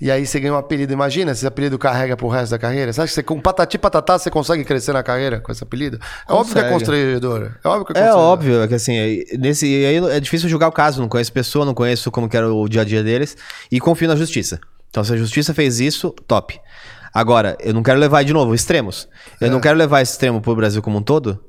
[0.00, 0.92] E aí você ganha um apelido.
[0.92, 2.92] Imagina se esse apelido carrega pro resto da carreira.
[2.92, 5.98] Você acha que você, com patati patatá você consegue crescer na carreira com esse apelido?
[6.28, 7.52] É óbvio que é constrangedor.
[7.62, 10.72] É óbvio que é É óbvio que assim, é- nesse aí é difícil julgar o
[10.72, 13.36] caso, não conheço pessoa, não conheço como que era o dia a dia deles
[13.70, 14.58] e confio na justiça.
[14.90, 16.58] Então se a justiça fez isso, top.
[17.14, 19.08] Agora, eu não quero levar de novo extremos.
[19.40, 19.50] Eu É.
[19.50, 21.44] não quero levar esse extremo pro Brasil como um todo,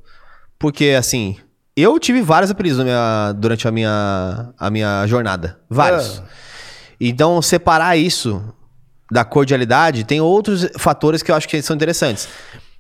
[0.60, 1.38] porque assim,
[1.76, 6.20] eu tive vários apelidos minha- durante a minha, a minha jornada, vários.
[6.20, 6.44] É.
[7.10, 8.44] Então separar isso
[9.12, 12.28] da cordialidade tem outros fatores que eu acho que são interessantes.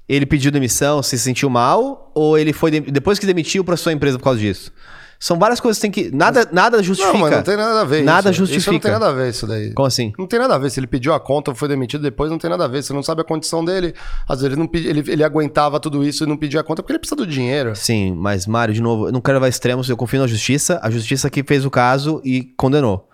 [0.07, 4.17] ele pediu demissão, se sentiu mal, ou ele foi depois que demitiu para sua empresa
[4.17, 4.71] por causa disso?
[5.19, 7.13] São várias coisas que tem que nada nada justifica.
[7.17, 8.39] Não, mas não tem nada a ver Nada isso.
[8.39, 8.59] justifica.
[8.59, 9.74] Isso não tem nada a ver isso daí.
[9.74, 10.11] Como assim?
[10.19, 10.69] Não tem nada a ver.
[10.69, 12.84] Se ele pediu a conta ou foi demitido depois, não tem nada a ver.
[12.84, 13.93] Você não sabe a condição dele.
[14.28, 16.91] Às vezes ele, não ele, ele aguentava tudo isso e não pedia a conta porque
[16.91, 17.74] ele precisa do dinheiro.
[17.74, 20.91] Sim, mas Mário, de novo, eu não quero levar extremos, eu confio na justiça, a
[20.91, 23.07] justiça que fez o caso e condenou.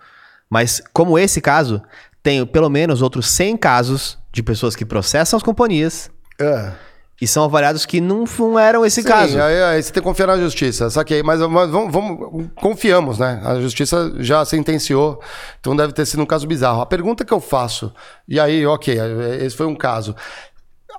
[0.50, 1.80] Mas como esse caso,
[2.22, 6.10] tem pelo menos outros 100 casos de pessoas que processam as companhias
[6.40, 6.72] É.
[7.20, 9.40] e são avaliados que não, não eram esse Sim, caso.
[9.40, 10.88] Aí, aí você tem que confiar na justiça.
[10.90, 11.22] Saquei.
[11.22, 13.40] Mas, mas vamos, vamos- Confiamos, né?
[13.44, 15.20] A justiça já sentenciou.
[15.60, 16.80] Então deve ter sido um caso bizarro.
[16.80, 17.92] A pergunta que eu faço.
[18.28, 18.98] E aí, ok,
[19.40, 20.14] esse foi um caso.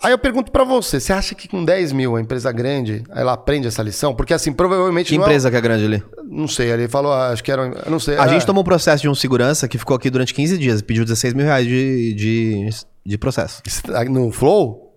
[0.03, 3.33] Aí eu pergunto pra você: você acha que com 10 mil a empresa grande ela
[3.33, 4.15] aprende essa lição?
[4.15, 5.09] Porque assim, provavelmente.
[5.09, 6.03] Que é- empresa que é grande ali?
[6.23, 7.89] Não sei, ele falou, ah, acho que era.
[7.89, 8.17] Não sei.
[8.17, 8.29] A é.
[8.29, 11.33] gente tomou um processo de um segurança que ficou aqui durante 15 dias, pediu 16
[11.33, 12.69] mil reais de, de,
[13.05, 13.61] de processo.
[14.09, 14.89] No Flow?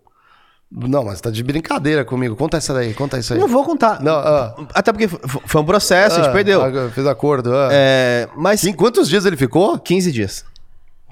[0.77, 2.35] Não, mas tá de brincadeira comigo.
[2.35, 3.39] Conta essa daí, conta isso aí.
[3.39, 4.03] Não vou contar.
[4.03, 4.57] Não, ah.
[4.75, 6.91] Até porque foi um processo, a gente Ah, perdeu.
[6.91, 7.55] Fez acordo.
[7.55, 7.69] ah.
[7.71, 9.79] É, mas Em quantos dias ele ficou?
[9.79, 10.45] 15 dias.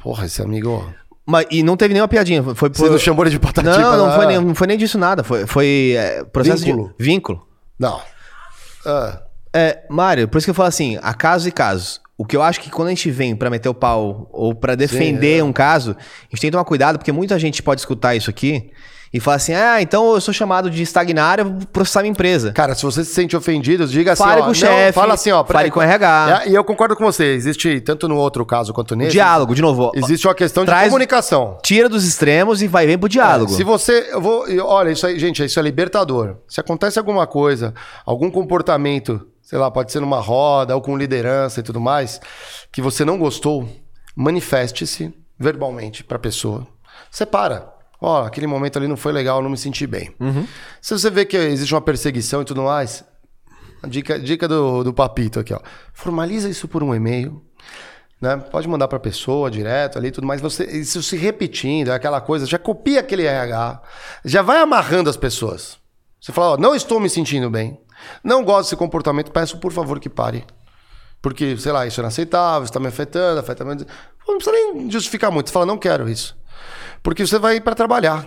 [0.02, 0.92] Porra, esse amigo.
[1.24, 2.42] Mas, e não teve nenhuma piadinha.
[2.54, 5.22] Foi Você não chamou de patati Não, não foi, nem, não foi nem disso nada.
[5.22, 6.94] Foi, foi é, processo Vínculo.
[6.98, 7.46] de vínculo.
[7.78, 8.00] Não.
[8.84, 9.22] Ah,
[9.54, 12.00] É, Mário, por isso que eu falo assim, há casos e casos.
[12.18, 14.74] O que eu acho que quando a gente vem pra meter o pau ou pra
[14.74, 15.44] defender é.
[15.44, 18.70] um caso, a gente tem que tomar cuidado, porque muita gente pode escutar isso aqui
[19.12, 22.52] e falar assim: ah, então eu sou chamado de estagnar, eu vou processar minha empresa.
[22.52, 25.30] Cara, se você se sente ofendido, diga assim, Fale ó, com o chefe, Fala assim,
[25.30, 25.44] ó.
[25.44, 26.42] fale com o RH.
[26.44, 27.34] É, E eu concordo com você.
[27.34, 29.92] Existe, tanto no outro caso quanto nesse, Diálogo, de novo.
[29.94, 31.58] existe uma questão de Traz- comunicação.
[31.62, 33.52] Tira dos extremos e vai vem pro diálogo.
[33.52, 34.08] Se você.
[34.10, 36.36] Eu vou, olha, isso aí, gente, isso é libertador.
[36.48, 37.74] Se acontece alguma coisa,
[38.06, 42.20] algum comportamento, sei lá, pode ser numa roda ou com liderança e tudo mais,
[42.72, 43.68] que você não gostou,
[44.16, 46.66] manifeste-se verbalmente pra pessoa.
[47.10, 47.71] Separa.
[48.04, 50.12] Ó, aquele momento ali não foi legal, não me senti bem.
[50.80, 53.04] Se você vê que existe uma perseguição e tudo mais,
[53.88, 55.60] dica, dica do, do papito aqui, ó.
[55.92, 57.40] Formaliza isso por um e-mail.
[58.20, 58.36] Né?
[58.36, 60.40] Pode mandar para a pessoa direto ali e tudo mais.
[60.40, 63.82] Você, isso se repetindo, é aquela coisa, já copia aquele RH,
[64.24, 65.78] já vai amarrando as pessoas.
[66.20, 67.80] Você fala, ó, não estou me sentindo bem,
[68.22, 70.44] não gosto desse comportamento, peço por favor que pare.
[71.20, 73.76] Porque, sei lá, isso é inaceitável, está me afetando, afeta meu...
[74.26, 76.36] Não precisa nem justificar muito, você fala, não quero isso.
[77.02, 78.26] Porque você vai para trabalhar.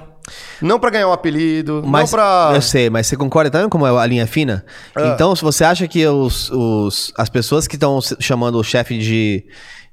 [0.59, 2.51] Não para ganhar um apelido, Mas, não para.
[2.55, 4.65] Eu sei, mas você concorda também como é a linha fina?
[4.95, 5.07] Ah.
[5.13, 9.45] Então, se você acha que os, os- as pessoas que estão chamando o chefe de,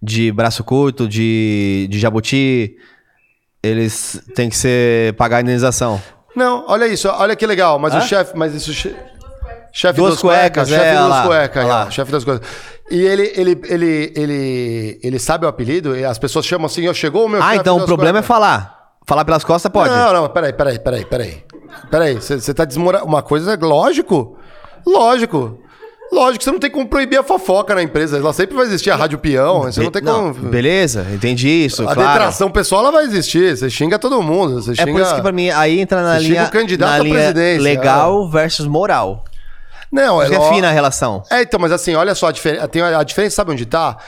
[0.03, 2.75] de braço curto, de, de jabuti,
[3.63, 6.01] eles têm que ser pagar a indenização.
[6.35, 7.79] Não, olha isso, olha que legal.
[7.79, 8.73] Mas o chefe, mas isso.
[8.73, 8.97] che-
[9.75, 11.91] Chefe Duas das cuecas, cuecas, é, chefe olha das lá, cuecas, lá.
[11.91, 12.49] chefe das cuecas.
[12.93, 15.97] E ele, ele, ele, ele, ele sabe o apelido?
[15.97, 18.91] E as pessoas chamam assim, ó, chegou o meu Ah, então o problema é falar.
[19.07, 19.89] Falar pelas costas pode.
[19.89, 21.43] Não, não, peraí, peraí, peraí, peraí.
[21.91, 23.07] Peraí, você tá desmorando.
[23.07, 24.37] Uma coisa é lógico.
[24.87, 25.59] Lógico.
[26.13, 28.19] Lógico, você não tem como proibir a fofoca na empresa.
[28.19, 29.63] Ela sempre vai existir a rádio peão.
[29.63, 30.35] Você não tem como.
[30.35, 32.11] Beleza, entendi isso, a claro.
[32.11, 33.57] detração pessoal ela vai existir.
[33.57, 34.61] Você xinga todo mundo.
[34.61, 34.93] Você É xinga...
[34.93, 37.03] por isso que pra mim aí entra na Você xinga linha, o candidato na à
[37.03, 39.25] linha presidência, legal versus moral.
[39.93, 41.23] Não, é ló- fina a relação.
[41.31, 42.67] É, então, mas assim, olha só, a, difer...
[42.69, 43.99] tem a diferença, sabe onde tá?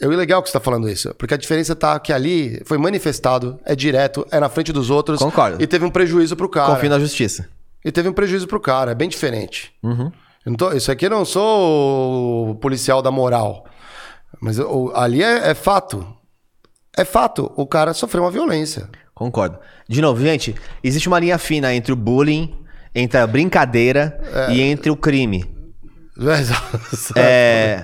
[0.00, 3.58] É legal que você tá falando isso, porque a diferença tá que ali foi manifestado,
[3.64, 5.18] é direto, é na frente dos outros.
[5.18, 5.62] Concordo.
[5.62, 6.74] E teve um prejuízo pro cara.
[6.74, 7.48] Confio na justiça.
[7.84, 9.72] E teve um prejuízo pro cara, é bem diferente.
[9.82, 10.10] Uhum.
[10.58, 13.64] Tô- isso aqui eu não sou o policial da moral.
[14.40, 16.06] Mas eu- ali é, é fato.
[16.96, 17.50] É fato.
[17.56, 18.88] O cara sofreu uma violência.
[19.14, 19.58] Concordo.
[19.88, 20.54] De novo, gente,
[20.84, 22.54] existe uma linha fina entre o bullying,
[22.96, 24.18] entre a brincadeira
[24.48, 24.52] É.
[24.54, 25.44] e entre o crime.
[27.14, 27.82] É...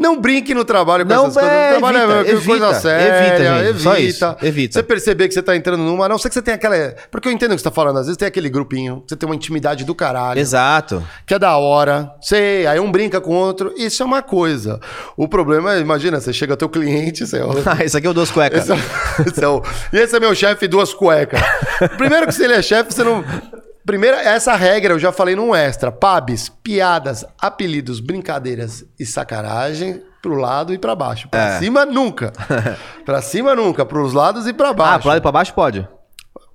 [0.00, 1.52] Não brinque no trabalho com Não, essas coisas.
[1.52, 3.28] é, No trabalho evita, é que coisa evita, séria.
[3.68, 4.36] evita, evita.
[4.42, 4.72] evita.
[4.72, 6.06] Você perceber que você tá entrando numa...
[6.06, 6.94] A não ser que você tenha aquela...
[7.10, 7.98] Porque eu entendo o que você tá falando.
[7.98, 10.40] Às vezes tem aquele grupinho, você tem uma intimidade do caralho.
[10.40, 11.06] Exato.
[11.26, 12.10] Que é da hora.
[12.22, 13.72] Sei, aí um brinca com o outro.
[13.76, 14.80] Isso é uma coisa.
[15.14, 17.38] O problema é, imagina, você chega teu cliente, você...
[17.66, 18.62] Ah, Esse aqui é o Duas Cuecas.
[18.62, 18.76] Esse é,
[19.28, 19.62] esse é o-
[19.92, 21.38] e esse é meu chefe, duas cuecas.
[21.98, 23.22] Primeiro que se ele é chefe, você não.
[23.86, 25.92] Primeiro, essa regra eu já falei num extra.
[25.92, 31.28] Pabs, piadas, apelidos, brincadeiras e sacanagem pro lado e pra baixo.
[31.28, 31.58] Pra É.
[31.58, 32.32] cima, nunca.
[33.04, 33.84] pra cima, nunca.
[33.84, 35.00] Pros lados e pra Ah, baixo.
[35.00, 35.86] pro lado e pra baixo pode.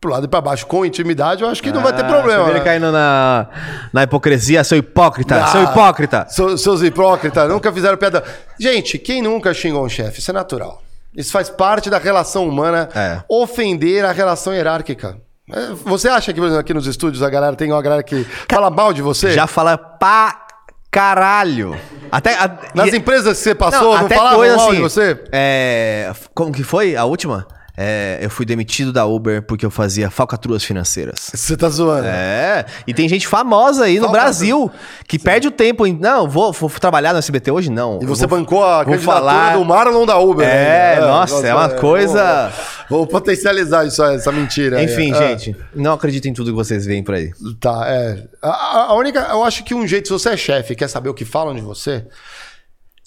[0.01, 2.45] Pro lado e pra baixo com intimidade, eu acho que não vai ter Ah, problema.
[2.45, 2.59] Você né?
[2.61, 3.47] caindo na,
[3.93, 6.25] na hipocrisia, seu hipócrita, Ah, seu hipócrita.
[6.29, 8.23] seu- seus hipócritas nunca fizeram piada.
[8.57, 10.19] Gente, quem nunca xingou um chefe?
[10.19, 10.81] Isso é natural.
[11.15, 12.87] Isso faz parte da relação humana.
[12.95, 13.21] É.
[13.29, 15.17] Ofender a relação hierárquica.
[15.51, 18.25] É, Você acha que, por exemplo, aqui nos estúdios a galera tem uma galera que
[18.49, 19.31] fala mal de você?
[19.31, 20.45] Já fala pra
[20.91, 21.77] caralho.
[22.11, 22.33] Até.
[22.35, 25.23] a- Nas e- empresas que você passou, não, até falavam mal assim, de você?
[25.31, 27.47] É, como que foi a última?
[27.81, 31.31] É, eu fui demitido da Uber porque eu fazia falcatruas financeiras.
[31.33, 32.07] Você tá zoando.
[32.07, 34.21] É, e tem gente famosa aí no Falcatrua.
[34.23, 34.71] Brasil
[35.07, 35.97] que perde o tempo em.
[35.97, 37.69] Não, vou, vou trabalhar no SBT hoje?
[37.71, 37.99] Não.
[38.01, 40.45] E você vou, bancou a vou candidatura falar- do Marlon da Uber.
[40.45, 41.07] É, ainda.
[41.07, 42.51] nossa, é uma coisa-
[42.89, 44.83] Vou, vou potencializar isso, essa mentira.
[44.83, 45.15] Enfim, É.
[45.37, 47.31] gente, não acredito em tudo que vocês veem por aí.
[47.61, 48.23] Tá, é.
[48.41, 49.19] A, a- a única.
[49.31, 51.53] Eu acho que um jeito, se você é chefe e quer saber o que falam
[51.55, 52.05] de você,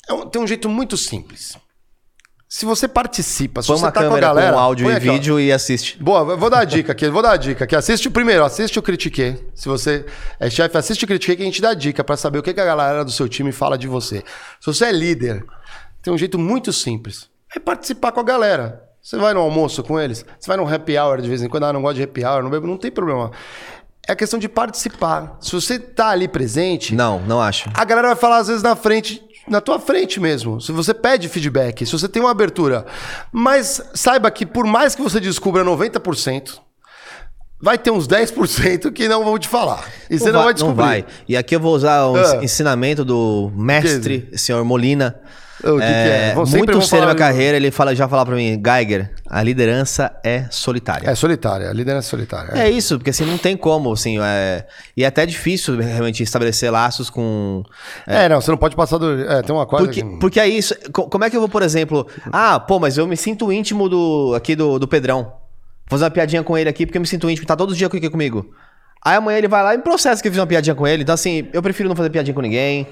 [0.08, 1.56] é um- tem um jeito muito simples.
[2.54, 4.52] Se você participa, se Põe você uma tá com a câmera galera.
[4.52, 5.12] com áudio e aqui, ó.
[5.14, 5.96] vídeo e assiste.
[6.02, 7.74] Boa, eu vou dar a dica aqui, vou dar a dica aqui.
[7.74, 9.42] Assiste o primeiro, assiste o Critiquei.
[9.54, 10.04] Se você
[10.38, 12.60] é chefe, assiste o Critiquei que a gente dá dica pra saber o que, que
[12.60, 14.22] a galera do seu time fala de você.
[14.60, 15.42] Se você é líder,
[16.02, 17.26] tem um jeito muito simples.
[17.56, 18.84] É participar com a galera.
[19.00, 21.64] Você vai no almoço com eles, você vai no happy hour de vez em quando,
[21.64, 23.30] ah, não gosto de happy hour, não bebo, não tem problema.
[24.06, 25.38] É questão de participar.
[25.40, 27.70] Se você tá ali presente, Não, não acho.
[27.72, 29.22] a galera vai falar às vezes na frente,
[29.52, 30.60] na tua frente mesmo.
[30.60, 32.84] Se você pede feedback, se você tem uma abertura.
[33.30, 36.58] Mas saiba que por mais que você descubra 90%,
[37.60, 39.86] vai ter uns 10% que não vão te falar.
[40.10, 40.76] E você não vai descobrir.
[40.82, 41.04] Não vai.
[41.28, 42.40] E aqui eu vou usar o Ah.
[42.42, 45.20] ensinamento do mestre, senhor Molina.
[45.64, 46.32] O que que é?
[46.34, 49.42] Vão- sempre muito sério na falar- carreira, ele fala, já falava pra mim, Geiger, a
[49.42, 51.08] liderança é solitária.
[51.08, 52.52] É solitária, a liderança é solitária.
[52.60, 54.66] É isso, porque assim, não tem como, assim, é...
[54.96, 57.62] e é até difícil realmente estabelecer laços com...
[58.06, 59.22] É, não, você não pode passar do.
[59.22, 59.84] É, tem uma coisa.
[59.86, 62.78] Porque, que- porque aí, isso- co- como é que eu vou, por exemplo, ah, pô,
[62.80, 65.22] mas eu me sinto íntimo do, aqui do, do Pedrão.
[65.22, 67.86] Vou fazer uma piadinha com ele aqui porque eu me sinto íntimo, tá todo dia
[67.86, 68.52] aqui comigo.
[69.04, 71.02] Aí amanhã ele vai lá e me processa que eu fiz uma piadinha com ele.
[71.02, 72.86] Então, assim, eu prefiro não fazer piadinha com ninguém,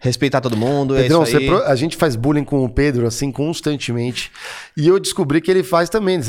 [0.00, 0.94] respeitar todo mundo.
[0.94, 1.46] Pedrão, é você aí.
[1.46, 4.30] pro- a gente faz bullying com o Pedro, assim, constantemente.
[4.76, 6.20] E eu descobri que ele faz também.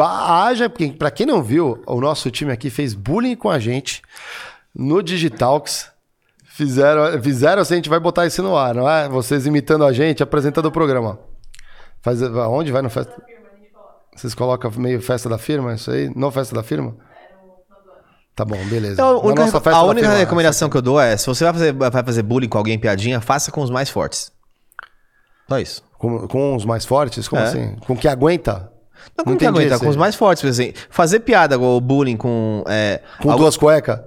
[0.00, 4.02] Haja, pra quem não viu, o nosso time aqui fez bullying com a gente
[4.74, 5.90] no Digitalks.
[6.44, 9.08] Fizeram, fizeram assim, a gente vai botar isso no ar, não é?
[9.08, 11.18] Vocês imitando a gente, apresentando o programa.
[12.00, 13.12] Faz, aonde vai no festa?
[14.14, 16.10] Vocês colocam meio festa da firma, isso aí?
[16.16, 16.96] Não festa da firma?
[18.36, 18.92] Tá bom, beleza.
[18.92, 21.90] Então, a única, a única recomendação que eu dou é: se você vai fazer, vai
[22.04, 24.30] fazer bullying com alguém, piadinha, faça com os mais fortes.
[25.48, 25.82] Só isso.
[25.98, 27.26] Com, com os mais fortes?
[27.28, 27.44] Como É.
[27.46, 27.76] assim?
[27.86, 28.70] Com que aguenta?
[29.16, 29.74] Não, como que aguenta?
[29.76, 30.80] esse- Com os mais fortes, por exemplo.
[30.90, 32.62] Fazer piada ou bullying com.
[32.68, 34.00] É, Com algo- duas cuecas?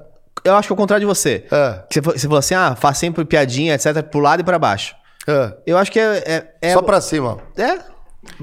[0.44, 1.46] Eu acho que é o contrário de você.
[1.52, 1.84] É.
[1.90, 4.96] Você, você falou assim: ah, faz sempre piadinha, etc., pro lado e pra baixo.
[5.28, 5.54] É.
[5.66, 6.24] Eu acho que é.
[6.26, 7.40] é, é Só pra cima.
[7.58, 7.80] É.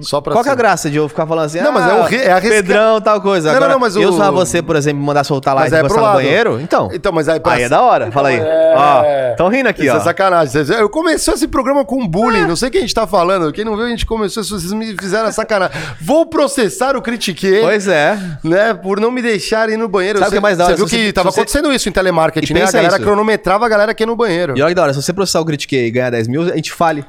[0.01, 1.61] Só pra Qual que é a graça de eu ficar falando assim?
[1.61, 3.49] Não, mas ah, é o ri- é Pedrão, tal coisa.
[3.49, 5.73] Não, não, Agora, não, mas eu o- usar você, por exemplo, mandar soltar lá Mas
[5.73, 6.59] e é pro no banheiro?
[6.61, 6.89] Então.
[6.95, 8.11] Então, mas aí pra- Aí é da hora.
[8.11, 8.41] Fala aí.
[8.41, 9.99] Ó, tão rindo aqui, Isso ó.
[9.99, 10.63] é sacanagem.
[10.79, 12.47] Eu comecei esse programa com bullying.
[12.47, 13.53] Não sei o que a gente tá falando.
[13.53, 14.43] Quem não viu, a gente começou.
[14.43, 15.77] Vocês me fizeram a sacanagem.
[16.01, 17.61] Vou processar o Critiquei.
[17.61, 18.19] Pois é.
[18.43, 20.19] Né, por não me deixar ir no banheiro.
[20.19, 20.73] Sabe o que é mais da hora?
[20.75, 22.63] Você viu que você- tava você- acontecendo isso em telemarketing, E né?
[22.65, 23.05] A galera isso.
[23.05, 24.55] cronometrava a galera que ia no banheiro.
[24.57, 26.57] E olha que da hora, se você processar o Critiquei e ganhar 10 mil, a
[26.57, 27.05] gente fale.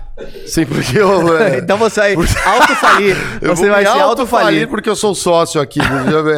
[0.48, 1.38] Sim, porque eu.
[1.38, 3.16] é, Então você vai auto-falir.
[3.42, 5.80] Você vai se auto-falir porque eu sou sócio aqui.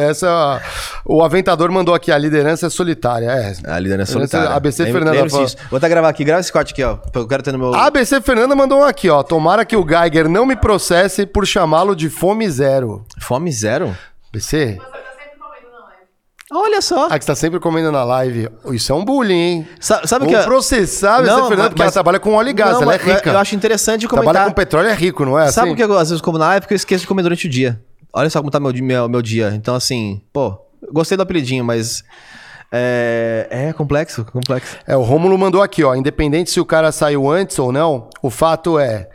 [0.02, 0.60] Essa, é a-
[1.04, 3.26] o Aventador mandou aqui, a liderança é solitária.
[3.30, 3.54] É.
[3.64, 4.50] A liderança solitária.
[4.50, 5.56] ABC Lembra- Fernanda disso.
[5.70, 6.24] Vou até gravar aqui.
[6.24, 6.98] Grava esse corte aqui, ó.
[7.14, 7.74] Eu quero ter no meu...
[7.74, 9.22] A ABC Fernanda mandou um aqui, ó.
[9.22, 13.04] Tomara que o Geiger não me processe por chamá-lo de fome zero.
[13.20, 13.96] Fome zero?
[14.32, 14.78] BC?
[16.52, 17.06] Olha só.
[17.08, 18.48] Ah, que você tá sempre comendo na live.
[18.72, 19.68] Isso é um bullying, hein?
[19.78, 20.46] Sa- sabe o Vamos que...
[20.48, 22.82] processar a ABC Não, Fernanda mas- porque ela mas- trabalha com óleo e gás, Não,
[22.82, 23.30] ela é rica.
[23.30, 24.46] Eu acho interessante Trabalha comentar.
[24.48, 25.76] com petróleo é rico, não é Sabe assim?
[25.76, 26.62] por que eu às vezes como na live?
[26.62, 27.80] Porque eu esqueço de comer durante o dia.
[28.12, 29.52] Olha só como tá meu, meu, meu dia.
[29.54, 30.58] Então, assim, pô,
[30.92, 32.02] gostei do apelidinho, mas.
[32.72, 34.76] É, é complexo, complexo.
[34.86, 35.94] É, o Rômulo mandou aqui, ó.
[35.94, 39.08] Independente se o cara saiu antes ou não, o fato é.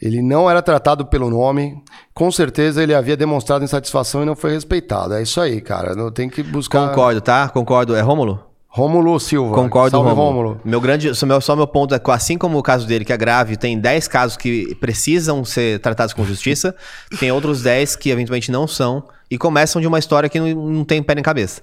[0.00, 1.82] Ele não era tratado pelo nome.
[2.12, 5.14] Com certeza ele havia demonstrado insatisfação e não foi respeitado.
[5.14, 5.94] É isso aí, cara.
[5.94, 6.88] Não tem que buscar.
[6.88, 7.48] Concordo, tá?
[7.48, 7.94] Concordo.
[7.94, 8.46] É Rômulo?
[8.76, 9.54] Rômulo Silva.
[9.54, 10.28] Concordo, Salve, Rômulo.
[10.28, 10.60] Rômulo.
[10.62, 13.12] Meu grande, só meu, só meu ponto é que, assim como o caso dele, que
[13.12, 16.74] é grave, tem 10 casos que precisam ser tratados com justiça,
[17.18, 20.84] tem outros 10 que eventualmente não são e começam de uma história que não, não
[20.84, 21.62] tem pé nem cabeça.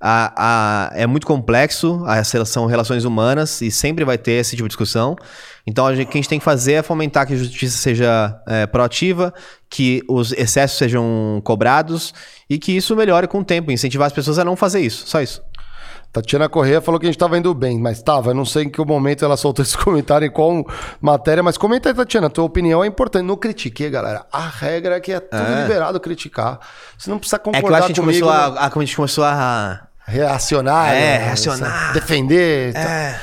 [0.00, 4.68] A- a- é muito complexo, as são relações humanas e sempre vai ter esse tipo
[4.68, 5.16] de discussão.
[5.66, 7.76] Então, a gente- o que a gente tem que fazer é fomentar que a justiça
[7.78, 9.32] seja é, proativa,
[9.68, 12.12] que os excessos sejam cobrados
[12.48, 15.06] e que isso melhore com o tempo, incentivar as pessoas a não fazer isso.
[15.06, 15.40] Só isso.
[16.12, 18.30] Tatiana Corrêa falou que a gente tava indo bem, mas tava.
[18.30, 20.64] Eu não sei em que momento ela soltou esse comentário, em qual
[21.00, 22.28] matéria, mas comenta aí, Tatiana.
[22.28, 23.24] Tua opinião é importante.
[23.24, 24.26] Não critique, galera.
[24.32, 25.62] A regra é que é tudo É.
[25.62, 26.58] liberado criticar.
[26.98, 28.26] Você não precisa É concordar que acho que a gente comigo.
[28.26, 28.58] começou né?
[28.58, 29.86] a, a, a gente começou a.
[30.06, 30.88] Reacionar.
[30.88, 31.24] É, né?
[31.26, 31.92] reacionar.
[31.92, 32.74] Defender.
[32.76, 33.20] É.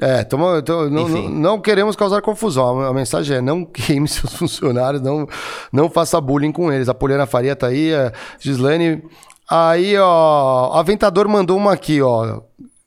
[0.00, 2.80] É, tamo- tô- não, não- queremos causar confusão.
[2.82, 5.26] A mensagem é: não queime seus funcionários, não,
[5.72, 6.88] não faça bullying com eles.
[6.88, 9.02] A Poliana Faria tá aí, a Gislaine.
[9.50, 12.42] Aí, ó, o Aventador mandou uma aqui, ó.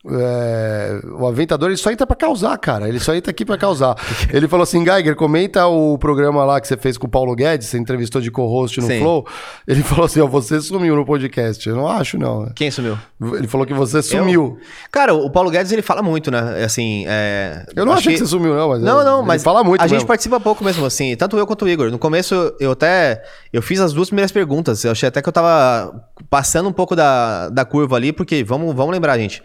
[0.09, 2.89] É, o Aventador ele só entra pra causar, cara.
[2.89, 3.95] Ele só entra aqui pra causar.
[4.33, 7.67] Ele falou assim: Geiger, comenta o programa lá que você fez com o Paulo Guedes,
[7.67, 8.99] você entrevistou de co-host no Sim.
[8.99, 9.27] Flow.
[9.67, 11.69] Ele falou assim: ó, você sumiu no podcast.
[11.69, 12.51] Eu não acho, não.
[12.55, 12.97] Quem sumiu?
[13.33, 14.57] Ele falou que você sumiu.
[14.91, 16.63] Cara, o Paulo Guedes ele fala muito, né?
[16.63, 17.65] Assim, é...
[17.75, 18.19] Eu, não acho achei que...
[18.19, 18.81] você sumiu, não, mas.
[18.81, 20.07] Não, não, mas fala muito a gente mesmo.
[20.07, 21.91] participa pouco mesmo, assim, tanto eu quanto o Igor.
[21.91, 23.21] No começo, eu até.
[23.53, 24.83] Eu fiz as duas primeiras perguntas.
[24.83, 25.93] Eu achei até que eu tava
[26.27, 29.43] passando um pouco da, da curva ali, porque vamos, vamos lembrar, gente.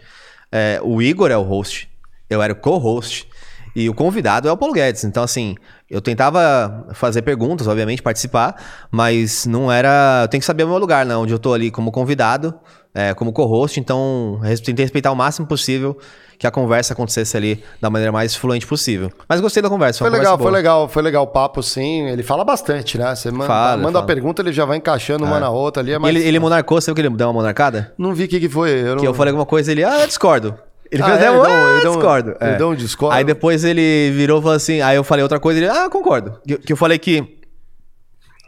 [0.51, 1.89] É, o Igor é o host,
[2.29, 3.27] eu era o co-host.
[3.77, 5.03] E o convidado é o Paulo Guedes.
[5.03, 5.55] Então, assim,
[5.87, 8.55] eu tentava fazer perguntas, obviamente, participar,
[8.89, 10.23] mas não era.
[10.23, 11.15] Eu tenho que saber o meu lugar, né?
[11.15, 12.55] Onde eu tô ali como convidado,
[12.91, 13.79] é, como co-host.
[13.79, 15.95] Então, tentei respeitar o máximo possível
[16.39, 19.11] que a conversa acontecesse ali da maneira mais fluente possível.
[19.29, 19.99] Mas gostei da conversa.
[19.99, 22.07] Foi uma legal, foi legal, foi legal o papo, sim.
[22.07, 23.13] Ele fala bastante, né?
[23.13, 24.03] Você manda, Fala, manda fala.
[24.05, 25.93] a pergunta, ele já vai encaixando uma na outra ali.
[25.93, 26.15] É mais...
[26.15, 27.93] Ele, ele monarcou, você viu que ele deu uma monarcada?
[27.95, 28.71] Não vi o que, que foi.
[28.71, 29.01] Eu não...
[29.01, 30.55] Que eu falei alguma coisa ele, ah, eu discordo.
[30.91, 31.27] Ele Ah, fez é?
[31.27, 32.29] até um- ah, ele deu um- discordo.
[32.41, 32.55] ele É.
[32.57, 33.15] deu um discordo?
[33.17, 36.39] Aí depois ele virou e falou assim, aí eu falei outra coisa, ele, ah, concordo.
[36.47, 37.37] Que, que eu falei que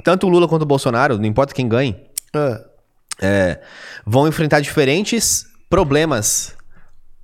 [0.04, 1.96] tanto o Lula quanto o Bolsonaro, não importa quem ganhe,
[2.34, 2.62] Ah,
[3.22, 3.60] é,
[4.06, 6.56] vão enfrentar diferentes problemas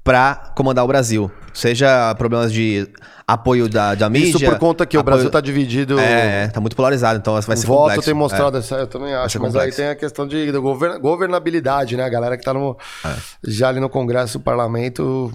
[0.06, 1.32] para comandar o Brasil.
[1.52, 2.88] Seja problemas de
[3.28, 4.30] apoio da, da mídia.
[4.30, 5.98] Isso por conta que o apoio- Brasil tá dividido.
[6.00, 8.02] É, é, tá muito polarizado, então vai O ser voto complexo.
[8.06, 8.60] tem mostrado É.
[8.60, 9.40] essa, eu também acho.
[9.40, 9.82] Mas complexo.
[9.82, 12.04] aí tem a questão de, govern- governabilidade, né?
[12.04, 13.14] A galera que tá no, É.
[13.48, 15.34] já ali no Congresso, no Parlamento,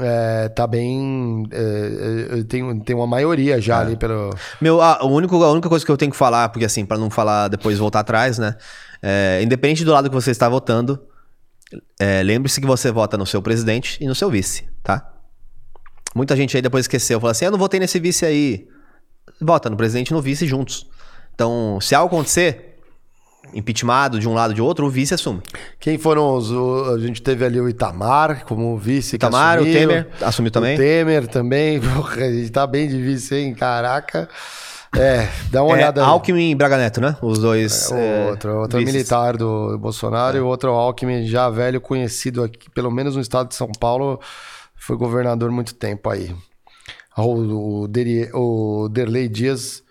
[0.00, 1.46] é, tá bem.
[1.52, 3.60] é, é, tem, tem uma maioria É.
[3.60, 4.30] já ali pelo.
[4.60, 6.98] Meu, a, o único, a única coisa que eu tenho que falar, porque assim, pra
[6.98, 8.56] não falar depois voltar atrás, né?
[9.00, 10.98] É, independente do lado que você está votando,
[11.98, 15.12] é, lembre-se que você vota no seu presidente e no seu vice, tá?
[16.14, 18.66] Muita gente aí depois esqueceu, falou assim: eu não votei nesse vice aí.
[19.40, 20.86] Vota no presidente e no vice juntos.
[21.34, 22.78] Então, se algo acontecer,
[23.52, 25.42] impeachmentado de um lado ou de outro, o vice assume.
[25.78, 26.50] Quem foram os.
[26.50, 29.10] o- a gente teve ali o Itamar como vice.
[29.10, 29.78] que Itamar, o assumiu.
[29.88, 30.74] Temer assumiu também.
[30.74, 31.80] O Temer também.
[31.82, 33.54] Porra, a gente tá bem de vice, hein?
[33.54, 34.28] Caraca.
[34.94, 36.04] É, dá uma É, olhada.
[36.04, 37.16] Alckmin e Braga Neto, né?
[37.22, 37.90] Os dois.
[37.90, 42.70] O é, outro, outro militar do Bolsonaro e o outro Alckmin, já velho, conhecido aqui,
[42.70, 44.20] pelo menos no estado de São Paulo,
[44.76, 46.34] foi governador muito tempo aí.
[47.16, 49.82] O, o, Deri- o Derlei Dias.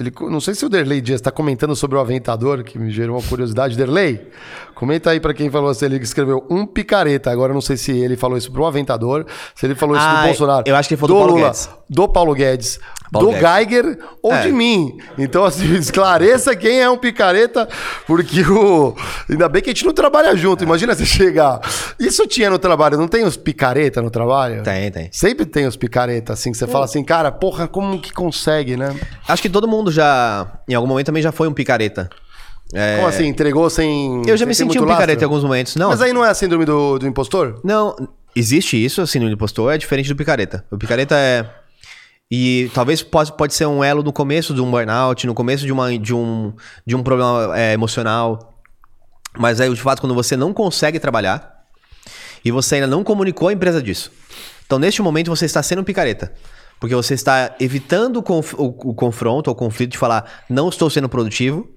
[0.00, 3.16] Ele, não sei se o Derlei Dias está comentando sobre o Aventador, que me gerou
[3.18, 3.76] uma curiosidade.
[3.76, 4.30] Derlei,
[4.74, 7.30] comenta aí para quem falou se ele escreveu um picareta.
[7.30, 10.26] Agora não sei se ele falou isso pro Aventador, se ele falou isso Ah, do
[10.28, 10.64] Bolsonaro.
[10.66, 11.68] eu acho que ele falou do Paulo Lula, Guedes.
[11.90, 12.80] Do Paulo Guedes,
[13.12, 13.68] Paulo do Guedes.
[13.68, 14.40] Geiger ou É.
[14.42, 14.96] de mim.
[15.18, 17.68] Então, assim, esclareça quem é um picareta,
[18.06, 18.96] porque o.
[19.28, 20.64] Ainda bem que a gente não trabalha junto.
[20.64, 21.60] Imagina você chegar.
[22.00, 24.62] Isso tinha no trabalho, não tem os picareta no trabalho?
[24.62, 25.08] Tem, tem.
[25.12, 28.96] Sempre tem os picareta, assim, que você fala assim, cara, porra, como que consegue, né?
[29.28, 32.08] Acho que todo mundo já, em algum momento, também já foi um picareta.
[32.74, 34.22] É, Como assim, entregou sem.
[34.26, 35.26] Eu já me sem senti muito um picareta em lastro?
[35.26, 35.76] alguns momentos.
[35.76, 37.60] Não, Mas aí não é a síndrome do, do impostor?
[37.62, 37.94] não,
[38.34, 40.64] existe isso, assim, no impostor, é diferente do picareta.
[40.70, 41.44] O picareta é...
[42.34, 45.70] E talvez pode, pode ser um elo no começo de um burnout, no começo de,
[45.72, 46.54] uma, de, um,
[46.86, 48.54] de um problema é, emocional.
[49.38, 51.66] Mas aí, de fato, quando você não consegue trabalhar
[52.42, 54.10] e você ainda não comunicou a empresa disso.
[54.64, 56.32] Então, neste momento, você está sendo picareta.
[56.80, 61.10] Porque você está evitando o, conf- o- o confronto conflito de falar, não estou sendo
[61.10, 61.68] produtivo,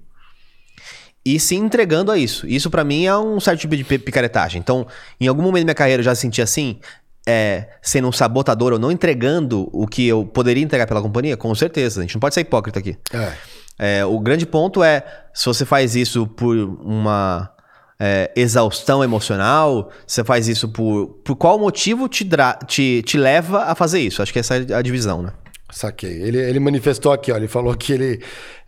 [1.22, 2.46] e se entregando a isso.
[2.46, 4.58] Isso pra mim é um certo tipo de pi- picaretagem.
[4.58, 4.86] Então,
[5.20, 6.78] em algum momento da minha carreira eu já senti assim,
[7.26, 11.54] é, sendo um sabotador ou não entregando o que eu poderia entregar pela companhia, com
[11.54, 12.00] certeza.
[12.00, 12.96] A gente não pode ser hipócrita aqui.
[13.12, 13.32] É.
[13.78, 15.04] É, o grande ponto é,
[15.34, 17.50] se você faz isso por uma
[17.98, 21.08] é, exaustão emocional, você faz isso por...
[21.24, 22.26] Por qual motivo te,
[22.66, 24.22] te, te leva a fazer isso?
[24.22, 25.32] Acho que essa é a divisão, né?
[25.70, 26.22] Saquei.
[26.22, 27.36] Ele, ele manifestou aqui, ó.
[27.36, 28.22] Ele falou que ele.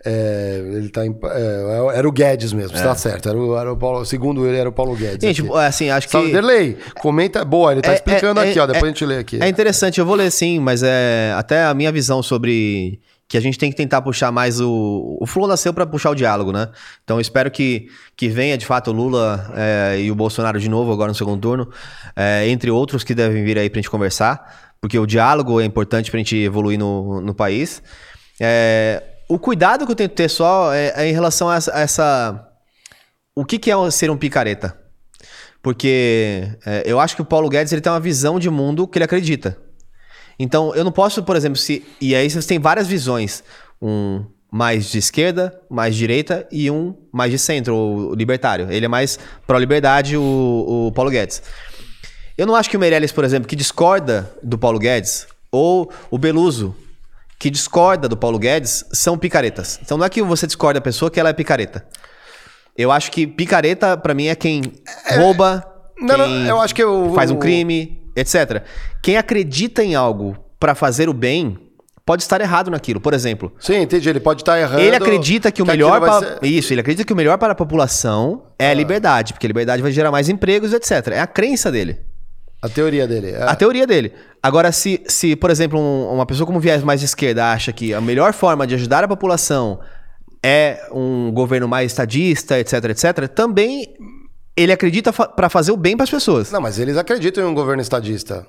[0.05, 3.29] é, ele tá em- é, era o Guedes mesmo, tá certo.
[3.29, 5.19] Era o, era o Paulo, segundo ele, era o Paulo Guedes.
[5.21, 5.59] Gente, aqui.
[5.59, 6.33] assim, acho que...
[6.33, 6.77] Derlei.
[7.01, 7.45] Comenta.
[7.45, 8.67] Boa, ele tá É, explicando é, aqui, é, ó.
[8.67, 9.39] Depois é, a gente lê aqui.
[9.41, 13.41] É interessante, eu vou ler sim, mas é até a minha visão sobre que a
[13.41, 15.19] gente tem que tentar puxar mais o.
[15.21, 16.69] O Flow nasceu para puxar o diálogo, né?
[17.05, 20.91] Então espero que, que venha de fato o Lula é, e o Bolsonaro de novo
[20.93, 21.69] agora no segundo turno,
[22.17, 26.11] é, entre outros que devem vir aí pra gente conversar, porque o diálogo é importante
[26.11, 27.83] pra gente evoluir no, no país.
[28.41, 31.75] É, o cuidado que eu tento ter só é, é em relação a essa.
[31.75, 32.45] a essa-
[33.35, 34.77] o que, que é ser um picareta?
[35.63, 38.99] Porque é, eu acho que o Paulo Guedes ele tem uma visão de mundo que
[38.99, 39.57] ele acredita.
[40.39, 41.85] Então, eu não posso, por exemplo, se.
[42.01, 43.43] E aí você tem várias visões.
[43.83, 48.71] Um mais de esquerda, mais direita e um mais de centro, o libertário.
[48.73, 51.43] Ele é mais pró-liberdade, o, o Paulo Guedes.
[52.39, 56.17] Eu não acho que o Meirelles, por exemplo, que discorda do Paulo Guedes, ou o
[56.17, 56.75] Beluso,
[57.39, 59.79] que discorda do Paulo Guedes, são picaretas.
[59.83, 61.85] Então não é que você discorda da pessoa que ela é picareta.
[62.77, 64.63] Eu acho que picareta, pra mim, é quem
[65.17, 65.65] rouba,
[66.01, 68.63] Não, não, quem eu acho que eu- faz um crime, etc.
[69.03, 71.59] Quem acredita em algo pra fazer o bem
[72.07, 73.01] pode estar errado naquilo.
[73.01, 74.09] Por exemplo, Sim, entendi.
[74.09, 74.81] Ele pode estar errando.
[74.81, 77.37] ele acredita que o melhor aquilo vai para ser- isso, ele acredita que o melhor
[77.37, 81.09] para a população é a liberdade, porque a liberdade vai gerar mais empregos, etc.
[81.09, 81.99] É a crença dele.
[82.61, 83.31] A teoria dele.
[83.33, 83.43] é.
[83.43, 84.13] A teoria dele.
[84.43, 87.95] Agora, se, se por exemplo, um- uma pessoa como viés mais de esquerda acha que
[87.95, 89.79] a melhor forma de ajudar a população
[90.43, 93.95] é um governo mais estadista, etc, etc, também
[94.57, 96.51] ele acredita fa para fazer o bem para as pessoas.
[96.51, 98.47] Não, mas eles acreditam em um governo estadista.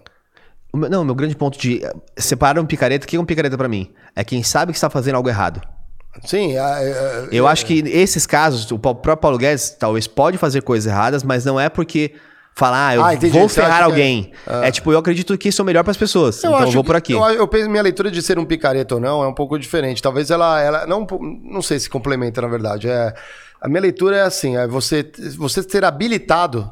[0.73, 3.57] Não, o meu grande ponto de eh, separar um picareta, o que é um picareta
[3.57, 3.91] pra mim?
[4.15, 5.61] É quem sabe que está fazendo algo errado.
[6.25, 10.61] Sim, a- a- Eu acho que esses casos, o próprio Paulo Guedes talvez pode fazer
[10.61, 12.13] coisas erradas, mas não é porque
[12.59, 13.37] falar, ah, eu Ah, entendi.
[13.39, 14.31] vou ferrar é- alguém.
[14.45, 14.69] É...
[14.69, 16.37] tipo, eu acredito que isso é o melhor para as pessoas.
[16.39, 17.13] então eu vou por aqui.
[17.13, 20.01] Eu, eu penso minha leitura de ser um picareta ou não é um pouco diferente.
[20.01, 21.07] Talvez ela, ela não,
[21.43, 22.87] não sei se complementa na verdade.
[22.89, 23.13] É
[23.61, 25.03] a minha leitura é assim, é você
[25.37, 26.69] você ser habilitado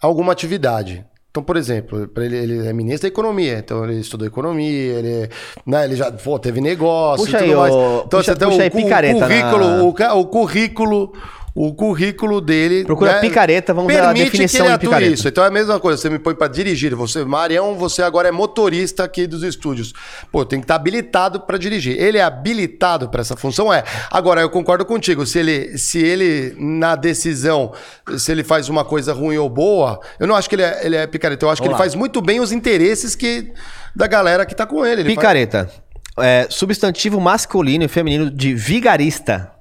[0.00, 1.04] a alguma atividade.
[1.30, 4.68] Então, por exemplo, ele, ele é ministro da economia, então ele estudou economia,
[4.98, 5.30] ele,
[5.64, 7.74] né, ele já pô, teve negócio Puxa e tudo aí, mais.
[7.74, 11.12] Então puxa- você tem puxa o, aí cu- picareta na- currículo, o, ca- o currículo,
[11.54, 12.84] o currículo dele.
[12.84, 15.12] Procura né, picareta, vamos ver a definição que ele de picareta.
[15.12, 15.28] isso.
[15.28, 16.94] Então é a mesma coisa, você me põe pra dirigir.
[16.94, 19.92] Você, Marião, você agora é motorista aqui dos estúdios.
[20.30, 21.96] Pô, tem que estar habilitado pra dirigir.
[22.00, 23.72] Ele é habilitado pra essa função?
[23.72, 23.84] É.
[24.10, 25.26] Agora, eu concordo contigo.
[25.26, 27.72] Se ele, se ele, na decisão,
[28.16, 30.96] se ele faz uma coisa ruim ou boa, eu não acho que ele é, ele
[30.96, 31.44] é picareta.
[31.44, 31.90] Eu acho que Vamos ele lá.
[31.90, 33.52] faz muito bem os interesses que,
[33.94, 35.02] da galera que tá com ele.
[35.02, 35.70] ele faz- Picareta.
[36.18, 39.51] É, substantivo masculino e feminino de vigarista.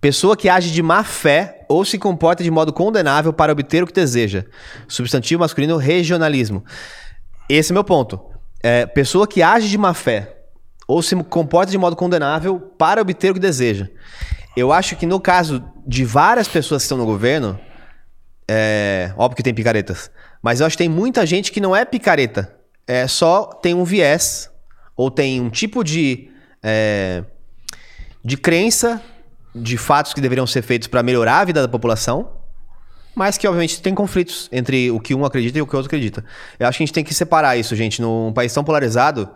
[0.00, 3.86] Pessoa que age de má fé ou se comporta de modo condenável para obter o
[3.86, 4.44] que deseja.
[4.86, 6.64] Substantivo masculino regionalismo.
[7.48, 8.20] Esse é meu ponto.
[8.62, 10.36] É, pessoa que age de má fé
[10.86, 13.88] ou se comporta de modo condenável para obter o que deseja.
[14.56, 17.58] Eu acho que no caso de várias pessoas que estão no governo,
[18.48, 20.10] é, óbvio que tem picaretas.
[20.42, 22.54] Mas eu acho que tem muita gente que não é picareta.
[22.86, 24.50] É só tem um viés
[24.96, 26.30] ou tem um tipo de
[26.62, 27.22] é,
[28.24, 29.02] de crença
[29.62, 32.30] de fatos que deveriam ser feitos para melhorar a vida da população,
[33.14, 35.88] mas que obviamente tem conflitos entre o que um acredita e o que o outro
[35.88, 36.24] acredita.
[36.58, 38.00] Eu acho que a gente tem que separar isso, gente.
[38.00, 39.28] Num país tão polarizado,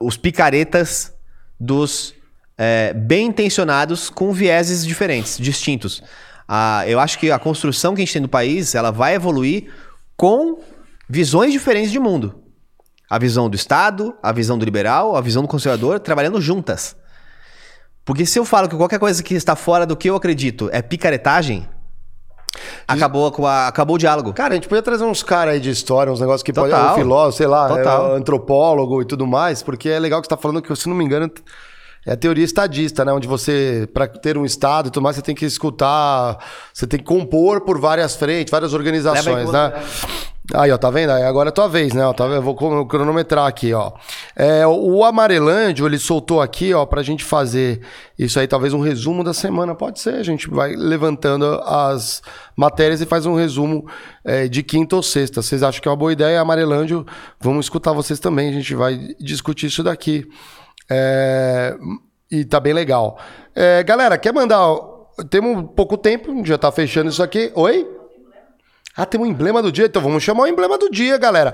[0.00, 1.12] os picaretas
[1.60, 2.14] dos
[2.56, 6.02] é, bem intencionados com vieses diferentes, distintos.
[6.48, 9.70] Ah, eu acho que a construção que a gente tem no país, ela vai evoluir
[10.16, 10.60] com
[11.08, 12.42] visões diferentes de mundo.
[13.10, 16.96] A visão do Estado, a visão do liberal, a visão do conservador, trabalhando juntas.
[18.06, 20.80] Porque se eu falo que qualquer coisa que está fora do que eu acredito é
[20.80, 21.68] picaretagem,
[22.86, 24.32] acabou, com a- acabou o diálogo.
[24.32, 26.70] Cara, a gente podia trazer uns caras aí de história, uns negócios que pode.
[26.70, 26.92] Total.
[26.92, 28.14] Um filósofo, sei lá, Total.
[28.14, 30.96] é, antropólogo e tudo mais, porque é legal que você tá falando que, se não
[30.96, 31.30] me engano,
[32.06, 33.12] é a teoria estadista, né?
[33.12, 36.38] Onde você, para ter um Estado e tudo mais, você tem que escutar,
[36.72, 39.72] você tem que compor por várias frentes, várias organizações, em né?
[40.54, 41.10] Aí, ó, tá vendo?
[41.10, 42.02] Aí agora é tua vez, né?
[42.12, 42.24] Tá?
[42.26, 43.92] Eu vou cron- cronometrar aqui, ó.
[44.36, 47.80] É, o Amarelândio, ele soltou aqui, ó, pra gente fazer
[48.16, 49.74] isso aí, talvez um resumo da semana.
[49.74, 52.22] Pode ser, a gente vai levantando as
[52.56, 53.88] matérias e faz um resumo
[54.24, 55.42] é, de quinta ou sexta.
[55.42, 56.40] Vocês acham que é uma boa ideia?
[56.40, 57.04] Amarelândio,
[57.40, 60.28] vamos escutar vocês também, a gente vai discutir isso daqui.
[60.88, 61.76] É,
[62.30, 63.18] e tá bem legal.
[63.54, 64.64] É, galera, quer mandar...
[65.30, 67.50] Temos pouco tempo, já tá fechando isso aqui.
[67.54, 67.95] Oi?
[68.96, 69.86] Ah, tem um emblema do dia?
[69.86, 71.52] Então vamos chamar o emblema do dia, galera.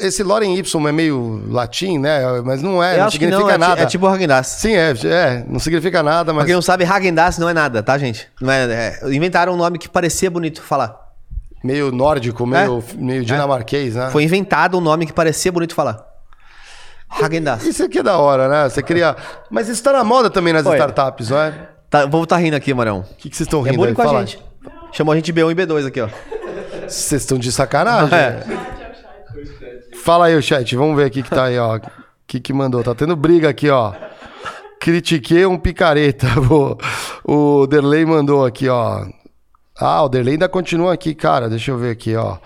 [0.00, 2.20] Esse Loren Y é meio latim, né?
[2.44, 3.82] Mas não é, Eu não significa não, é, nada.
[3.82, 4.46] é tipo Hagendaz.
[4.46, 6.40] Sim, é, é, não significa nada, mas.
[6.42, 8.26] Pra quem não sabe, Hagendaz não é nada, tá, gente?
[8.40, 8.64] Não é,
[9.02, 10.96] é- inventaram um nome que parecia bonito falar.
[11.62, 14.08] meio nórdico, meio, meio dinamarquês, né?
[14.10, 16.04] Foi inventado um nome que parecia bonito falar.
[17.20, 17.66] Häagen-Dazs.
[17.66, 18.68] Isso aqui é da hora, né?
[18.68, 19.16] Você queria.
[19.50, 20.76] Mas isso tá na moda também nas Foi.
[20.76, 21.52] startups, não é?
[21.90, 23.00] Tá, o povo tá rindo aqui, Marão.
[23.00, 23.76] O que, que vocês estão É rindo aí?
[23.78, 24.26] bullying com a Fala aí.
[24.26, 24.42] gente.
[24.92, 26.08] Chamou a gente B1 e B2 aqui, ó.
[26.88, 28.16] Vocês estão de sacanagem?
[28.16, 28.40] É.
[30.02, 30.74] Fala aí, o chat.
[30.76, 31.76] Vamos ver o que, tá aí, ó.
[31.76, 31.80] O
[32.26, 32.82] que, que mandou?
[32.82, 33.92] Tá tendo briga aqui, ó.
[34.80, 36.26] Critiquei um picareta.
[37.22, 39.04] O, o Derley mandou aqui, ó.
[39.78, 41.48] Ah, o Derley ainda continua aqui, cara.
[41.48, 42.38] Deixa eu ver aqui, ó.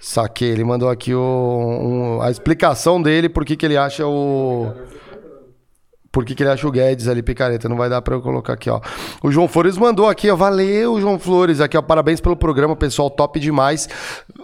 [0.00, 0.50] Saquei.
[0.50, 4.72] Ele mandou aqui o, um- a explicação dele por que ele acha o.
[6.14, 7.68] Por que, que ele acha o Guedes ali, picareta?
[7.68, 8.80] Não vai dar pra eu colocar aqui, ó.
[9.20, 10.36] O João Flores mandou aqui, ó.
[10.36, 11.60] Valeu, João Flores.
[11.60, 11.82] Aqui, ó.
[11.82, 13.10] Parabéns pelo programa, pessoal.
[13.10, 13.88] Top demais.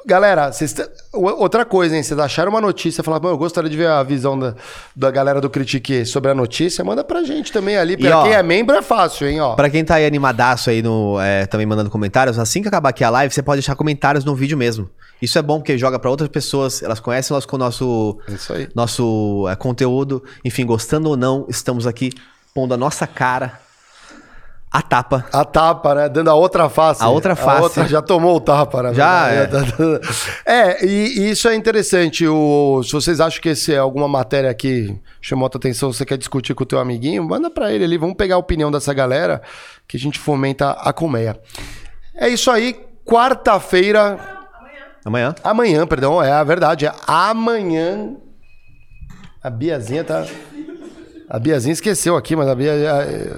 [0.05, 0.75] Galera, vocês
[1.13, 2.03] outra coisa, hein?
[2.03, 4.57] Vocês acharam uma notícia, falaram, "Mano, eu gostaria de ver a visão da,
[4.97, 6.83] da galera do Critique sobre a notícia.
[6.83, 7.97] Manda pra gente também ali.
[7.97, 9.55] Pra ó, quem é membro é fácil, hein, ó.
[9.55, 13.05] Pra quem tá aí animadaço aí no, é, também mandando comentários, assim que acabar aqui
[13.05, 14.91] a live, você pode deixar comentários no vídeo mesmo.
[15.21, 18.53] Isso é bom porque joga pra outras pessoas, elas conhecem nós com o nosso, Isso
[18.55, 18.69] aí.
[18.75, 20.25] nosso é, conteúdo.
[20.45, 22.11] Enfim, gostando ou não, estamos aqui
[22.55, 23.61] pondo a nossa cara
[24.73, 25.27] a tapa.
[25.32, 26.09] A tapa, né?
[26.09, 27.03] Dando a outra face.
[27.03, 27.89] A outra face.
[27.89, 28.95] já tomou o tapa, né?
[28.95, 29.28] Já,
[30.47, 30.87] é.
[30.87, 32.24] e, e isso é interessante.
[32.28, 36.07] O, se vocês acham que esse é alguma matéria que chamou a tua atenção, você
[36.07, 37.99] quer discutir com o teu amiguinho, manda pra ele ali.
[37.99, 39.43] Vamos pegar a opinião dessa galera
[39.89, 41.41] que a gente fomenta a colmeia.
[42.15, 42.78] É isso aí.
[43.05, 44.20] Quarta-feira.
[45.05, 45.35] Amanhã.
[45.43, 46.87] Amanhã, perdão, é a verdade.
[46.87, 48.15] É amanhã.
[49.43, 50.24] A Biazinha tá.
[51.31, 52.73] A Biazinha esqueceu aqui, mas a Bia.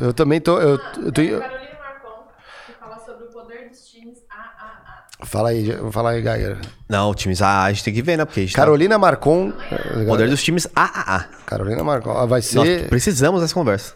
[0.01, 0.59] Eu também tô.
[0.59, 2.24] Eu, eu tô- Carolina Marcon,
[2.66, 5.27] que fala sobre o poder dos times AAA.
[5.27, 6.59] Fala aí, fala aí, Gaia.
[6.89, 8.24] Não, times A, a gente tem que ver, né?
[8.24, 9.52] Porque a gente Carolina Marcon.
[9.52, 10.05] tá...
[10.06, 11.27] Poder dos times AAA.
[11.44, 12.12] Carolina Marcon.
[12.12, 12.89] Ah, Vai Nós ser.
[12.89, 13.94] precisamos dessa conversa.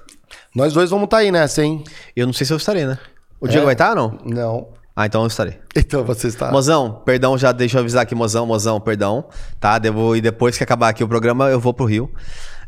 [0.54, 1.82] Nós dois vamos estar aí nessa, hein?
[2.14, 2.98] Eu não sei se eu estarei, né?
[3.40, 3.50] O É?
[3.50, 4.18] Diego vai estar ou não?
[4.24, 4.68] Não.
[4.94, 5.58] Ah, então eu estarei.
[5.74, 6.50] Então você está.
[6.50, 9.26] Mozão, perdão, já deixa eu avisar aqui, mozão, mozão, perdão,
[9.60, 9.78] tá?
[9.78, 12.10] Devo, e depois que acabar aqui o programa, eu vou pro Rio.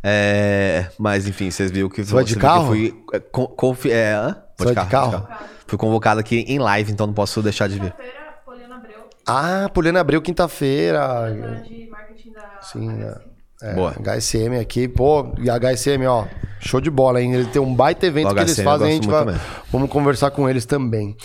[0.02, 2.62] É, mas enfim, vocês viram que, vai de carro?
[2.64, 3.04] eu fui.
[3.12, 4.36] é, con- confi- é, hã?
[4.56, 5.28] Vou Você vai de carro?
[5.66, 7.92] Fui convocado aqui em live, então não posso deixar de vir.
[7.94, 8.12] Feira,
[8.44, 11.30] Poliana Abreu, Ah, Poliana abriu quinta-feira.
[11.66, 13.14] de marketing da Sim, né?
[13.60, 13.92] É, Boa.
[14.00, 16.26] HSM aqui, pô, e a HSM, ó,
[16.60, 17.34] show de bola, hein?
[17.34, 19.40] Ele tem um baita evento que eles HSM eu fazem, a gosto gente vai,
[19.72, 21.16] vamos conversar com eles também.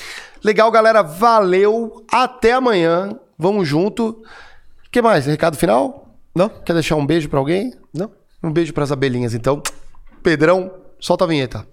[0.43, 4.09] Legal, galera, valeu, até amanhã, vamos junto.
[4.87, 5.27] O que mais?
[5.27, 6.07] Recado final?
[6.35, 6.49] Não?
[6.49, 7.71] Quer deixar um beijo pra alguém?
[7.93, 8.09] Não?
[8.43, 9.63] Um beijo pras abelhinhas, então.
[10.21, 11.65] Pedrão, solta a vinheta.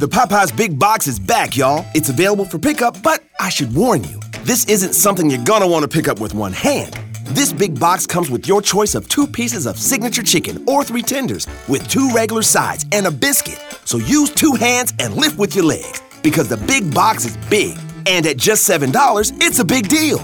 [0.00, 1.84] The Popeyes Big Box is back, y'all.
[1.94, 5.88] It's available for pickup, but I should warn you, this isn't something you're gonna wanna
[5.88, 6.98] pick up with one hand.
[7.24, 11.02] This big box comes with your choice of two pieces of signature chicken or three
[11.02, 13.62] tenders with two regular sides and a biscuit.
[13.84, 17.76] So use two hands and lift with your legs because the big box is big.
[18.06, 20.20] And at just $7, it's a big deal.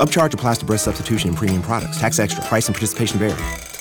[0.00, 2.00] Upcharge applies to breast substitution and premium products.
[2.00, 2.42] Tax extra.
[2.46, 3.75] Price and participation vary.